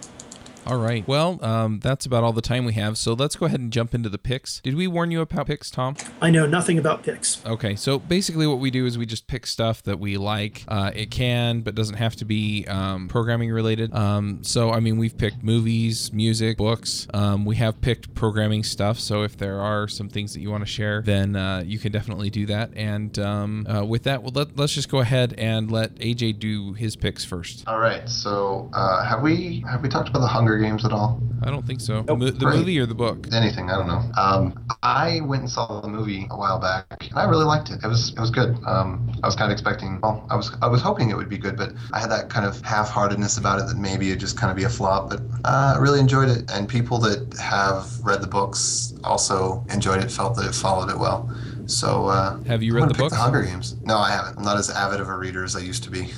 All 0.69 0.77
right. 0.77 1.07
Well, 1.07 1.43
um, 1.43 1.79
that's 1.79 2.05
about 2.05 2.23
all 2.23 2.31
the 2.31 2.43
time 2.43 2.63
we 2.63 2.73
have. 2.73 2.95
So 2.95 3.13
let's 3.13 3.35
go 3.35 3.47
ahead 3.47 3.59
and 3.59 3.73
jump 3.73 3.95
into 3.95 4.07
the 4.07 4.19
picks. 4.19 4.59
Did 4.59 4.75
we 4.75 4.85
warn 4.85 5.09
you 5.09 5.21
about 5.21 5.47
picks, 5.47 5.71
Tom? 5.71 5.95
I 6.21 6.29
know 6.29 6.45
nothing 6.45 6.77
about 6.77 7.01
picks. 7.01 7.43
Okay, 7.43 7.75
so 7.75 7.97
basically 7.97 8.45
what 8.45 8.59
we 8.59 8.69
do 8.69 8.85
is 8.85 8.95
we 8.95 9.07
just 9.07 9.25
pick 9.25 9.47
stuff 9.47 9.81
that 9.81 9.99
we 9.99 10.17
like. 10.17 10.65
Uh, 10.67 10.91
it 10.93 11.09
can, 11.09 11.61
but 11.61 11.73
doesn't 11.73 11.95
have 11.95 12.15
to 12.17 12.25
be 12.25 12.67
um, 12.67 13.07
programming 13.07 13.49
related. 13.49 13.95
Um, 13.95 14.43
so, 14.43 14.69
I 14.69 14.79
mean, 14.79 14.99
we've 14.99 15.17
picked 15.17 15.43
movies, 15.43 16.13
music, 16.13 16.57
books. 16.57 17.07
Um, 17.15 17.45
we 17.45 17.55
have 17.55 17.81
picked 17.81 18.13
programming 18.13 18.63
stuff. 18.63 18.99
So, 18.99 19.23
if 19.23 19.37
there 19.37 19.59
are 19.59 19.87
some 19.87 20.07
things 20.07 20.35
that 20.35 20.41
you 20.41 20.51
want 20.51 20.61
to 20.61 20.71
share, 20.71 21.01
then 21.01 21.35
uh, 21.35 21.63
you 21.65 21.79
can 21.79 21.91
definitely 21.91 22.29
do 22.29 22.45
that. 22.45 22.69
And 22.75 23.17
um, 23.17 23.65
uh, 23.65 23.83
with 23.85 24.03
that, 24.03 24.21
well, 24.21 24.33
let, 24.35 24.55
let's 24.55 24.75
just 24.75 24.89
go 24.89 24.99
ahead 24.99 25.33
and 25.35 25.71
let 25.71 25.95
AJ 25.95 26.37
do 26.37 26.73
his 26.73 26.95
picks 26.95 27.25
first. 27.25 27.63
All 27.65 27.79
right. 27.79 28.07
So 28.07 28.69
uh, 28.73 29.03
have 29.03 29.23
we 29.23 29.65
have 29.67 29.81
we 29.81 29.89
talked 29.89 30.09
about 30.09 30.19
the 30.19 30.27
Hunger 30.27 30.58
Games 30.59 30.85
at 30.85 30.91
all? 30.91 31.21
I 31.43 31.49
don't 31.49 31.65
think 31.65 31.79
so. 31.81 32.01
The, 32.01 32.07
Nope. 32.15 32.19
mo- 32.19 32.25
the 32.31 32.45
Great. 32.45 32.57
movie 32.59 32.79
or 32.79 32.85
the 32.85 32.93
book? 32.95 33.27
Anything? 33.33 33.69
I 33.69 33.75
don't 33.77 33.87
know. 33.87 34.01
Um, 34.17 34.65
I 34.83 35.21
went 35.21 35.41
and 35.43 35.49
saw 35.51 35.79
the 35.81 35.87
movie 35.87 36.27
a 36.29 36.37
while 36.37 36.59
back, 36.59 37.07
and 37.09 37.17
I 37.17 37.23
really 37.25 37.45
liked 37.45 37.69
it. 37.69 37.79
It 37.83 37.87
was 37.87 38.09
it 38.13 38.19
was 38.19 38.29
good. 38.29 38.57
Um, 38.65 39.11
I 39.23 39.27
was 39.27 39.35
kind 39.35 39.51
of 39.51 39.53
expecting. 39.53 39.99
Well, 40.01 40.25
I 40.29 40.35
was 40.35 40.51
I 40.61 40.67
was 40.67 40.81
hoping 40.81 41.09
it 41.09 41.17
would 41.17 41.29
be 41.29 41.37
good, 41.37 41.55
but 41.57 41.71
I 41.93 41.99
had 41.99 42.09
that 42.11 42.29
kind 42.29 42.45
of 42.45 42.61
half-heartedness 42.61 43.37
about 43.37 43.59
it 43.59 43.67
that 43.67 43.77
maybe 43.77 44.07
it'd 44.09 44.19
just 44.19 44.37
kind 44.37 44.51
of 44.51 44.57
be 44.57 44.63
a 44.65 44.69
flop. 44.69 45.09
But 45.09 45.21
uh, 45.45 45.73
I 45.75 45.79
really 45.79 45.99
enjoyed 45.99 46.29
it, 46.29 46.49
and 46.51 46.67
people 46.67 46.97
that 46.99 47.33
have 47.39 47.87
read 48.03 48.21
the 48.21 48.27
books 48.27 48.93
also 49.03 49.65
enjoyed 49.71 50.03
it, 50.03 50.11
felt 50.11 50.35
that 50.35 50.45
it 50.45 50.53
followed 50.55 50.89
it 50.89 50.97
well. 50.99 51.29
So 51.67 52.07
uh, 52.07 52.41
Have 52.45 52.63
you 52.63 52.73
I'm 52.75 52.81
read 52.83 52.89
the 52.89 52.93
pick 52.95 52.99
books? 53.01 53.13
The 53.13 53.19
Hunger 53.21 53.43
Games. 53.43 53.75
No, 53.83 53.97
I 53.97 54.09
haven't. 54.09 54.37
I'm 54.37 54.43
not 54.43 54.57
as 54.57 54.69
avid 54.71 54.99
of 54.99 55.07
a 55.07 55.15
reader 55.17 55.43
as 55.43 55.55
I 55.55 55.59
used 55.59 55.83
to 55.83 55.91
be. 55.91 56.09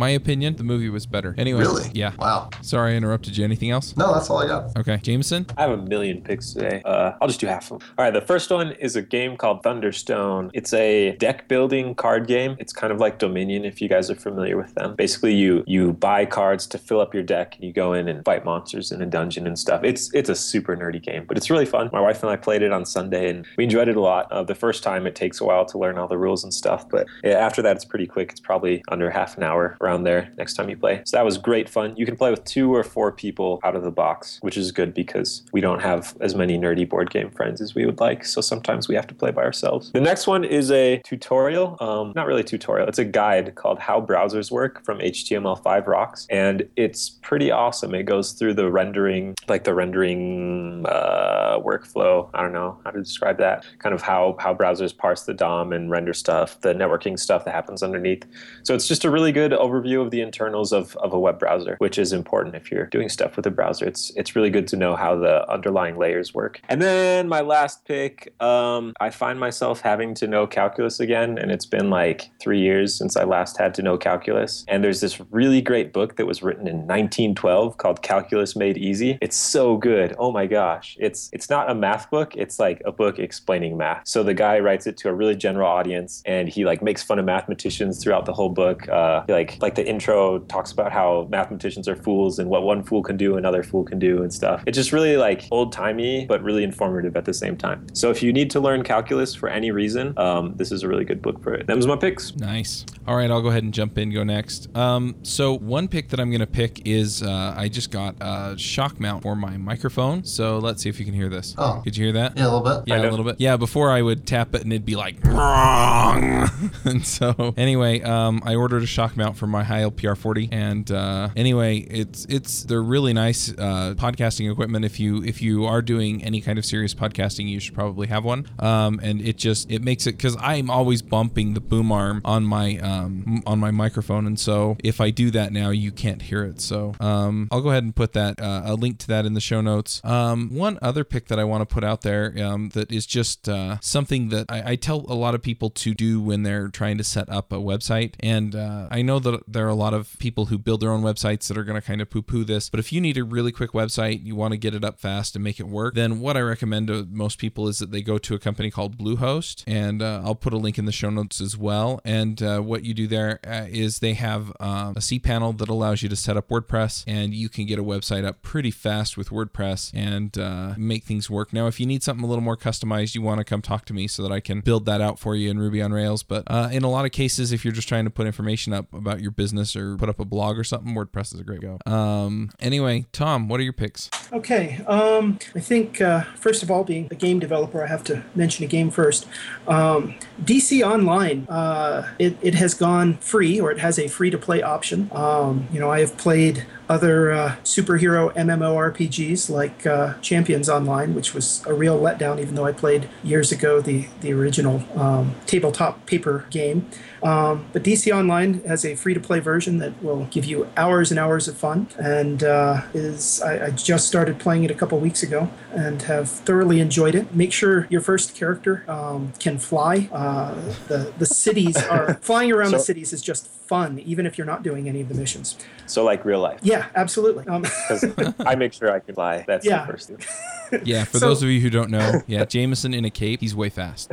My 0.00 0.08
opinion, 0.08 0.56
the 0.56 0.64
movie 0.64 0.88
was 0.88 1.04
better. 1.04 1.34
Anyway. 1.36 1.60
Really? 1.60 1.90
Yeah. 1.92 2.12
Wow. 2.18 2.48
Sorry 2.62 2.94
I 2.94 2.96
interrupted 2.96 3.36
you. 3.36 3.44
Anything 3.44 3.70
else? 3.70 3.94
No, 3.98 4.14
that's 4.14 4.30
all 4.30 4.38
I 4.38 4.46
got. 4.46 4.74
Okay. 4.78 4.96
Jamison? 4.96 5.44
I 5.58 5.60
have 5.60 5.72
a 5.72 5.76
million 5.76 6.22
picks 6.22 6.54
today. 6.54 6.80
Uh, 6.86 7.12
I'll 7.20 7.28
just 7.28 7.38
do 7.38 7.46
half 7.46 7.70
of 7.70 7.80
them. 7.80 7.88
All 7.98 8.06
right, 8.06 8.10
the 8.10 8.22
first 8.22 8.50
one 8.50 8.72
is 8.72 8.96
a 8.96 9.02
game 9.02 9.36
called 9.36 9.62
Thunderstone. 9.62 10.50
It's 10.54 10.72
a 10.72 11.14
deck 11.16 11.48
building 11.48 11.94
card 11.94 12.26
game. 12.26 12.56
It's 12.58 12.72
kind 12.72 12.94
of 12.94 12.98
like 12.98 13.18
Dominion, 13.18 13.66
if 13.66 13.82
you 13.82 13.90
guys 13.90 14.10
are 14.10 14.14
familiar 14.14 14.56
with 14.56 14.74
them. 14.74 14.96
Basically, 14.96 15.34
you 15.34 15.64
you 15.66 15.92
buy 15.92 16.24
cards 16.24 16.66
to 16.68 16.78
fill 16.78 17.02
up 17.02 17.12
your 17.12 17.22
deck, 17.22 17.56
and 17.56 17.64
you 17.64 17.70
go 17.74 17.92
in 17.92 18.08
and 18.08 18.24
fight 18.24 18.42
monsters 18.42 18.92
in 18.92 19.02
a 19.02 19.06
dungeon 19.06 19.46
and 19.46 19.58
stuff. 19.58 19.84
It's 19.84 20.10
it's 20.14 20.30
a 20.30 20.34
super 20.34 20.74
nerdy 20.74 21.02
game, 21.02 21.26
but 21.28 21.36
it's 21.36 21.50
really 21.50 21.66
fun. 21.66 21.90
My 21.92 22.00
wife 22.00 22.22
and 22.22 22.32
I 22.32 22.36
played 22.36 22.62
it 22.62 22.72
on 22.72 22.86
Sunday, 22.86 23.28
and 23.28 23.46
we 23.58 23.64
enjoyed 23.64 23.88
it 23.88 23.98
a 23.98 24.00
lot. 24.00 24.32
Uh, 24.32 24.44
the 24.44 24.54
first 24.54 24.82
time, 24.82 25.06
it 25.06 25.14
takes 25.14 25.42
a 25.42 25.44
while 25.44 25.66
to 25.66 25.76
learn 25.76 25.98
all 25.98 26.08
the 26.08 26.16
rules 26.16 26.42
and 26.42 26.54
stuff, 26.54 26.88
but 26.88 27.06
yeah, 27.22 27.32
after 27.32 27.60
that, 27.60 27.76
it's 27.76 27.84
pretty 27.84 28.06
quick. 28.06 28.30
It's 28.30 28.40
probably 28.40 28.82
under 28.88 29.10
half 29.10 29.36
an 29.36 29.42
hour 29.42 29.76
around 29.82 29.89
there 29.98 30.32
next 30.36 30.54
time 30.54 30.68
you 30.68 30.76
play. 30.76 31.02
So 31.04 31.16
that 31.16 31.24
was 31.24 31.38
great 31.38 31.68
fun. 31.68 31.94
You 31.96 32.06
can 32.06 32.16
play 32.16 32.30
with 32.30 32.44
two 32.44 32.74
or 32.74 32.82
four 32.82 33.12
people 33.12 33.60
out 33.64 33.76
of 33.76 33.82
the 33.82 33.90
box, 33.90 34.38
which 34.42 34.56
is 34.56 34.72
good 34.72 34.94
because 34.94 35.42
we 35.52 35.60
don't 35.60 35.80
have 35.80 36.16
as 36.20 36.34
many 36.34 36.58
nerdy 36.58 36.88
board 36.88 37.10
game 37.10 37.30
friends 37.30 37.60
as 37.60 37.74
we 37.74 37.86
would 37.86 38.00
like. 38.00 38.24
So 38.24 38.40
sometimes 38.40 38.88
we 38.88 38.94
have 38.94 39.06
to 39.08 39.14
play 39.14 39.30
by 39.30 39.42
ourselves. 39.42 39.92
The 39.92 40.00
next 40.00 40.26
one 40.26 40.44
is 40.44 40.70
a 40.70 40.98
tutorial. 41.04 41.76
Um, 41.80 42.12
not 42.14 42.26
really 42.26 42.44
tutorial. 42.44 42.88
It's 42.88 42.98
a 42.98 43.04
guide 43.04 43.54
called 43.54 43.78
How 43.78 44.00
Browsers 44.00 44.50
Work 44.50 44.84
from 44.84 44.98
HTML5 44.98 45.86
Rocks, 45.86 46.26
and 46.30 46.68
it's 46.76 47.10
pretty 47.10 47.50
awesome. 47.50 47.94
It 47.94 48.04
goes 48.04 48.32
through 48.32 48.54
the 48.54 48.70
rendering, 48.70 49.34
like 49.48 49.64
the 49.64 49.74
rendering 49.74 50.84
uh, 50.86 51.58
workflow. 51.60 52.28
I 52.34 52.42
don't 52.42 52.52
know 52.52 52.78
how 52.84 52.90
to 52.90 53.02
describe 53.02 53.38
that. 53.38 53.64
Kind 53.78 53.94
of 53.94 54.02
how 54.02 54.36
how 54.38 54.54
browsers 54.54 54.96
parse 54.96 55.24
the 55.24 55.34
DOM 55.34 55.72
and 55.72 55.90
render 55.90 56.12
stuff, 56.12 56.60
the 56.60 56.74
networking 56.74 57.18
stuff 57.18 57.44
that 57.44 57.54
happens 57.54 57.82
underneath. 57.82 58.24
So 58.62 58.74
it's 58.74 58.88
just 58.88 59.04
a 59.04 59.10
really 59.10 59.32
good 59.32 59.52
overview 59.52 59.69
overview 59.70 60.02
of 60.02 60.10
the 60.10 60.20
internals 60.20 60.72
of, 60.72 60.96
of 60.96 61.12
a 61.12 61.18
web 61.18 61.38
browser, 61.38 61.76
which 61.78 61.98
is 61.98 62.12
important 62.12 62.54
if 62.54 62.70
you're 62.70 62.86
doing 62.86 63.08
stuff 63.08 63.36
with 63.36 63.46
a 63.46 63.50
browser. 63.50 63.86
It's 63.86 64.10
it's 64.16 64.34
really 64.34 64.50
good 64.50 64.66
to 64.68 64.76
know 64.76 64.96
how 64.96 65.16
the 65.16 65.48
underlying 65.50 65.96
layers 65.96 66.34
work. 66.34 66.60
And 66.68 66.80
then 66.82 67.28
my 67.28 67.40
last 67.40 67.84
pick, 67.84 68.34
um, 68.42 68.94
I 69.00 69.10
find 69.10 69.38
myself 69.38 69.80
having 69.80 70.14
to 70.14 70.26
know 70.26 70.46
calculus 70.46 71.00
again, 71.00 71.38
and 71.38 71.50
it's 71.50 71.66
been 71.66 71.90
like 71.90 72.30
three 72.40 72.60
years 72.60 72.94
since 72.94 73.16
I 73.16 73.24
last 73.24 73.56
had 73.58 73.74
to 73.74 73.82
know 73.82 73.96
calculus. 73.96 74.64
And 74.68 74.82
there's 74.82 75.00
this 75.00 75.20
really 75.30 75.60
great 75.60 75.92
book 75.92 76.16
that 76.16 76.26
was 76.26 76.42
written 76.42 76.66
in 76.66 76.76
1912 76.86 77.76
called 77.76 78.02
Calculus 78.02 78.56
Made 78.56 78.78
Easy. 78.78 79.18
It's 79.20 79.36
so 79.36 79.76
good. 79.76 80.14
Oh 80.18 80.32
my 80.32 80.46
gosh. 80.46 80.96
It's 81.00 81.30
it's 81.32 81.48
not 81.50 81.70
a 81.70 81.74
math 81.74 82.10
book, 82.10 82.36
it's 82.36 82.58
like 82.58 82.82
a 82.84 82.92
book 82.92 83.18
explaining 83.18 83.76
math. 83.76 84.06
So 84.06 84.22
the 84.22 84.34
guy 84.34 84.58
writes 84.58 84.86
it 84.86 84.96
to 84.98 85.08
a 85.08 85.14
really 85.14 85.36
general 85.36 85.68
audience 85.68 86.22
and 86.26 86.48
he 86.48 86.64
like 86.64 86.82
makes 86.82 87.02
fun 87.02 87.18
of 87.18 87.24
mathematicians 87.24 88.02
throughout 88.02 88.26
the 88.26 88.32
whole 88.32 88.48
book. 88.48 88.88
Uh, 88.88 89.24
like 89.28 89.59
like 89.62 89.74
the 89.74 89.86
intro 89.86 90.38
talks 90.40 90.72
about 90.72 90.92
how 90.92 91.26
mathematicians 91.30 91.88
are 91.88 91.96
fools 91.96 92.38
and 92.38 92.48
what 92.48 92.62
one 92.62 92.82
fool 92.82 93.02
can 93.02 93.16
do 93.16 93.36
another 93.36 93.62
fool 93.62 93.84
can 93.84 93.98
do 93.98 94.22
and 94.22 94.32
stuff. 94.32 94.62
It's 94.66 94.76
just 94.76 94.92
really 94.92 95.16
like 95.16 95.46
old 95.50 95.72
timey 95.72 96.26
but 96.26 96.42
really 96.42 96.64
informative 96.64 97.16
at 97.16 97.24
the 97.24 97.34
same 97.34 97.56
time. 97.56 97.86
So 97.92 98.10
if 98.10 98.22
you 98.22 98.32
need 98.32 98.50
to 98.50 98.60
learn 98.60 98.82
calculus 98.82 99.34
for 99.34 99.48
any 99.48 99.70
reason, 99.70 100.16
um, 100.18 100.54
this 100.56 100.72
is 100.72 100.82
a 100.82 100.88
really 100.88 101.04
good 101.04 101.22
book 101.22 101.42
for 101.42 101.54
it. 101.54 101.66
That 101.66 101.76
was 101.76 101.86
my 101.86 101.96
picks. 101.96 102.34
Nice. 102.36 102.84
All 103.06 103.16
right, 103.16 103.30
I'll 103.30 103.42
go 103.42 103.48
ahead 103.48 103.64
and 103.64 103.74
jump 103.74 103.98
in. 103.98 104.10
Go 104.10 104.22
next. 104.24 104.74
Um, 104.76 105.16
so 105.22 105.56
one 105.56 105.88
pick 105.88 106.10
that 106.10 106.20
I'm 106.20 106.30
gonna 106.30 106.46
pick 106.46 106.86
is 106.86 107.22
uh, 107.22 107.54
I 107.56 107.68
just 107.68 107.90
got 107.90 108.14
a 108.20 108.56
shock 108.56 109.00
mount 109.00 109.22
for 109.22 109.34
my 109.34 109.56
microphone. 109.56 110.24
So 110.24 110.58
let's 110.58 110.82
see 110.82 110.88
if 110.88 110.98
you 110.98 111.04
can 111.04 111.14
hear 111.14 111.28
this. 111.28 111.54
Oh. 111.58 111.80
Could 111.82 111.96
you 111.96 112.04
hear 112.04 112.12
that? 112.12 112.36
Yeah, 112.36 112.44
a 112.44 112.50
little 112.50 112.60
bit. 112.60 112.84
Yeah, 112.86 113.00
a 113.00 113.10
little 113.10 113.24
bit. 113.24 113.36
Yeah, 113.38 113.56
before 113.56 113.90
I 113.90 114.02
would 114.02 114.26
tap 114.26 114.54
it 114.54 114.62
and 114.62 114.72
it'd 114.72 114.84
be 114.84 114.96
like 114.96 115.16
wrong. 115.24 116.48
and 116.84 117.04
so 117.04 117.54
anyway, 117.56 118.00
um, 118.02 118.42
I 118.44 118.54
ordered 118.54 118.82
a 118.82 118.86
shock 118.86 119.16
mount 119.16 119.36
for 119.36 119.46
my 119.50 119.64
Heil 119.64 119.90
PR 119.90 120.14
40. 120.14 120.48
and 120.52 120.90
uh, 120.90 121.28
anyway, 121.36 121.78
it's 121.78 122.24
it's 122.26 122.64
they're 122.64 122.82
really 122.82 123.12
nice 123.12 123.50
uh, 123.50 123.94
podcasting 123.96 124.50
equipment. 124.50 124.84
If 124.84 125.00
you 125.00 125.22
if 125.22 125.42
you 125.42 125.66
are 125.66 125.82
doing 125.82 126.22
any 126.24 126.40
kind 126.40 126.58
of 126.58 126.64
serious 126.64 126.94
podcasting, 126.94 127.48
you 127.48 127.60
should 127.60 127.74
probably 127.74 128.06
have 128.08 128.24
one. 128.24 128.48
Um, 128.58 129.00
and 129.02 129.20
it 129.20 129.36
just 129.36 129.70
it 129.70 129.82
makes 129.82 130.06
it 130.06 130.12
because 130.12 130.36
I'm 130.40 130.70
always 130.70 131.02
bumping 131.02 131.54
the 131.54 131.60
boom 131.60 131.92
arm 131.92 132.22
on 132.24 132.44
my 132.44 132.78
um, 132.78 133.42
on 133.46 133.58
my 133.58 133.70
microphone, 133.70 134.26
and 134.26 134.38
so 134.38 134.76
if 134.82 135.00
I 135.00 135.10
do 135.10 135.30
that 135.32 135.52
now, 135.52 135.70
you 135.70 135.92
can't 135.92 136.22
hear 136.22 136.44
it. 136.44 136.60
So 136.60 136.94
um, 137.00 137.48
I'll 137.50 137.60
go 137.60 137.70
ahead 137.70 137.84
and 137.84 137.94
put 137.94 138.12
that 138.12 138.40
uh, 138.40 138.62
a 138.64 138.74
link 138.74 138.98
to 139.00 139.06
that 139.08 139.26
in 139.26 139.34
the 139.34 139.40
show 139.40 139.60
notes. 139.60 140.00
Um, 140.04 140.50
one 140.54 140.78
other 140.82 141.04
pick 141.04 141.28
that 141.28 141.38
I 141.38 141.44
want 141.44 141.62
to 141.62 141.72
put 141.72 141.84
out 141.84 142.02
there 142.02 142.34
um, 142.42 142.70
that 142.70 142.90
is 142.92 143.06
just 143.06 143.48
uh, 143.48 143.78
something 143.80 144.28
that 144.30 144.46
I, 144.48 144.72
I 144.72 144.76
tell 144.76 145.04
a 145.08 145.14
lot 145.14 145.34
of 145.34 145.42
people 145.42 145.70
to 145.70 145.94
do 145.94 146.20
when 146.20 146.42
they're 146.42 146.68
trying 146.68 146.98
to 146.98 147.04
set 147.04 147.28
up 147.28 147.52
a 147.52 147.56
website, 147.56 148.14
and 148.20 148.54
uh, 148.54 148.88
I 148.90 149.02
know 149.02 149.18
that 149.18 149.39
there 149.46 149.66
are 149.66 149.70
a 149.70 149.74
lot 149.74 149.94
of 149.94 150.16
people 150.18 150.46
who 150.46 150.58
build 150.58 150.80
their 150.80 150.90
own 150.90 151.02
websites 151.02 151.48
that 151.48 151.56
are 151.56 151.64
going 151.64 151.80
to 151.80 151.86
kind 151.86 152.00
of 152.00 152.10
poo-poo 152.10 152.44
this. 152.44 152.70
But 152.70 152.80
if 152.80 152.92
you 152.92 153.00
need 153.00 153.16
a 153.16 153.24
really 153.24 153.52
quick 153.52 153.72
website, 153.72 154.24
you 154.24 154.34
want 154.36 154.52
to 154.52 154.58
get 154.58 154.74
it 154.74 154.84
up 154.84 155.00
fast 155.00 155.34
and 155.34 155.44
make 155.44 155.60
it 155.60 155.66
work, 155.66 155.94
then 155.94 156.20
what 156.20 156.36
I 156.36 156.40
recommend 156.40 156.88
to 156.88 157.06
most 157.10 157.38
people 157.38 157.68
is 157.68 157.78
that 157.78 157.90
they 157.90 158.02
go 158.02 158.18
to 158.18 158.34
a 158.34 158.38
company 158.38 158.70
called 158.70 158.98
Bluehost, 158.98 159.64
and 159.66 160.02
uh, 160.02 160.22
I'll 160.24 160.34
put 160.34 160.52
a 160.52 160.58
link 160.58 160.78
in 160.78 160.84
the 160.84 160.92
show 160.92 161.10
notes 161.10 161.40
as 161.40 161.56
well. 161.56 162.00
And 162.04 162.42
uh, 162.42 162.60
what 162.60 162.84
you 162.84 162.94
do 162.94 163.06
there 163.06 163.40
uh, 163.46 163.66
is 163.68 163.98
they 163.98 164.14
have 164.14 164.52
um, 164.60 164.92
a 164.96 165.00
cPanel 165.00 165.56
that 165.58 165.68
allows 165.68 166.02
you 166.02 166.08
to 166.08 166.16
set 166.16 166.36
up 166.36 166.48
WordPress, 166.48 167.04
and 167.06 167.34
you 167.34 167.48
can 167.48 167.66
get 167.66 167.78
a 167.78 167.84
website 167.84 168.24
up 168.24 168.42
pretty 168.42 168.70
fast 168.70 169.16
with 169.16 169.30
WordPress 169.30 169.92
and 169.94 170.38
uh, 170.38 170.74
make 170.76 171.04
things 171.04 171.28
work. 171.30 171.52
Now, 171.52 171.66
if 171.66 171.80
you 171.80 171.86
need 171.86 172.02
something 172.02 172.24
a 172.24 172.28
little 172.28 172.44
more 172.44 172.56
customized, 172.56 173.14
you 173.14 173.22
want 173.22 173.38
to 173.38 173.44
come 173.44 173.62
talk 173.62 173.84
to 173.86 173.94
me 173.94 174.06
so 174.08 174.22
that 174.22 174.32
I 174.32 174.40
can 174.40 174.60
build 174.60 174.84
that 174.86 175.00
out 175.00 175.18
for 175.18 175.34
you 175.34 175.50
in 175.50 175.58
Ruby 175.58 175.82
on 175.82 175.92
Rails. 175.92 176.22
But 176.22 176.44
uh, 176.46 176.68
in 176.72 176.82
a 176.82 176.90
lot 176.90 177.04
of 177.04 177.12
cases, 177.12 177.52
if 177.52 177.64
you're 177.64 177.72
just 177.72 177.88
trying 177.88 178.04
to 178.04 178.10
put 178.10 178.26
information 178.26 178.72
up 178.72 178.92
about 178.92 179.20
your 179.20 179.29
business 179.30 179.76
or 179.76 179.96
put 179.96 180.08
up 180.08 180.20
a 180.20 180.24
blog 180.24 180.58
or 180.58 180.64
something, 180.64 180.94
WordPress 180.94 181.34
is 181.34 181.40
a 181.40 181.44
great 181.44 181.60
go. 181.60 181.78
Um, 181.90 182.50
anyway, 182.60 183.06
Tom, 183.12 183.48
what 183.48 183.60
are 183.60 183.62
your 183.62 183.72
picks? 183.72 184.10
Okay, 184.32 184.82
um, 184.86 185.38
I 185.54 185.60
think 185.60 186.00
uh, 186.00 186.22
first 186.36 186.62
of 186.62 186.70
all, 186.70 186.84
being 186.84 187.08
a 187.10 187.14
game 187.14 187.38
developer, 187.38 187.82
I 187.82 187.86
have 187.88 188.04
to 188.04 188.22
mention 188.34 188.64
a 188.64 188.68
game 188.68 188.90
first. 188.90 189.26
Um, 189.66 190.14
DC 190.42 190.86
Online, 190.86 191.46
uh, 191.48 192.08
it, 192.18 192.36
it 192.42 192.54
has 192.54 192.74
gone 192.74 193.14
free, 193.18 193.60
or 193.60 193.70
it 193.70 193.78
has 193.78 193.98
a 193.98 194.08
free 194.08 194.30
to 194.30 194.38
play 194.38 194.62
option. 194.62 195.10
Um, 195.12 195.68
you 195.72 195.80
know, 195.80 195.90
I 195.90 196.00
have 196.00 196.16
played 196.16 196.66
other 196.90 197.30
uh, 197.30 197.56
superhero 197.62 198.34
MMORPGs 198.34 199.48
like 199.48 199.86
uh, 199.86 200.14
Champions 200.20 200.68
Online, 200.68 201.14
which 201.14 201.32
was 201.32 201.64
a 201.64 201.72
real 201.72 201.98
letdown, 201.98 202.40
even 202.40 202.56
though 202.56 202.66
I 202.66 202.72
played 202.72 203.08
years 203.22 203.52
ago 203.52 203.80
the, 203.80 204.08
the 204.22 204.32
original 204.32 204.82
um, 204.98 205.36
tabletop 205.46 206.04
paper 206.06 206.46
game. 206.50 206.90
Um, 207.22 207.66
but 207.72 207.82
DC 207.82 208.10
Online 208.16 208.62
has 208.64 208.84
a 208.84 208.94
free 208.94 209.14
to 209.14 209.20
play 209.20 209.40
version 209.40 209.78
that 209.78 210.02
will 210.02 210.24
give 210.30 210.44
you 210.44 210.68
hours 210.76 211.10
and 211.10 211.20
hours 211.20 211.48
of 211.48 211.56
fun, 211.56 211.88
and 211.98 212.42
uh, 212.42 212.82
is 212.94 213.42
I, 213.42 213.66
I 213.66 213.70
just 213.70 214.06
started 214.06 214.38
playing 214.38 214.64
it 214.64 214.70
a 214.70 214.74
couple 214.74 214.98
weeks 214.98 215.22
ago 215.22 215.50
and 215.72 216.00
have 216.02 216.28
thoroughly 216.30 216.80
enjoyed 216.80 217.14
it. 217.14 217.34
Make 217.34 217.52
sure 217.52 217.86
your 217.90 218.00
first 218.00 218.34
character 218.34 218.84
um, 218.88 219.32
can 219.38 219.58
fly. 219.58 220.08
Uh, 220.12 220.54
the 220.88 221.12
the 221.18 221.26
cities 221.26 221.76
are 221.90 222.14
flying 222.22 222.52
around 222.52 222.72
the 222.72 222.78
cities 222.80 223.12
is 223.12 223.20
just 223.22 223.48
fun, 223.48 224.00
even 224.00 224.26
if 224.26 224.36
you're 224.36 224.46
not 224.46 224.62
doing 224.64 224.88
any 224.88 225.00
of 225.00 225.08
the 225.08 225.14
missions. 225.14 225.56
So 225.86 226.02
like 226.02 226.24
real 226.24 226.40
life. 226.40 226.58
Yeah, 226.62 226.86
absolutely. 226.96 227.46
Um, 227.46 227.62
Because 227.88 228.34
I 228.40 228.54
make 228.56 228.72
sure 228.72 228.90
I 228.90 228.98
can 229.00 229.14
fly. 229.14 229.44
That's 229.46 229.64
Yeah. 229.64 229.84
the 229.86 229.92
first 229.92 230.08
thing. 230.08 230.18
Yeah, 230.84 231.02
for 231.04 231.18
So- 231.18 231.26
those 231.28 231.42
of 231.42 231.48
you 231.48 231.60
who 231.60 231.68
don't 231.68 231.90
know, 231.90 232.22
yeah, 232.28 232.44
Jamison 232.44 232.94
in 232.94 233.04
a 233.04 233.10
cape, 233.10 233.40
he's 233.40 233.56
way 233.56 233.70
fast. 233.70 234.08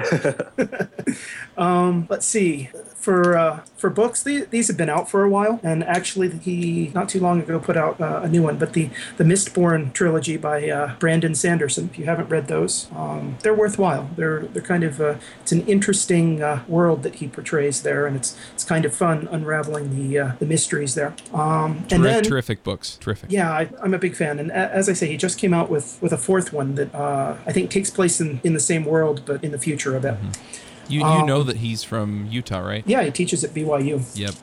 let's 1.55 2.26
see. 2.26 2.70
For 3.08 3.38
uh, 3.38 3.62
for 3.78 3.89
books, 3.89 4.22
these, 4.22 4.47
these 4.47 4.68
have 4.68 4.76
been 4.76 4.89
out 4.89 5.10
for 5.10 5.24
a 5.24 5.30
while, 5.30 5.62
and 5.64 5.82
actually, 5.82 6.30
he 6.39 6.91
not 6.93 7.08
too 7.08 7.22
long 7.22 7.39
ago 7.39 7.58
put 7.58 7.78
out 7.78 8.01
uh, 8.01 8.20
a 8.22 8.28
new 8.28 8.43
one. 8.43 8.58
But 8.58 8.74
the 8.74 8.89
the 9.16 9.24
Mistborn 9.24 9.93
trilogy 9.93 10.36
by 10.36 10.70
uh, 10.70 10.95
Brandon 10.99 11.34
Sanderson. 11.34 11.86
If 11.89 11.97
you 11.97 12.03
haven't 12.03 12.28
read 12.28 12.49
those, 12.49 12.89
um, 12.93 13.38
they're 13.43 13.53
worthwhile. 13.53 14.10
They're 14.18 14.41
they're 14.47 14.62
kind 14.62 14.84
of 14.84 14.99
uh, 14.99 15.16
it's 15.39 15.53
an 15.53 15.66
interesting 15.68 16.43
uh, 16.43 16.64
world 16.68 17.03
that 17.03 17.16
he 17.16 17.30
portrays 17.30 17.84
there, 17.84 18.08
and 18.08 18.18
it's 18.18 18.38
it's 18.53 18.66
kind 18.66 18.84
of 18.84 18.93
fun 18.93 19.30
unraveling 19.32 19.95
the 19.95 20.20
uh, 20.20 20.32
the 20.39 20.45
mysteries 20.45 20.93
there. 20.93 21.16
Um, 21.34 21.86
and 21.89 22.03
Terri- 22.03 22.03
then 22.03 22.24
terrific 22.24 22.62
books, 22.66 22.97
terrific. 22.97 23.32
yeah, 23.32 23.49
I, 23.49 23.70
I'm 23.82 23.93
a 23.93 23.99
big 23.99 24.18
fan, 24.18 24.38
and 24.38 24.51
a, 24.51 24.70
as 24.74 24.89
I 24.89 24.93
say, 24.93 25.08
he 25.08 25.16
just 25.16 25.39
came 25.39 25.53
out 25.53 25.70
with 25.70 25.97
with 26.01 26.12
a 26.12 26.18
fourth 26.18 26.51
one 26.51 26.76
that 26.76 26.93
uh, 26.93 27.38
I 27.45 27.53
think 27.53 27.72
takes 27.72 27.89
place 27.89 28.20
in 28.20 28.41
in 28.43 28.53
the 28.53 28.60
same 28.60 28.84
world, 28.84 29.22
but 29.26 29.41
in 29.45 29.53
the 29.53 29.60
future 29.60 29.95
a 29.95 30.01
bit. 30.01 30.16
You 30.90 31.00
you 31.00 31.06
Um, 31.06 31.28
know 31.28 31.44
that 31.44 31.58
he's 31.58 31.84
from 31.84 32.28
Utah, 32.32 32.60
right? 32.60 32.84
Yeah, 32.86 33.04
he 33.04 33.12
teaches 33.12 33.44
at 33.44 33.54
BYU. 33.54 34.02
Yep. 34.16 34.34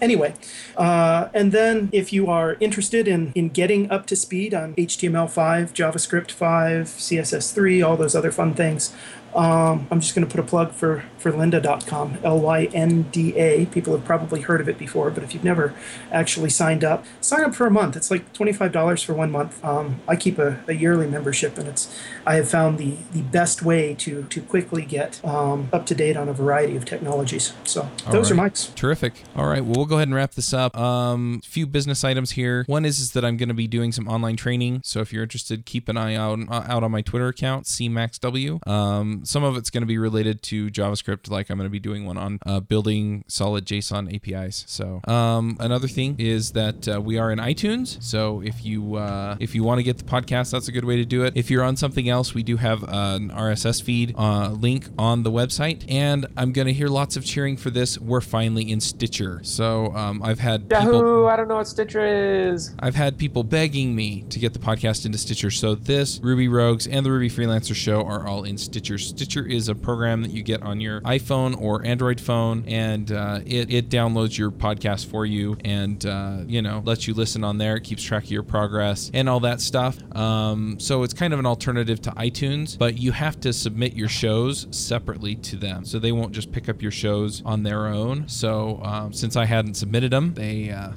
Anyway, 0.00 0.34
uh, 0.76 1.28
and 1.34 1.52
then 1.52 1.88
if 1.92 2.12
you 2.12 2.28
are 2.28 2.56
interested 2.60 3.08
in, 3.08 3.32
in 3.34 3.48
getting 3.48 3.90
up 3.90 4.06
to 4.06 4.16
speed 4.16 4.54
on 4.54 4.74
HTML5, 4.74 5.72
JavaScript 5.74 6.30
5, 6.30 6.86
CSS3, 6.86 7.86
all 7.86 7.96
those 7.96 8.14
other 8.14 8.30
fun 8.30 8.54
things, 8.54 8.92
um, 9.34 9.86
I'm 9.90 10.00
just 10.00 10.14
going 10.14 10.26
to 10.26 10.30
put 10.30 10.40
a 10.40 10.46
plug 10.46 10.72
for, 10.72 11.04
for 11.18 11.32
lynda.com, 11.32 12.18
L 12.22 12.40
Y 12.40 12.64
N 12.72 13.02
D 13.10 13.36
A. 13.36 13.66
People 13.66 13.96
have 13.96 14.04
probably 14.04 14.42
heard 14.42 14.60
of 14.60 14.68
it 14.68 14.78
before, 14.78 15.10
but 15.10 15.24
if 15.24 15.34
you've 15.34 15.44
never 15.44 15.74
actually 16.12 16.50
signed 16.50 16.84
up, 16.84 17.04
sign 17.20 17.44
up 17.44 17.54
for 17.54 17.66
a 17.66 17.70
month. 17.70 17.96
It's 17.96 18.10
like 18.10 18.32
$25 18.32 19.04
for 19.04 19.14
one 19.14 19.30
month. 19.30 19.64
Um, 19.64 20.00
I 20.06 20.16
keep 20.16 20.38
a, 20.38 20.62
a 20.68 20.74
yearly 20.74 21.06
membership, 21.06 21.58
and 21.58 21.68
it's 21.68 21.94
I 22.26 22.36
have 22.36 22.48
found 22.48 22.78
the, 22.78 22.96
the 23.12 23.22
best 23.22 23.62
way 23.62 23.94
to, 23.94 24.24
to 24.24 24.40
quickly 24.42 24.84
get 24.84 25.24
um, 25.24 25.68
up 25.72 25.86
to 25.86 25.94
date 25.94 26.16
on 26.16 26.28
a 26.28 26.32
variety 26.32 26.76
of 26.76 26.84
technologies. 26.84 27.52
So 27.64 27.88
those 28.10 28.30
are 28.30 28.34
right. 28.34 28.44
Mike's. 28.44 28.66
Terrific. 28.76 29.24
All 29.36 29.46
right. 29.46 29.64
Well, 29.64 29.74
we'll 29.76 29.86
go 29.86 29.96
ahead 29.96 30.08
and 30.08 30.14
wrap 30.14 30.32
this 30.32 30.52
up. 30.52 30.76
Um, 30.76 31.40
few 31.44 31.66
business 31.66 32.04
items 32.04 32.32
here. 32.32 32.64
One 32.66 32.84
is, 32.84 33.00
is 33.00 33.12
that 33.12 33.24
I'm 33.24 33.36
going 33.36 33.48
to 33.48 33.54
be 33.54 33.66
doing 33.66 33.92
some 33.92 34.08
online 34.08 34.36
training. 34.36 34.82
So 34.84 35.00
if 35.00 35.12
you're 35.12 35.22
interested, 35.22 35.66
keep 35.66 35.88
an 35.88 35.96
eye 35.96 36.14
out 36.14 36.38
uh, 36.48 36.64
out 36.68 36.82
on 36.82 36.90
my 36.90 37.02
Twitter 37.02 37.28
account, 37.28 37.66
cmaxw. 37.66 38.66
Um, 38.66 39.23
some 39.24 39.44
of 39.44 39.56
it's 39.56 39.70
going 39.70 39.82
to 39.82 39.86
be 39.86 39.98
related 39.98 40.42
to 40.42 40.68
JavaScript, 40.70 41.30
like 41.30 41.50
I'm 41.50 41.58
going 41.58 41.66
to 41.66 41.70
be 41.72 41.80
doing 41.80 42.04
one 42.04 42.16
on 42.18 42.38
uh, 42.46 42.60
building 42.60 43.24
solid 43.28 43.66
JSON 43.66 44.14
APIs. 44.14 44.64
So 44.68 45.00
um, 45.06 45.56
another 45.60 45.88
thing 45.88 46.16
is 46.18 46.52
that 46.52 46.88
uh, 46.88 47.00
we 47.00 47.18
are 47.18 47.30
in 47.30 47.38
iTunes. 47.38 48.02
So 48.02 48.40
if 48.42 48.64
you 48.64 48.96
uh, 48.96 49.36
if 49.40 49.54
you 49.54 49.64
want 49.64 49.78
to 49.78 49.82
get 49.82 49.98
the 49.98 50.04
podcast, 50.04 50.50
that's 50.50 50.68
a 50.68 50.72
good 50.72 50.84
way 50.84 50.96
to 50.96 51.04
do 51.04 51.24
it. 51.24 51.36
If 51.36 51.50
you're 51.50 51.62
on 51.62 51.76
something 51.76 52.08
else, 52.08 52.34
we 52.34 52.42
do 52.42 52.56
have 52.56 52.82
an 52.82 53.30
RSS 53.30 53.82
feed 53.82 54.14
uh, 54.16 54.50
link 54.50 54.88
on 54.98 55.22
the 55.22 55.30
website, 55.30 55.84
and 55.88 56.26
I'm 56.36 56.52
going 56.52 56.66
to 56.66 56.72
hear 56.72 56.88
lots 56.88 57.16
of 57.16 57.24
cheering 57.24 57.56
for 57.56 57.70
this. 57.70 57.98
We're 57.98 58.20
finally 58.20 58.70
in 58.70 58.80
Stitcher. 58.80 59.40
So 59.42 59.94
um, 59.94 60.22
I've 60.22 60.40
had 60.40 60.68
people. 60.68 60.84
Yahoo! 60.84 61.26
I 61.26 61.36
don't 61.36 61.48
know 61.48 61.56
what 61.56 61.68
Stitcher 61.68 62.04
is. 62.04 62.74
I've 62.78 62.94
had 62.94 63.18
people 63.18 63.44
begging 63.44 63.94
me 63.94 64.22
to 64.30 64.38
get 64.38 64.52
the 64.52 64.58
podcast 64.58 65.06
into 65.06 65.18
Stitcher. 65.18 65.50
So 65.50 65.74
this, 65.74 66.20
Ruby 66.22 66.48
Rogues, 66.48 66.86
and 66.86 67.04
the 67.04 67.10
Ruby 67.10 67.30
Freelancer 67.30 67.74
Show 67.74 68.04
are 68.04 68.26
all 68.26 68.44
in 68.44 68.58
Stitcher 68.58 68.98
Stitcher 69.16 69.46
is 69.46 69.68
a 69.68 69.74
program 69.74 70.22
that 70.22 70.32
you 70.32 70.42
get 70.42 70.62
on 70.62 70.80
your 70.80 71.00
iPhone 71.02 71.60
or 71.60 71.84
Android 71.84 72.20
phone, 72.20 72.64
and 72.66 73.12
uh, 73.12 73.40
it, 73.46 73.72
it 73.72 73.88
downloads 73.88 74.36
your 74.36 74.50
podcast 74.50 75.06
for 75.06 75.24
you 75.24 75.56
and, 75.64 76.04
uh, 76.04 76.38
you 76.46 76.60
know, 76.62 76.82
lets 76.84 77.06
you 77.06 77.14
listen 77.14 77.44
on 77.44 77.58
there. 77.58 77.76
It 77.76 77.84
keeps 77.84 78.02
track 78.02 78.24
of 78.24 78.30
your 78.30 78.42
progress 78.42 79.10
and 79.14 79.28
all 79.28 79.40
that 79.40 79.60
stuff. 79.60 79.96
Um, 80.16 80.80
so 80.80 81.04
it's 81.04 81.14
kind 81.14 81.32
of 81.32 81.38
an 81.38 81.46
alternative 81.46 82.02
to 82.02 82.10
iTunes, 82.10 82.76
but 82.76 82.98
you 82.98 83.12
have 83.12 83.38
to 83.40 83.52
submit 83.52 83.94
your 83.94 84.08
shows 84.08 84.66
separately 84.70 85.36
to 85.36 85.56
them. 85.56 85.84
So 85.84 85.98
they 85.98 86.12
won't 86.12 86.32
just 86.32 86.50
pick 86.50 86.68
up 86.68 86.82
your 86.82 86.90
shows 86.90 87.42
on 87.44 87.62
their 87.62 87.86
own. 87.86 88.28
So 88.28 88.80
um, 88.82 89.12
since 89.12 89.36
I 89.36 89.44
hadn't 89.44 89.74
submitted 89.74 90.10
them, 90.10 90.34
they. 90.34 90.70
Uh, 90.70 90.92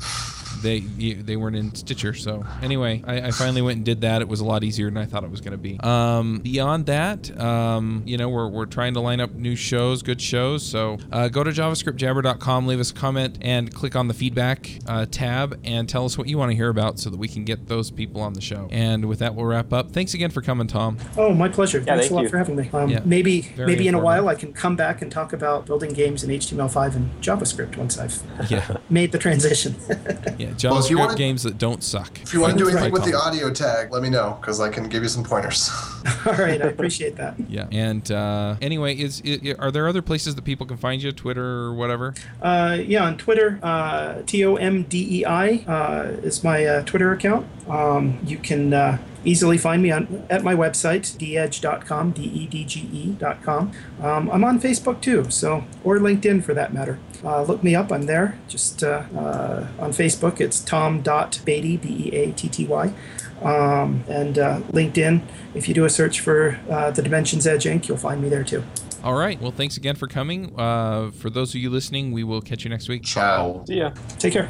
they 0.67 1.13
they 1.13 1.37
weren't 1.37 1.55
in 1.55 1.73
Stitcher. 1.73 2.13
So 2.13 2.45
anyway, 2.61 3.01
I, 3.05 3.27
I, 3.27 3.31
finally 3.31 3.61
went 3.61 3.77
and 3.77 3.85
did 3.85 4.01
that. 4.01 4.21
It 4.21 4.27
was 4.27 4.41
a 4.41 4.45
lot 4.45 4.63
easier 4.63 4.89
than 4.89 4.97
I 4.97 5.05
thought 5.05 5.23
it 5.23 5.31
was 5.31 5.39
going 5.39 5.51
to 5.51 5.57
be. 5.57 5.79
Um, 5.79 6.39
beyond 6.39 6.87
that, 6.87 7.39
um, 7.39 8.03
you 8.05 8.17
know, 8.17 8.27
we're, 8.27 8.47
we're 8.47 8.65
trying 8.65 8.93
to 8.95 8.99
line 8.99 9.21
up 9.21 9.33
new 9.33 9.55
shows, 9.55 10.01
good 10.01 10.19
shows. 10.19 10.65
So 10.65 10.97
uh, 11.11 11.29
go 11.29 11.43
to 11.43 11.51
javascriptjabber.com, 11.51 12.67
leave 12.67 12.79
us 12.79 12.91
a 12.91 12.93
comment, 12.93 13.37
and 13.41 13.73
click 13.73 13.95
on 13.95 14.07
the 14.07 14.13
feedback 14.13 14.69
uh, 14.87 15.05
tab 15.09 15.59
and 15.63 15.87
tell 15.87 16.05
us 16.05 16.17
what 16.17 16.27
you 16.27 16.37
want 16.37 16.51
to 16.51 16.55
hear 16.55 16.69
about 16.69 16.99
so 16.99 17.09
that 17.09 17.17
we 17.17 17.27
can 17.27 17.45
get 17.45 17.67
those 17.67 17.89
people 17.89 18.21
on 18.21 18.33
the 18.33 18.41
show. 18.41 18.67
And 18.71 19.05
with 19.05 19.19
that, 19.19 19.35
we'll 19.35 19.45
wrap 19.45 19.71
up. 19.71 19.91
Thanks 19.91 20.13
again 20.13 20.31
for 20.31 20.41
coming, 20.41 20.67
Tom. 20.67 20.97
Oh, 21.15 21.33
my 21.33 21.47
pleasure. 21.47 21.79
Yeah, 21.79 21.95
Thanks 21.95 22.01
thank 22.03 22.11
a 22.11 22.15
lot 22.15 22.23
you. 22.23 22.29
for 22.29 22.37
having 22.37 22.55
me. 22.57 22.69
Um, 22.73 22.89
Yeah, 22.89 23.01
maybe 23.05 23.41
very 23.41 23.67
maybe 23.67 23.87
in 23.87 23.95
a 23.95 23.99
while 23.99 24.27
I 24.27 24.35
can 24.35 24.53
come 24.53 24.75
back 24.75 25.01
and 25.01 25.11
talk 25.11 25.33
about 25.33 25.65
building 25.65 25.93
games 25.93 26.23
in 26.23 26.29
HTML5 26.29 26.95
and 26.95 27.21
JavaScript 27.21 27.77
once 27.77 27.97
I've 27.97 28.21
Yeah, 28.49 28.77
made 28.89 29.11
the 29.11 29.17
transition. 29.17 29.75
yeah. 30.37 30.51
Well, 30.63 30.79
if 30.79 30.89
you 30.89 30.97
wanna- 30.97 31.15
games 31.15 31.43
that 31.43 31.57
don't 31.57 31.83
suck. 31.83 32.19
If 32.21 32.33
you 32.33 32.41
want 32.41 32.57
to 32.57 32.63
do 32.63 32.69
anything 32.69 32.91
with 32.91 33.05
the 33.05 33.13
audio 33.13 33.51
tag, 33.51 33.91
let 33.91 34.01
me 34.01 34.09
know 34.09 34.37
because 34.39 34.59
I 34.59 34.69
can 34.69 34.87
give 34.89 35.03
you 35.03 35.09
some 35.09 35.23
pointers. 35.23 35.69
All 36.25 36.33
right, 36.33 36.61
I 36.61 36.65
appreciate 36.67 37.15
that. 37.17 37.35
Yeah. 37.49 37.67
And 37.71 38.09
uh, 38.11 38.55
anyway, 38.61 38.95
is, 38.95 39.21
i 39.25 39.55
are 39.59 39.71
there 39.71 39.87
other 39.87 40.01
places 40.01 40.35
that 40.35 40.43
people 40.43 40.65
can 40.65 40.77
find 40.77 41.01
you, 41.01 41.11
Twitter 41.11 41.45
or 41.45 41.73
whatever? 41.73 42.13
Uh, 42.41 42.77
yeah, 42.85 43.03
on 43.03 43.17
Twitter, 43.17 43.59
uh, 43.63 44.21
T 44.25 44.45
O 44.45 44.55
M 44.55 44.83
D 44.83 45.19
E 45.19 45.25
I 45.25 45.63
uh, 45.67 46.03
is 46.23 46.43
my 46.43 46.65
uh, 46.65 46.83
Twitter 46.83 47.11
account. 47.11 47.47
Um, 47.67 48.19
you 48.25 48.37
can 48.37 48.73
uh, 48.73 48.97
easily 49.27 49.57
find 49.57 49.83
me 49.83 49.91
on 49.91 50.25
at 50.29 50.43
my 50.43 50.55
website, 50.55 51.17
dedge.com, 51.17 52.11
D 52.11 52.23
E 52.23 52.47
D 52.47 52.63
G 52.63 52.89
E.com. 52.91 53.71
Um, 54.01 54.31
I'm 54.31 54.43
on 54.43 54.59
Facebook 54.59 55.01
too, 55.01 55.29
so 55.29 55.65
or 55.83 55.97
LinkedIn 55.97 56.43
for 56.43 56.53
that 56.53 56.73
matter. 56.73 56.97
Uh, 57.23 57.43
look 57.43 57.63
me 57.63 57.75
up, 57.75 57.91
I'm 57.91 58.03
there. 58.03 58.39
Just 58.47 58.83
uh, 58.83 59.03
uh, 59.15 59.67
on 59.79 59.91
Facebook, 59.91 60.39
it's 60.39 60.59
tom.beatty, 60.59 61.77
B 61.77 62.09
E 62.09 62.15
A 62.15 62.31
T 62.31 62.47
T 62.47 62.65
Y. 62.65 62.93
Um, 63.41 64.03
and 64.07 64.39
uh, 64.39 64.61
LinkedIn, 64.71 65.21
if 65.53 65.67
you 65.67 65.75
do 65.75 65.85
a 65.85 65.89
search 65.89 66.21
for 66.21 66.59
uh, 66.69 66.89
the 66.89 67.03
Dimensions 67.03 67.45
Edge 67.45 67.65
Inc., 67.65 67.87
you'll 67.87 67.97
find 67.97 68.21
me 68.21 68.29
there 68.29 68.43
too. 68.43 68.63
All 69.03 69.13
right. 69.13 69.39
Well, 69.39 69.51
thanks 69.51 69.77
again 69.77 69.95
for 69.95 70.07
coming. 70.07 70.57
Uh, 70.59 71.11
for 71.11 71.29
those 71.29 71.53
of 71.53 71.61
you 71.61 71.69
listening, 71.69 72.11
we 72.11 72.23
will 72.23 72.41
catch 72.41 72.63
you 72.63 72.69
next 72.69 72.89
week. 72.89 73.03
Ciao. 73.03 73.63
See 73.67 73.75
ya. 73.75 73.91
Take 74.17 74.33
care. 74.33 74.45